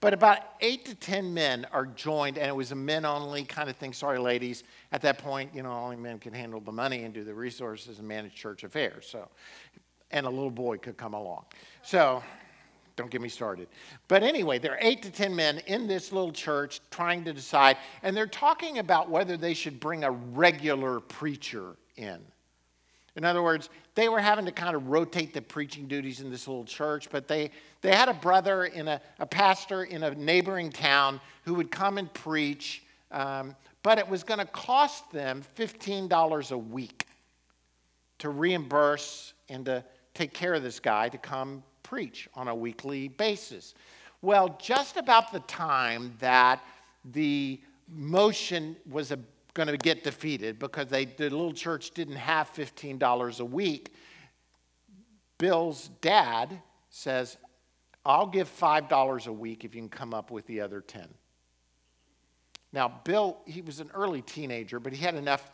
But 0.00 0.14
about 0.14 0.38
eight 0.60 0.84
to 0.86 0.94
10 0.94 1.32
men 1.32 1.66
are 1.72 1.86
joined, 1.86 2.38
and 2.38 2.48
it 2.48 2.54
was 2.54 2.72
a 2.72 2.76
men 2.76 3.04
only 3.04 3.44
kind 3.44 3.68
of 3.68 3.76
thing. 3.76 3.92
Sorry, 3.92 4.18
ladies. 4.18 4.64
At 4.92 5.02
that 5.02 5.18
point, 5.18 5.54
you 5.54 5.62
know, 5.62 5.72
only 5.72 5.96
men 5.96 6.18
can 6.18 6.32
handle 6.32 6.60
the 6.60 6.72
money 6.72 7.04
and 7.04 7.12
do 7.12 7.22
the 7.22 7.34
resources 7.34 7.98
and 7.98 8.08
manage 8.08 8.34
church 8.34 8.64
affairs. 8.64 9.06
So, 9.10 9.28
and 10.10 10.26
a 10.26 10.30
little 10.30 10.50
boy 10.50 10.78
could 10.78 10.96
come 10.96 11.14
along. 11.14 11.44
So, 11.82 12.22
don't 12.96 13.10
get 13.10 13.20
me 13.20 13.28
started. 13.28 13.68
But 14.08 14.22
anyway, 14.22 14.58
there 14.58 14.72
are 14.72 14.78
eight 14.80 15.02
to 15.02 15.10
10 15.10 15.34
men 15.34 15.58
in 15.66 15.86
this 15.86 16.12
little 16.12 16.32
church 16.32 16.80
trying 16.90 17.24
to 17.24 17.32
decide, 17.32 17.76
and 18.02 18.16
they're 18.16 18.26
talking 18.26 18.78
about 18.78 19.08
whether 19.08 19.36
they 19.36 19.54
should 19.54 19.80
bring 19.80 20.04
a 20.04 20.10
regular 20.10 21.00
preacher 21.00 21.76
in. 21.96 22.20
In 23.16 23.24
other 23.24 23.42
words, 23.42 23.70
they 24.00 24.08
were 24.08 24.18
having 24.18 24.46
to 24.46 24.52
kind 24.52 24.74
of 24.74 24.88
rotate 24.88 25.34
the 25.34 25.42
preaching 25.42 25.86
duties 25.86 26.20
in 26.20 26.30
this 26.30 26.48
little 26.48 26.64
church, 26.64 27.10
but 27.10 27.28
they, 27.28 27.50
they 27.82 27.94
had 27.94 28.08
a 28.08 28.14
brother 28.14 28.64
in 28.64 28.88
a, 28.88 28.98
a 29.18 29.26
pastor 29.26 29.84
in 29.84 30.02
a 30.04 30.14
neighboring 30.14 30.70
town 30.70 31.20
who 31.44 31.52
would 31.52 31.70
come 31.70 31.98
and 31.98 32.10
preach, 32.14 32.82
um, 33.10 33.54
but 33.82 33.98
it 33.98 34.08
was 34.08 34.24
going 34.24 34.38
to 34.38 34.46
cost 34.46 35.12
them 35.12 35.42
$15 35.54 36.50
a 36.50 36.56
week 36.56 37.08
to 38.20 38.30
reimburse 38.30 39.34
and 39.50 39.66
to 39.66 39.84
take 40.14 40.32
care 40.32 40.54
of 40.54 40.62
this 40.62 40.80
guy 40.80 41.10
to 41.10 41.18
come 41.18 41.62
preach 41.82 42.26
on 42.34 42.48
a 42.48 42.54
weekly 42.54 43.08
basis. 43.08 43.74
Well, 44.22 44.56
just 44.58 44.96
about 44.96 45.30
the 45.30 45.40
time 45.40 46.14
that 46.20 46.64
the 47.12 47.60
motion 47.86 48.76
was 48.90 49.10
going 49.54 49.68
to 49.68 49.76
get 49.76 50.04
defeated 50.04 50.58
because 50.58 50.86
they, 50.86 51.04
the 51.04 51.24
little 51.24 51.52
church 51.52 51.90
didn't 51.92 52.16
have 52.16 52.52
$15 52.52 53.40
a 53.40 53.44
week. 53.44 53.94
Bill's 55.38 55.90
dad 56.00 56.60
says, 56.90 57.36
I'll 58.04 58.26
give 58.26 58.48
$5 58.48 59.26
a 59.26 59.32
week 59.32 59.64
if 59.64 59.74
you 59.74 59.80
can 59.80 59.88
come 59.88 60.14
up 60.14 60.30
with 60.30 60.46
the 60.46 60.60
other 60.60 60.80
10. 60.80 61.08
Now, 62.72 63.00
Bill, 63.04 63.38
he 63.46 63.62
was 63.62 63.80
an 63.80 63.90
early 63.94 64.22
teenager, 64.22 64.78
but 64.78 64.92
he 64.92 65.04
had 65.04 65.16
enough 65.16 65.50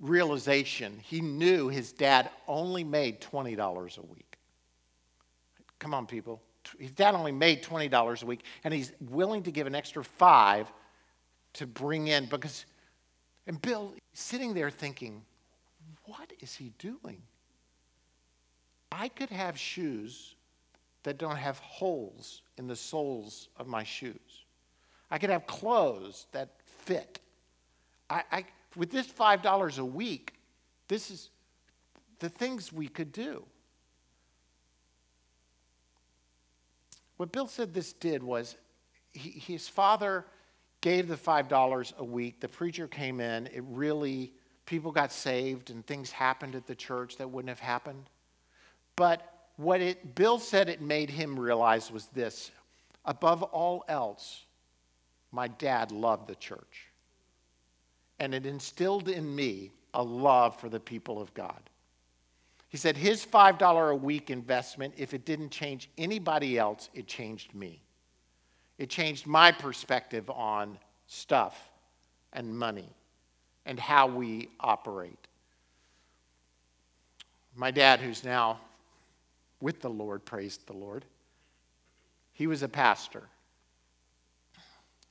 realization. 0.00 0.98
He 1.02 1.20
knew 1.20 1.68
his 1.68 1.92
dad 1.92 2.30
only 2.48 2.84
made 2.84 3.20
$20 3.20 3.98
a 3.98 4.02
week. 4.02 4.38
Come 5.78 5.94
on, 5.94 6.06
people. 6.06 6.42
His 6.78 6.92
dad 6.92 7.14
only 7.14 7.32
made 7.32 7.62
$20 7.62 8.22
a 8.22 8.26
week, 8.26 8.44
and 8.64 8.74
he's 8.74 8.92
willing 9.00 9.42
to 9.44 9.50
give 9.50 9.66
an 9.66 9.74
extra 9.74 10.04
five 10.04 10.70
to 11.54 11.66
bring 11.66 12.08
in 12.08 12.26
because, 12.26 12.66
and 13.46 13.60
Bill 13.60 13.94
sitting 14.12 14.54
there 14.54 14.70
thinking, 14.70 15.22
what 16.04 16.32
is 16.40 16.54
he 16.54 16.72
doing? 16.78 17.22
I 18.90 19.08
could 19.08 19.30
have 19.30 19.58
shoes 19.58 20.34
that 21.02 21.18
don't 21.18 21.36
have 21.36 21.58
holes 21.58 22.42
in 22.58 22.66
the 22.66 22.76
soles 22.76 23.48
of 23.56 23.66
my 23.66 23.84
shoes. 23.84 24.44
I 25.10 25.18
could 25.18 25.30
have 25.30 25.46
clothes 25.46 26.26
that 26.32 26.50
fit. 26.64 27.20
I, 28.08 28.22
I, 28.30 28.44
with 28.76 28.90
this 28.90 29.06
$5 29.08 29.78
a 29.78 29.84
week, 29.84 30.34
this 30.88 31.10
is 31.10 31.30
the 32.18 32.28
things 32.28 32.72
we 32.72 32.88
could 32.88 33.12
do. 33.12 33.44
What 37.16 37.32
Bill 37.32 37.46
said 37.46 37.72
this 37.72 37.92
did 37.92 38.22
was 38.22 38.56
he, 39.12 39.30
his 39.30 39.68
father 39.68 40.24
gave 40.82 41.08
the 41.08 41.16
$5 41.16 41.96
a 41.96 42.04
week. 42.04 42.40
The 42.40 42.48
preacher 42.48 42.86
came 42.86 43.20
in. 43.20 43.46
It 43.46 43.64
really, 43.66 44.34
people 44.66 44.92
got 44.92 45.10
saved 45.10 45.70
and 45.70 45.86
things 45.86 46.10
happened 46.10 46.54
at 46.54 46.66
the 46.66 46.74
church 46.74 47.16
that 47.16 47.30
wouldn't 47.30 47.48
have 47.48 47.60
happened. 47.60 48.10
But 48.96 49.46
what 49.56 49.80
it, 49.80 50.14
Bill 50.14 50.38
said 50.38 50.68
it 50.68 50.82
made 50.82 51.08
him 51.08 51.38
realize 51.38 51.90
was 51.90 52.06
this 52.08 52.50
above 53.04 53.42
all 53.42 53.84
else, 53.88 54.44
my 55.30 55.48
dad 55.48 55.90
loved 55.90 56.28
the 56.28 56.34
church. 56.34 56.88
And 58.18 58.34
it 58.34 58.44
instilled 58.44 59.08
in 59.08 59.34
me 59.34 59.72
a 59.94 60.02
love 60.02 60.58
for 60.60 60.68
the 60.68 60.80
people 60.80 61.20
of 61.20 61.32
God. 61.34 61.60
He 62.68 62.76
said 62.76 62.96
his 62.96 63.24
$5 63.24 63.90
a 63.90 63.94
week 63.94 64.30
investment, 64.30 64.94
if 64.96 65.14
it 65.14 65.24
didn't 65.24 65.50
change 65.50 65.90
anybody 65.98 66.58
else, 66.58 66.88
it 66.94 67.06
changed 67.06 67.54
me. 67.54 67.82
It 68.82 68.90
changed 68.90 69.28
my 69.28 69.52
perspective 69.52 70.28
on 70.28 70.76
stuff 71.06 71.70
and 72.32 72.58
money 72.58 72.88
and 73.64 73.78
how 73.78 74.08
we 74.08 74.48
operate. 74.58 75.28
My 77.54 77.70
dad, 77.70 78.00
who's 78.00 78.24
now 78.24 78.58
with 79.60 79.80
the 79.82 79.88
Lord, 79.88 80.24
praised 80.24 80.66
the 80.66 80.72
Lord, 80.72 81.04
he 82.32 82.48
was 82.48 82.64
a 82.64 82.68
pastor. 82.68 83.22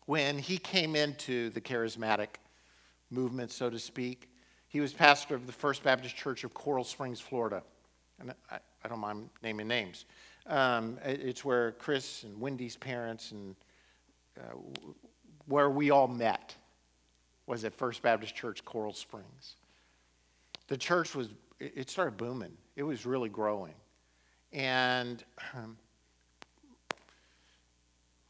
When 0.05 0.37
he 0.37 0.57
came 0.57 0.97
into 0.97 1.49
the 1.51 1.61
charismatic 1.61 2.41
movement, 3.09 3.53
so 3.53 3.69
to 3.69 3.79
speak, 3.79 4.29
he 4.67 4.81
was 4.81 4.91
pastor 4.91 5.33
of 5.33 5.47
the 5.47 5.53
First 5.53 5.81
Baptist 5.81 6.17
Church 6.17 6.43
of 6.43 6.53
Coral 6.53 6.83
Springs, 6.83 7.21
Florida. 7.21 7.63
And 8.19 8.33
I, 8.51 8.59
I 8.83 8.89
don't 8.89 8.99
mind 8.99 9.29
naming 9.41 9.69
names. 9.69 10.03
Um, 10.47 10.97
it's 11.03 11.45
where 11.45 11.73
Chris 11.73 12.23
and 12.23 12.39
Wendy's 12.39 12.75
parents 12.75 13.31
and 13.31 13.55
uh, 14.39 14.55
where 15.47 15.69
we 15.69 15.91
all 15.91 16.07
met 16.07 16.55
was 17.47 17.65
at 17.65 17.73
First 17.73 18.01
Baptist 18.01 18.35
Church, 18.35 18.63
Coral 18.63 18.93
Springs. 18.93 19.55
The 20.67 20.77
church 20.77 21.15
was, 21.15 21.29
it 21.59 21.89
started 21.89 22.17
booming. 22.17 22.55
It 22.75 22.83
was 22.83 23.05
really 23.05 23.29
growing. 23.29 23.73
And 24.53 25.23
um, 25.53 25.77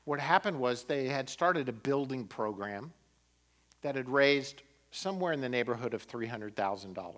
what 0.05 0.19
happened 0.19 0.59
was 0.59 0.83
they 0.83 1.07
had 1.07 1.29
started 1.29 1.69
a 1.69 1.73
building 1.73 2.25
program 2.25 2.91
that 3.81 3.95
had 3.95 4.09
raised 4.09 4.63
somewhere 4.91 5.33
in 5.33 5.41
the 5.41 5.49
neighborhood 5.49 5.93
of 5.93 6.07
$300,000 6.07 7.13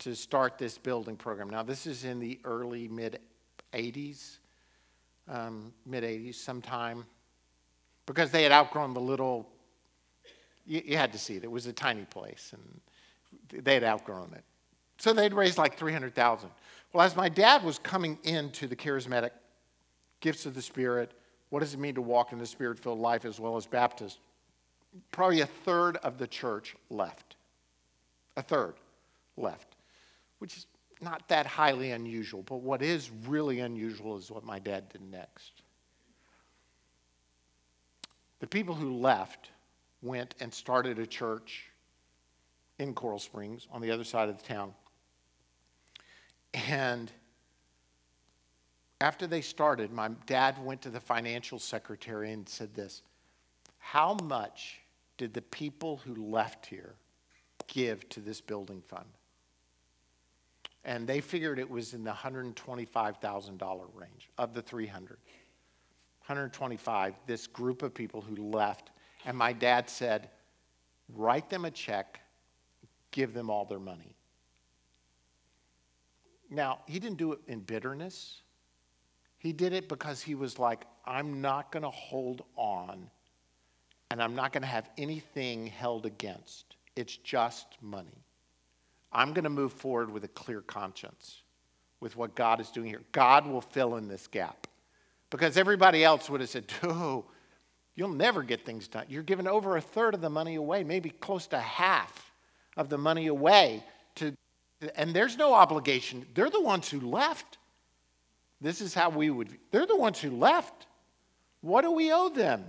to 0.00 0.14
start 0.14 0.58
this 0.58 0.78
building 0.78 1.16
program. 1.16 1.48
Now, 1.48 1.62
this 1.62 1.86
is 1.86 2.04
in 2.04 2.18
the 2.18 2.40
early 2.44 2.88
mid 2.88 3.20
80s, 3.72 4.38
um, 5.28 5.72
mid 5.86 6.04
80s, 6.04 6.36
sometime, 6.36 7.04
because 8.06 8.30
they 8.30 8.42
had 8.42 8.52
outgrown 8.52 8.94
the 8.94 9.00
little, 9.00 9.48
you, 10.66 10.82
you, 10.84 10.96
had 10.96 11.12
to 11.12 11.18
see 11.18 11.36
it, 11.36 11.44
it 11.44 11.50
was 11.50 11.66
a 11.66 11.72
tiny 11.72 12.04
place, 12.04 12.52
and 12.52 13.64
they 13.64 13.74
had 13.74 13.84
outgrown 13.84 14.32
it. 14.34 14.44
So 14.98 15.12
they'd 15.12 15.34
raised 15.34 15.58
like 15.58 15.76
300,000. 15.76 16.50
Well, 16.92 17.04
as 17.04 17.16
my 17.16 17.28
dad 17.28 17.64
was 17.64 17.78
coming 17.78 18.18
into 18.24 18.66
the 18.66 18.76
charismatic 18.76 19.30
gifts 20.20 20.46
of 20.46 20.54
the 20.54 20.62
Spirit, 20.62 21.12
what 21.50 21.60
does 21.60 21.74
it 21.74 21.80
mean 21.80 21.94
to 21.94 22.02
walk 22.02 22.32
in 22.32 22.38
the 22.38 22.46
Spirit 22.46 22.78
filled 22.78 23.00
life 23.00 23.24
as 23.24 23.40
well 23.40 23.56
as 23.56 23.66
Baptist? 23.66 24.18
probably 25.10 25.40
a 25.40 25.46
third 25.46 25.96
of 25.98 26.18
the 26.18 26.26
church 26.26 26.76
left. 26.90 27.36
A 28.36 28.42
third 28.42 28.74
left, 29.36 29.76
which 30.38 30.56
is 30.56 30.66
not 31.02 31.28
that 31.28 31.46
highly 31.46 31.90
unusual, 31.90 32.42
but 32.42 32.56
what 32.56 32.82
is 32.82 33.10
really 33.26 33.60
unusual 33.60 34.16
is 34.16 34.30
what 34.30 34.44
my 34.44 34.58
dad 34.58 34.88
did 34.88 35.02
next. 35.02 35.62
The 38.40 38.46
people 38.46 38.74
who 38.74 38.96
left 38.96 39.50
went 40.02 40.34
and 40.40 40.52
started 40.52 40.98
a 40.98 41.06
church 41.06 41.70
in 42.78 42.94
Coral 42.94 43.18
Springs 43.18 43.66
on 43.70 43.80
the 43.80 43.90
other 43.90 44.04
side 44.04 44.28
of 44.28 44.36
the 44.36 44.44
town. 44.44 44.74
And 46.54 47.10
after 49.00 49.26
they 49.26 49.40
started, 49.40 49.92
my 49.92 50.08
dad 50.26 50.62
went 50.64 50.82
to 50.82 50.90
the 50.90 51.00
financial 51.00 51.58
secretary 51.58 52.32
and 52.32 52.48
said 52.48 52.74
this 52.74 53.02
How 53.78 54.14
much 54.22 54.80
did 55.16 55.34
the 55.34 55.42
people 55.42 56.00
who 56.04 56.14
left 56.14 56.66
here 56.66 56.94
give 57.66 58.08
to 58.10 58.20
this 58.20 58.40
building 58.40 58.82
fund? 58.82 59.06
And 60.84 61.06
they 61.06 61.20
figured 61.20 61.58
it 61.58 61.70
was 61.70 61.94
in 61.94 62.02
the 62.02 62.10
$125,000 62.10 63.88
range 63.94 64.28
of 64.38 64.52
the 64.52 64.62
300. 64.62 65.18
125, 66.26 67.14
this 67.26 67.46
group 67.46 67.82
of 67.82 67.94
people 67.94 68.20
who 68.20 68.36
left. 68.36 68.90
And 69.24 69.36
my 69.36 69.52
dad 69.52 69.88
said, 69.88 70.30
write 71.14 71.50
them 71.50 71.64
a 71.64 71.70
check, 71.70 72.20
give 73.10 73.34
them 73.34 73.50
all 73.50 73.64
their 73.64 73.80
money. 73.80 74.16
Now, 76.50 76.80
he 76.86 76.98
didn't 76.98 77.18
do 77.18 77.32
it 77.32 77.40
in 77.48 77.60
bitterness. 77.60 78.42
He 79.38 79.52
did 79.52 79.72
it 79.72 79.88
because 79.88 80.20
he 80.22 80.34
was 80.34 80.58
like, 80.58 80.84
I'm 81.04 81.40
not 81.40 81.72
going 81.72 81.82
to 81.82 81.90
hold 81.90 82.44
on 82.56 83.10
and 84.10 84.22
I'm 84.22 84.34
not 84.34 84.52
going 84.52 84.62
to 84.62 84.68
have 84.68 84.90
anything 84.98 85.66
held 85.66 86.04
against. 86.04 86.76
It's 86.96 87.16
just 87.16 87.78
money. 87.80 88.22
I'm 89.12 89.32
going 89.32 89.44
to 89.44 89.50
move 89.50 89.72
forward 89.72 90.10
with 90.10 90.24
a 90.24 90.28
clear 90.28 90.60
conscience 90.60 91.42
with 92.00 92.16
what 92.16 92.34
God 92.34 92.60
is 92.60 92.70
doing 92.70 92.88
here. 92.88 93.02
God 93.12 93.46
will 93.46 93.60
fill 93.60 93.96
in 93.96 94.08
this 94.08 94.26
gap. 94.26 94.66
Because 95.30 95.56
everybody 95.56 96.04
else 96.04 96.28
would 96.28 96.40
have 96.40 96.50
said, 96.50 96.72
oh, 96.82 97.24
you'll 97.94 98.08
never 98.08 98.42
get 98.42 98.64
things 98.64 98.88
done. 98.88 99.04
You're 99.08 99.22
giving 99.22 99.46
over 99.46 99.76
a 99.76 99.80
third 99.80 100.14
of 100.14 100.20
the 100.20 100.30
money 100.30 100.56
away, 100.56 100.84
maybe 100.84 101.10
close 101.10 101.46
to 101.48 101.58
half 101.58 102.32
of 102.76 102.88
the 102.88 102.98
money 102.98 103.26
away 103.26 103.84
to 104.16 104.34
and 104.96 105.14
there's 105.14 105.36
no 105.36 105.54
obligation. 105.54 106.26
They're 106.34 106.50
the 106.50 106.60
ones 106.60 106.88
who 106.88 106.98
left. 107.00 107.58
This 108.60 108.80
is 108.80 108.94
how 108.94 109.10
we 109.10 109.30
would 109.30 109.56
they're 109.70 109.86
the 109.86 109.96
ones 109.96 110.18
who 110.20 110.30
left. 110.30 110.86
What 111.60 111.82
do 111.82 111.92
we 111.92 112.12
owe 112.12 112.30
them? 112.30 112.64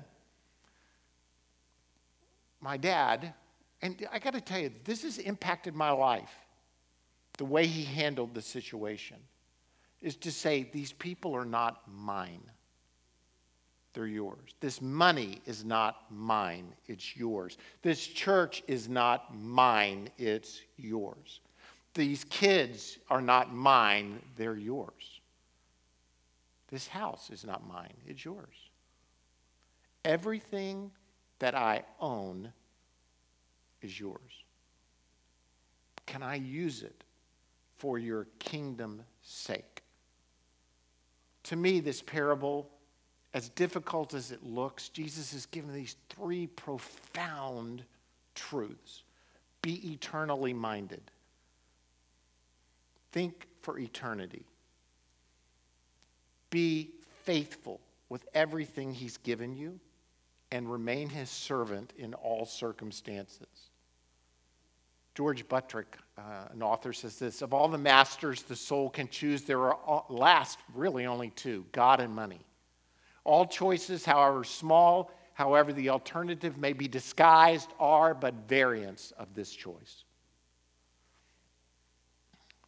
my 2.63 2.77
dad, 2.77 3.33
and 3.83 4.07
I 4.13 4.17
got 4.17 4.33
to 4.33 4.39
tell 4.39 4.59
you, 4.59 4.71
this 4.85 5.03
has 5.03 5.17
impacted 5.17 5.75
my 5.75 5.91
life. 5.91 6.31
The 7.37 7.43
way 7.43 7.67
he 7.67 7.83
handled 7.83 8.33
the 8.33 8.41
situation 8.41 9.17
is 10.01 10.15
to 10.17 10.31
say, 10.31 10.69
These 10.71 10.93
people 10.93 11.35
are 11.35 11.45
not 11.45 11.81
mine. 11.91 12.41
They're 13.93 14.07
yours. 14.07 14.55
This 14.61 14.81
money 14.81 15.41
is 15.45 15.65
not 15.65 16.05
mine, 16.09 16.73
it's 16.87 17.15
yours. 17.15 17.57
This 17.81 18.07
church 18.07 18.63
is 18.67 18.87
not 18.87 19.35
mine, 19.35 20.09
it's 20.17 20.61
yours. 20.77 21.41
These 21.93 22.23
kids 22.23 22.97
are 23.09 23.21
not 23.21 23.53
mine, 23.53 24.19
they're 24.37 24.55
yours. 24.55 25.19
This 26.69 26.87
house 26.87 27.29
is 27.29 27.45
not 27.45 27.67
mine, 27.67 27.93
it's 28.07 28.23
yours. 28.23 28.55
Everything 30.05 30.89
that 31.39 31.53
I 31.53 31.83
own 31.99 32.51
is 33.83 33.99
yours. 33.99 34.43
Can 36.05 36.23
I 36.23 36.35
use 36.35 36.83
it 36.83 37.03
for 37.77 37.97
your 37.97 38.27
kingdom's 38.39 39.03
sake? 39.21 39.83
To 41.43 41.55
me, 41.55 41.79
this 41.79 42.01
parable, 42.01 42.69
as 43.33 43.49
difficult 43.49 44.13
as 44.13 44.31
it 44.31 44.43
looks, 44.43 44.89
Jesus 44.89 45.33
has 45.33 45.45
given 45.45 45.73
these 45.73 45.95
three 46.09 46.47
profound 46.47 47.83
truths. 48.35 49.03
Be 49.61 49.91
eternally 49.91 50.53
minded. 50.53 51.01
Think 53.11 53.47
for 53.61 53.79
eternity. 53.79 54.45
Be 56.49 56.91
faithful 57.23 57.79
with 58.09 58.27
everything 58.33 58.93
He's 58.93 59.17
given 59.17 59.55
you 59.55 59.79
and 60.53 60.71
remain 60.71 61.09
his 61.09 61.31
servant 61.31 61.93
in 61.97 62.13
all 62.13 62.45
circumstances. 62.45 63.71
George 65.15 65.47
Buttrick, 65.47 65.97
uh, 66.17 66.47
an 66.51 66.63
author, 66.63 66.91
says 66.91 67.19
this 67.19 67.41
Of 67.41 67.53
all 67.53 67.67
the 67.67 67.77
masters 67.77 68.41
the 68.43 68.55
soul 68.55 68.89
can 68.89 69.07
choose, 69.07 69.43
there 69.43 69.73
are 69.73 70.05
last 70.09 70.59
really 70.73 71.05
only 71.05 71.29
two 71.31 71.65
God 71.71 71.99
and 71.99 72.13
money. 72.13 72.45
All 73.23 73.45
choices, 73.45 74.03
however 74.03 74.43
small, 74.43 75.11
however 75.33 75.71
the 75.71 75.89
alternative 75.89 76.57
may 76.57 76.73
be 76.73 76.87
disguised, 76.87 77.69
are 77.79 78.13
but 78.13 78.33
variants 78.47 79.11
of 79.11 79.33
this 79.33 79.51
choice. 79.51 80.03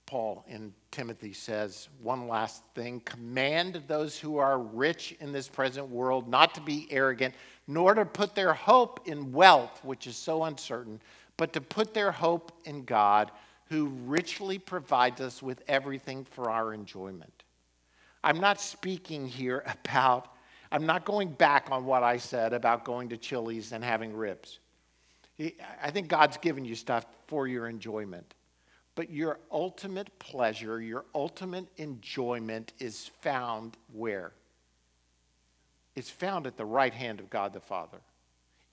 Paul 0.06 0.46
in 0.48 0.72
Timothy 0.92 1.34
says, 1.34 1.90
one 2.00 2.28
last 2.28 2.64
thing 2.76 3.00
command 3.02 3.82
those 3.88 4.20
who 4.20 4.38
are 4.38 4.60
rich 4.60 5.16
in 5.20 5.32
this 5.32 5.48
present 5.48 5.90
world 5.90 6.30
not 6.30 6.54
to 6.56 6.62
be 6.62 6.88
arrogant, 6.92 7.34
nor 7.68 7.96
to 7.96 8.06
put 8.06 8.36
their 8.36 8.54
hope 8.54 9.08
in 9.08 9.32
wealth, 9.32 9.84
which 9.84 10.06
is 10.06 10.16
so 10.16 10.44
uncertain, 10.44 11.02
but 11.38 11.54
to 11.54 11.62
put 11.62 11.94
their 11.94 12.12
hope 12.12 12.52
in 12.66 12.84
God, 12.86 13.32
who 13.70 13.88
richly 14.06 14.60
provides 14.60 15.22
us 15.22 15.42
with 15.42 15.64
everything 15.68 16.24
for 16.24 16.50
our 16.50 16.74
enjoyment. 16.74 17.44
I'm 18.24 18.40
not 18.40 18.62
speaking 18.62 19.28
here 19.28 19.64
about, 19.86 20.30
I'm 20.72 20.86
not 20.86 21.06
going 21.06 21.30
back 21.30 21.68
on 21.72 21.86
what 21.86 22.04
I 22.04 22.18
said 22.18 22.54
about 22.54 22.86
going 22.86 23.10
to 23.10 23.18
Chili's 23.18 23.72
and 23.72 23.84
having 23.84 24.14
ribs. 24.14 24.60
I 25.82 25.92
think 25.92 26.08
God's 26.08 26.38
given 26.38 26.64
you 26.64 26.76
stuff 26.76 27.06
for 27.28 27.48
your 27.48 27.68
enjoyment. 27.68 28.36
But 28.96 29.10
your 29.10 29.40
ultimate 29.52 30.18
pleasure, 30.20 30.82
your 30.82 31.06
ultimate 31.14 31.68
enjoyment 31.76 32.72
is 32.80 33.12
found 33.20 33.76
where? 33.92 34.32
It's 35.96 36.10
found 36.10 36.48
at 36.48 36.56
the 36.56 36.66
right 36.66 36.94
hand 36.94 37.20
of 37.20 37.30
God 37.30 37.52
the 37.52 37.60
Father. 37.60 38.00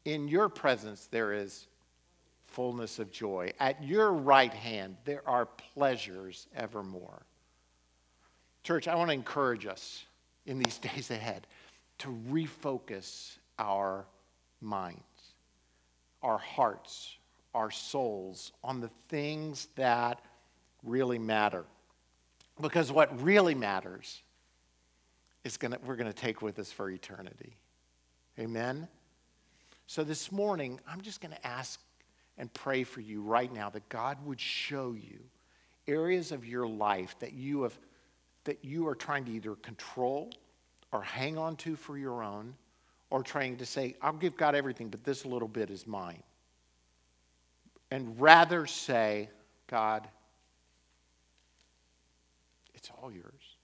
In 0.04 0.28
your 0.28 0.48
presence, 0.48 1.08
there 1.10 1.32
is 1.32 1.66
fullness 2.52 2.98
of 2.98 3.10
joy. 3.10 3.50
At 3.58 3.82
your 3.82 4.12
right 4.12 4.52
hand, 4.52 4.96
there 5.04 5.22
are 5.26 5.46
pleasures 5.46 6.46
evermore. 6.54 7.22
Church, 8.62 8.86
I 8.86 8.94
want 8.94 9.08
to 9.08 9.14
encourage 9.14 9.66
us 9.66 10.04
in 10.46 10.58
these 10.58 10.78
days 10.94 11.10
ahead 11.10 11.46
to 11.98 12.08
refocus 12.30 13.36
our 13.58 14.06
minds, 14.60 15.00
our 16.22 16.38
hearts, 16.38 17.16
our 17.54 17.70
souls 17.70 18.52
on 18.62 18.80
the 18.80 18.90
things 19.08 19.68
that 19.76 20.20
really 20.82 21.18
matter. 21.18 21.64
Because 22.60 22.92
what 22.92 23.22
really 23.22 23.54
matters 23.54 24.22
is 25.44 25.56
gonna, 25.56 25.78
we're 25.84 25.96
going 25.96 26.10
to 26.10 26.12
take 26.12 26.42
with 26.42 26.58
us 26.58 26.70
for 26.70 26.90
eternity. 26.90 27.56
Amen? 28.38 28.88
So 29.86 30.04
this 30.04 30.32
morning, 30.32 30.80
I'm 30.88 31.00
just 31.00 31.20
going 31.20 31.34
to 31.34 31.46
ask 31.46 31.80
and 32.38 32.52
pray 32.54 32.84
for 32.84 33.00
you 33.00 33.22
right 33.22 33.52
now 33.52 33.70
that 33.70 33.88
God 33.88 34.18
would 34.24 34.40
show 34.40 34.92
you 34.92 35.20
areas 35.86 36.32
of 36.32 36.44
your 36.46 36.66
life 36.66 37.16
that 37.20 37.32
you 37.32 37.62
have 37.62 37.78
that 38.44 38.64
you 38.64 38.88
are 38.88 38.94
trying 38.94 39.24
to 39.24 39.30
either 39.30 39.54
control 39.56 40.30
or 40.90 41.02
hang 41.02 41.38
on 41.38 41.54
to 41.56 41.76
for 41.76 41.96
your 41.96 42.22
own 42.22 42.54
or 43.10 43.22
trying 43.22 43.56
to 43.56 43.66
say 43.66 43.94
I'll 44.02 44.12
give 44.12 44.36
God 44.36 44.54
everything 44.54 44.88
but 44.88 45.04
this 45.04 45.24
little 45.24 45.48
bit 45.48 45.70
is 45.70 45.86
mine 45.86 46.22
and 47.92 48.18
rather 48.18 48.66
say, 48.66 49.28
God, 49.66 50.08
it's 52.72 52.90
all 52.90 53.12
yours. 53.12 53.56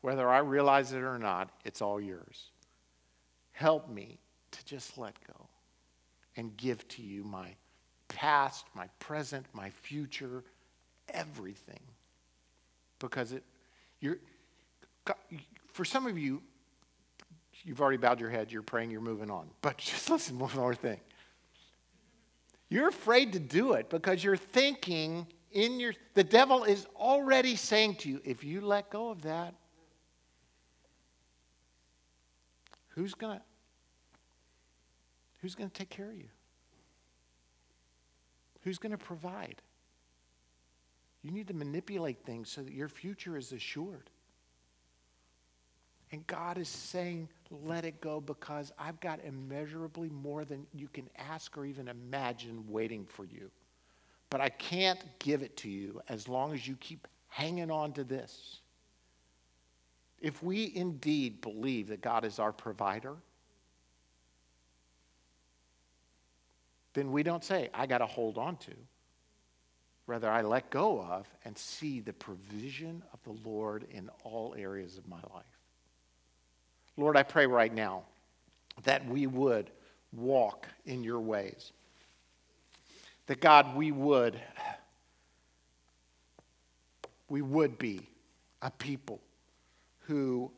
Whether 0.00 0.28
I 0.28 0.38
realize 0.38 0.92
it 0.92 1.04
or 1.04 1.20
not, 1.20 1.50
it's 1.64 1.80
all 1.80 2.00
yours. 2.00 2.50
Help 3.52 3.88
me 3.88 4.18
to 4.50 4.64
just 4.64 4.98
let 4.98 5.14
go 5.28 5.46
and 6.36 6.56
give 6.56 6.86
to 6.88 7.02
you 7.02 7.22
my 7.22 7.54
past, 8.14 8.64
my 8.74 8.86
present, 9.00 9.44
my 9.52 9.68
future, 9.70 10.44
everything. 11.08 11.80
Because 13.00 13.32
it, 13.32 13.42
you're, 14.00 14.18
for 15.72 15.84
some 15.84 16.06
of 16.06 16.16
you, 16.16 16.40
you've 17.64 17.80
already 17.80 17.96
bowed 17.96 18.20
your 18.20 18.30
head, 18.30 18.52
you're 18.52 18.62
praying, 18.62 18.92
you're 18.92 19.00
moving 19.00 19.30
on. 19.30 19.50
But 19.60 19.78
just 19.78 20.08
listen, 20.08 20.38
one 20.38 20.54
more 20.54 20.74
thing. 20.74 21.00
You're 22.68 22.88
afraid 22.88 23.32
to 23.32 23.38
do 23.40 23.72
it 23.72 23.90
because 23.90 24.22
you're 24.22 24.36
thinking 24.36 25.26
in 25.52 25.78
your, 25.78 25.94
the 26.14 26.24
devil 26.24 26.64
is 26.64 26.86
already 26.96 27.56
saying 27.56 27.96
to 27.96 28.08
you, 28.08 28.20
if 28.24 28.42
you 28.42 28.60
let 28.60 28.90
go 28.90 29.10
of 29.10 29.22
that, 29.22 29.54
who's 32.88 33.14
to, 33.14 33.40
who's 35.40 35.54
going 35.54 35.68
to 35.68 35.74
take 35.74 35.90
care 35.90 36.10
of 36.10 36.16
you? 36.16 36.28
Who's 38.64 38.78
going 38.78 38.92
to 38.92 38.98
provide? 38.98 39.60
You 41.22 41.30
need 41.30 41.48
to 41.48 41.54
manipulate 41.54 42.24
things 42.24 42.50
so 42.50 42.62
that 42.62 42.72
your 42.72 42.88
future 42.88 43.36
is 43.36 43.52
assured. 43.52 44.10
And 46.12 46.26
God 46.26 46.58
is 46.58 46.68
saying, 46.68 47.28
let 47.50 47.84
it 47.84 48.00
go 48.00 48.20
because 48.20 48.72
I've 48.78 49.00
got 49.00 49.20
immeasurably 49.24 50.08
more 50.10 50.44
than 50.44 50.66
you 50.72 50.88
can 50.88 51.08
ask 51.18 51.56
or 51.58 51.66
even 51.66 51.88
imagine 51.88 52.64
waiting 52.68 53.04
for 53.04 53.24
you. 53.24 53.50
But 54.30 54.40
I 54.40 54.48
can't 54.48 55.00
give 55.18 55.42
it 55.42 55.56
to 55.58 55.68
you 55.68 56.00
as 56.08 56.28
long 56.28 56.54
as 56.54 56.66
you 56.66 56.76
keep 56.76 57.06
hanging 57.28 57.70
on 57.70 57.92
to 57.92 58.04
this. 58.04 58.60
If 60.20 60.42
we 60.42 60.72
indeed 60.74 61.40
believe 61.40 61.88
that 61.88 62.00
God 62.00 62.24
is 62.24 62.38
our 62.38 62.52
provider, 62.52 63.16
then 66.94 67.10
we 67.12 67.22
don't 67.22 67.44
say, 67.44 67.68
I 67.74 67.86
got 67.86 67.98
to 67.98 68.06
hold 68.06 68.38
on 68.38 68.56
to. 68.58 68.72
Rather, 70.06 70.30
I 70.30 70.42
let 70.42 70.70
go 70.70 71.00
of 71.00 71.26
and 71.44 71.56
see 71.56 72.00
the 72.00 72.12
provision 72.12 73.02
of 73.12 73.22
the 73.24 73.48
Lord 73.48 73.86
in 73.90 74.10
all 74.22 74.54
areas 74.56 74.96
of 74.98 75.08
my 75.08 75.20
life. 75.34 75.44
Lord, 76.96 77.16
I 77.16 77.22
pray 77.22 77.46
right 77.46 77.72
now 77.72 78.04
that 78.84 79.06
we 79.06 79.26
would 79.26 79.70
walk 80.12 80.68
in 80.86 81.02
your 81.02 81.20
ways. 81.20 81.72
That 83.26 83.40
God, 83.40 83.74
we 83.74 83.90
would, 83.90 84.38
we 87.28 87.42
would 87.42 87.78
be 87.78 88.06
a 88.62 88.70
people 88.70 89.20
who 90.00 90.50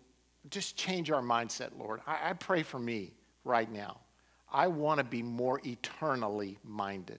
just 0.50 0.76
change 0.76 1.10
our 1.10 1.22
mindset, 1.22 1.70
Lord. 1.78 2.00
I, 2.06 2.30
I 2.30 2.32
pray 2.32 2.62
for 2.62 2.78
me 2.78 3.12
right 3.44 3.70
now. 3.70 3.98
I 4.52 4.68
want 4.68 4.98
to 4.98 5.04
be 5.04 5.22
more 5.22 5.60
eternally 5.64 6.58
minded. 6.64 7.18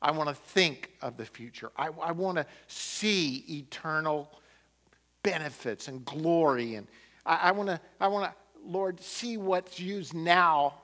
I 0.00 0.10
want 0.12 0.28
to 0.28 0.34
think 0.34 0.90
of 1.02 1.16
the 1.16 1.24
future. 1.24 1.70
I, 1.76 1.88
I 2.00 2.12
want 2.12 2.36
to 2.38 2.46
see 2.68 3.44
eternal 3.48 4.30
benefits 5.22 5.88
and 5.88 6.04
glory. 6.04 6.76
And 6.76 6.86
I, 7.26 7.36
I 7.36 7.50
want 7.52 7.68
to, 7.68 7.80
I 8.00 8.08
want 8.08 8.30
to 8.30 8.36
Lord, 8.64 9.00
see 9.00 9.36
what's 9.36 9.80
used 9.80 10.14
now 10.14 10.74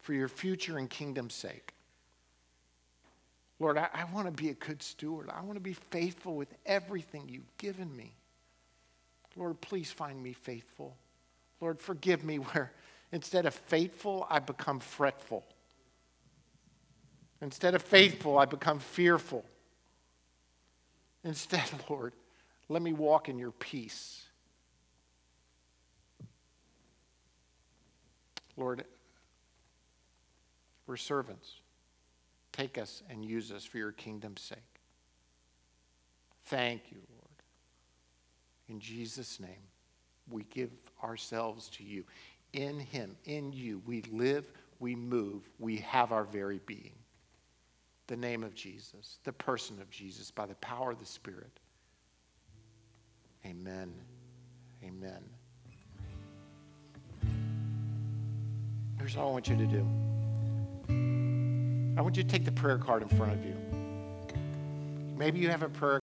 for 0.00 0.14
your 0.14 0.28
future 0.28 0.78
and 0.78 0.88
kingdom's 0.88 1.34
sake. 1.34 1.74
Lord, 3.58 3.78
I, 3.78 3.88
I 3.92 4.04
want 4.12 4.26
to 4.26 4.32
be 4.32 4.50
a 4.50 4.54
good 4.54 4.82
steward. 4.82 5.30
I 5.30 5.42
want 5.42 5.54
to 5.54 5.60
be 5.60 5.72
faithful 5.72 6.36
with 6.36 6.54
everything 6.64 7.28
you've 7.28 7.56
given 7.58 7.94
me. 7.96 8.14
Lord, 9.36 9.60
please 9.60 9.90
find 9.90 10.22
me 10.22 10.32
faithful. 10.32 10.96
Lord, 11.60 11.80
forgive 11.80 12.24
me 12.24 12.36
where 12.38 12.72
instead 13.16 13.46
of 13.46 13.54
faithful, 13.54 14.26
I 14.28 14.40
become 14.40 14.78
fretful. 14.78 15.42
Instead 17.40 17.74
of 17.74 17.80
faithful, 17.80 18.36
I 18.36 18.44
become 18.44 18.78
fearful. 18.78 19.42
Instead, 21.24 21.64
Lord, 21.88 22.12
let 22.68 22.82
me 22.82 22.92
walk 22.92 23.30
in 23.30 23.38
your 23.38 23.52
peace. 23.52 24.22
Lord, 28.58 28.84
we're 30.86 30.98
servants. 30.98 31.54
Take 32.52 32.76
us 32.76 33.02
and 33.08 33.24
use 33.24 33.50
us 33.50 33.64
for 33.64 33.78
your 33.78 33.92
kingdom's 33.92 34.42
sake. 34.42 34.58
Thank 36.44 36.82
you, 36.90 36.98
Lord. 37.10 37.42
In 38.68 38.78
Jesus' 38.78 39.40
name, 39.40 39.64
we 40.30 40.44
give 40.50 40.70
ourselves 41.02 41.70
to 41.70 41.82
you. 41.82 42.04
In 42.56 42.80
Him, 42.80 43.14
in 43.26 43.52
you, 43.52 43.82
we 43.86 44.02
live, 44.10 44.50
we 44.80 44.96
move, 44.96 45.48
we 45.58 45.76
have 45.76 46.10
our 46.10 46.24
very 46.24 46.60
being. 46.66 46.94
The 48.06 48.16
name 48.16 48.42
of 48.42 48.54
Jesus, 48.54 49.18
the 49.24 49.32
person 49.32 49.80
of 49.80 49.90
Jesus, 49.90 50.30
by 50.30 50.46
the 50.46 50.54
power 50.56 50.92
of 50.92 50.98
the 50.98 51.06
Spirit. 51.06 51.60
Amen. 53.44 53.92
Amen. 54.82 55.22
Here's 58.98 59.16
all 59.16 59.28
I 59.28 59.32
want 59.32 59.48
you 59.48 59.56
to 59.56 59.66
do 59.66 59.86
I 61.96 62.02
want 62.02 62.16
you 62.16 62.22
to 62.22 62.28
take 62.28 62.44
the 62.44 62.52
prayer 62.52 62.78
card 62.78 63.02
in 63.02 63.08
front 63.08 63.32
of 63.32 63.44
you. 63.44 63.54
Maybe 65.16 65.38
you 65.40 65.48
have 65.48 65.62
a 65.62 65.68
prayer 65.68 65.94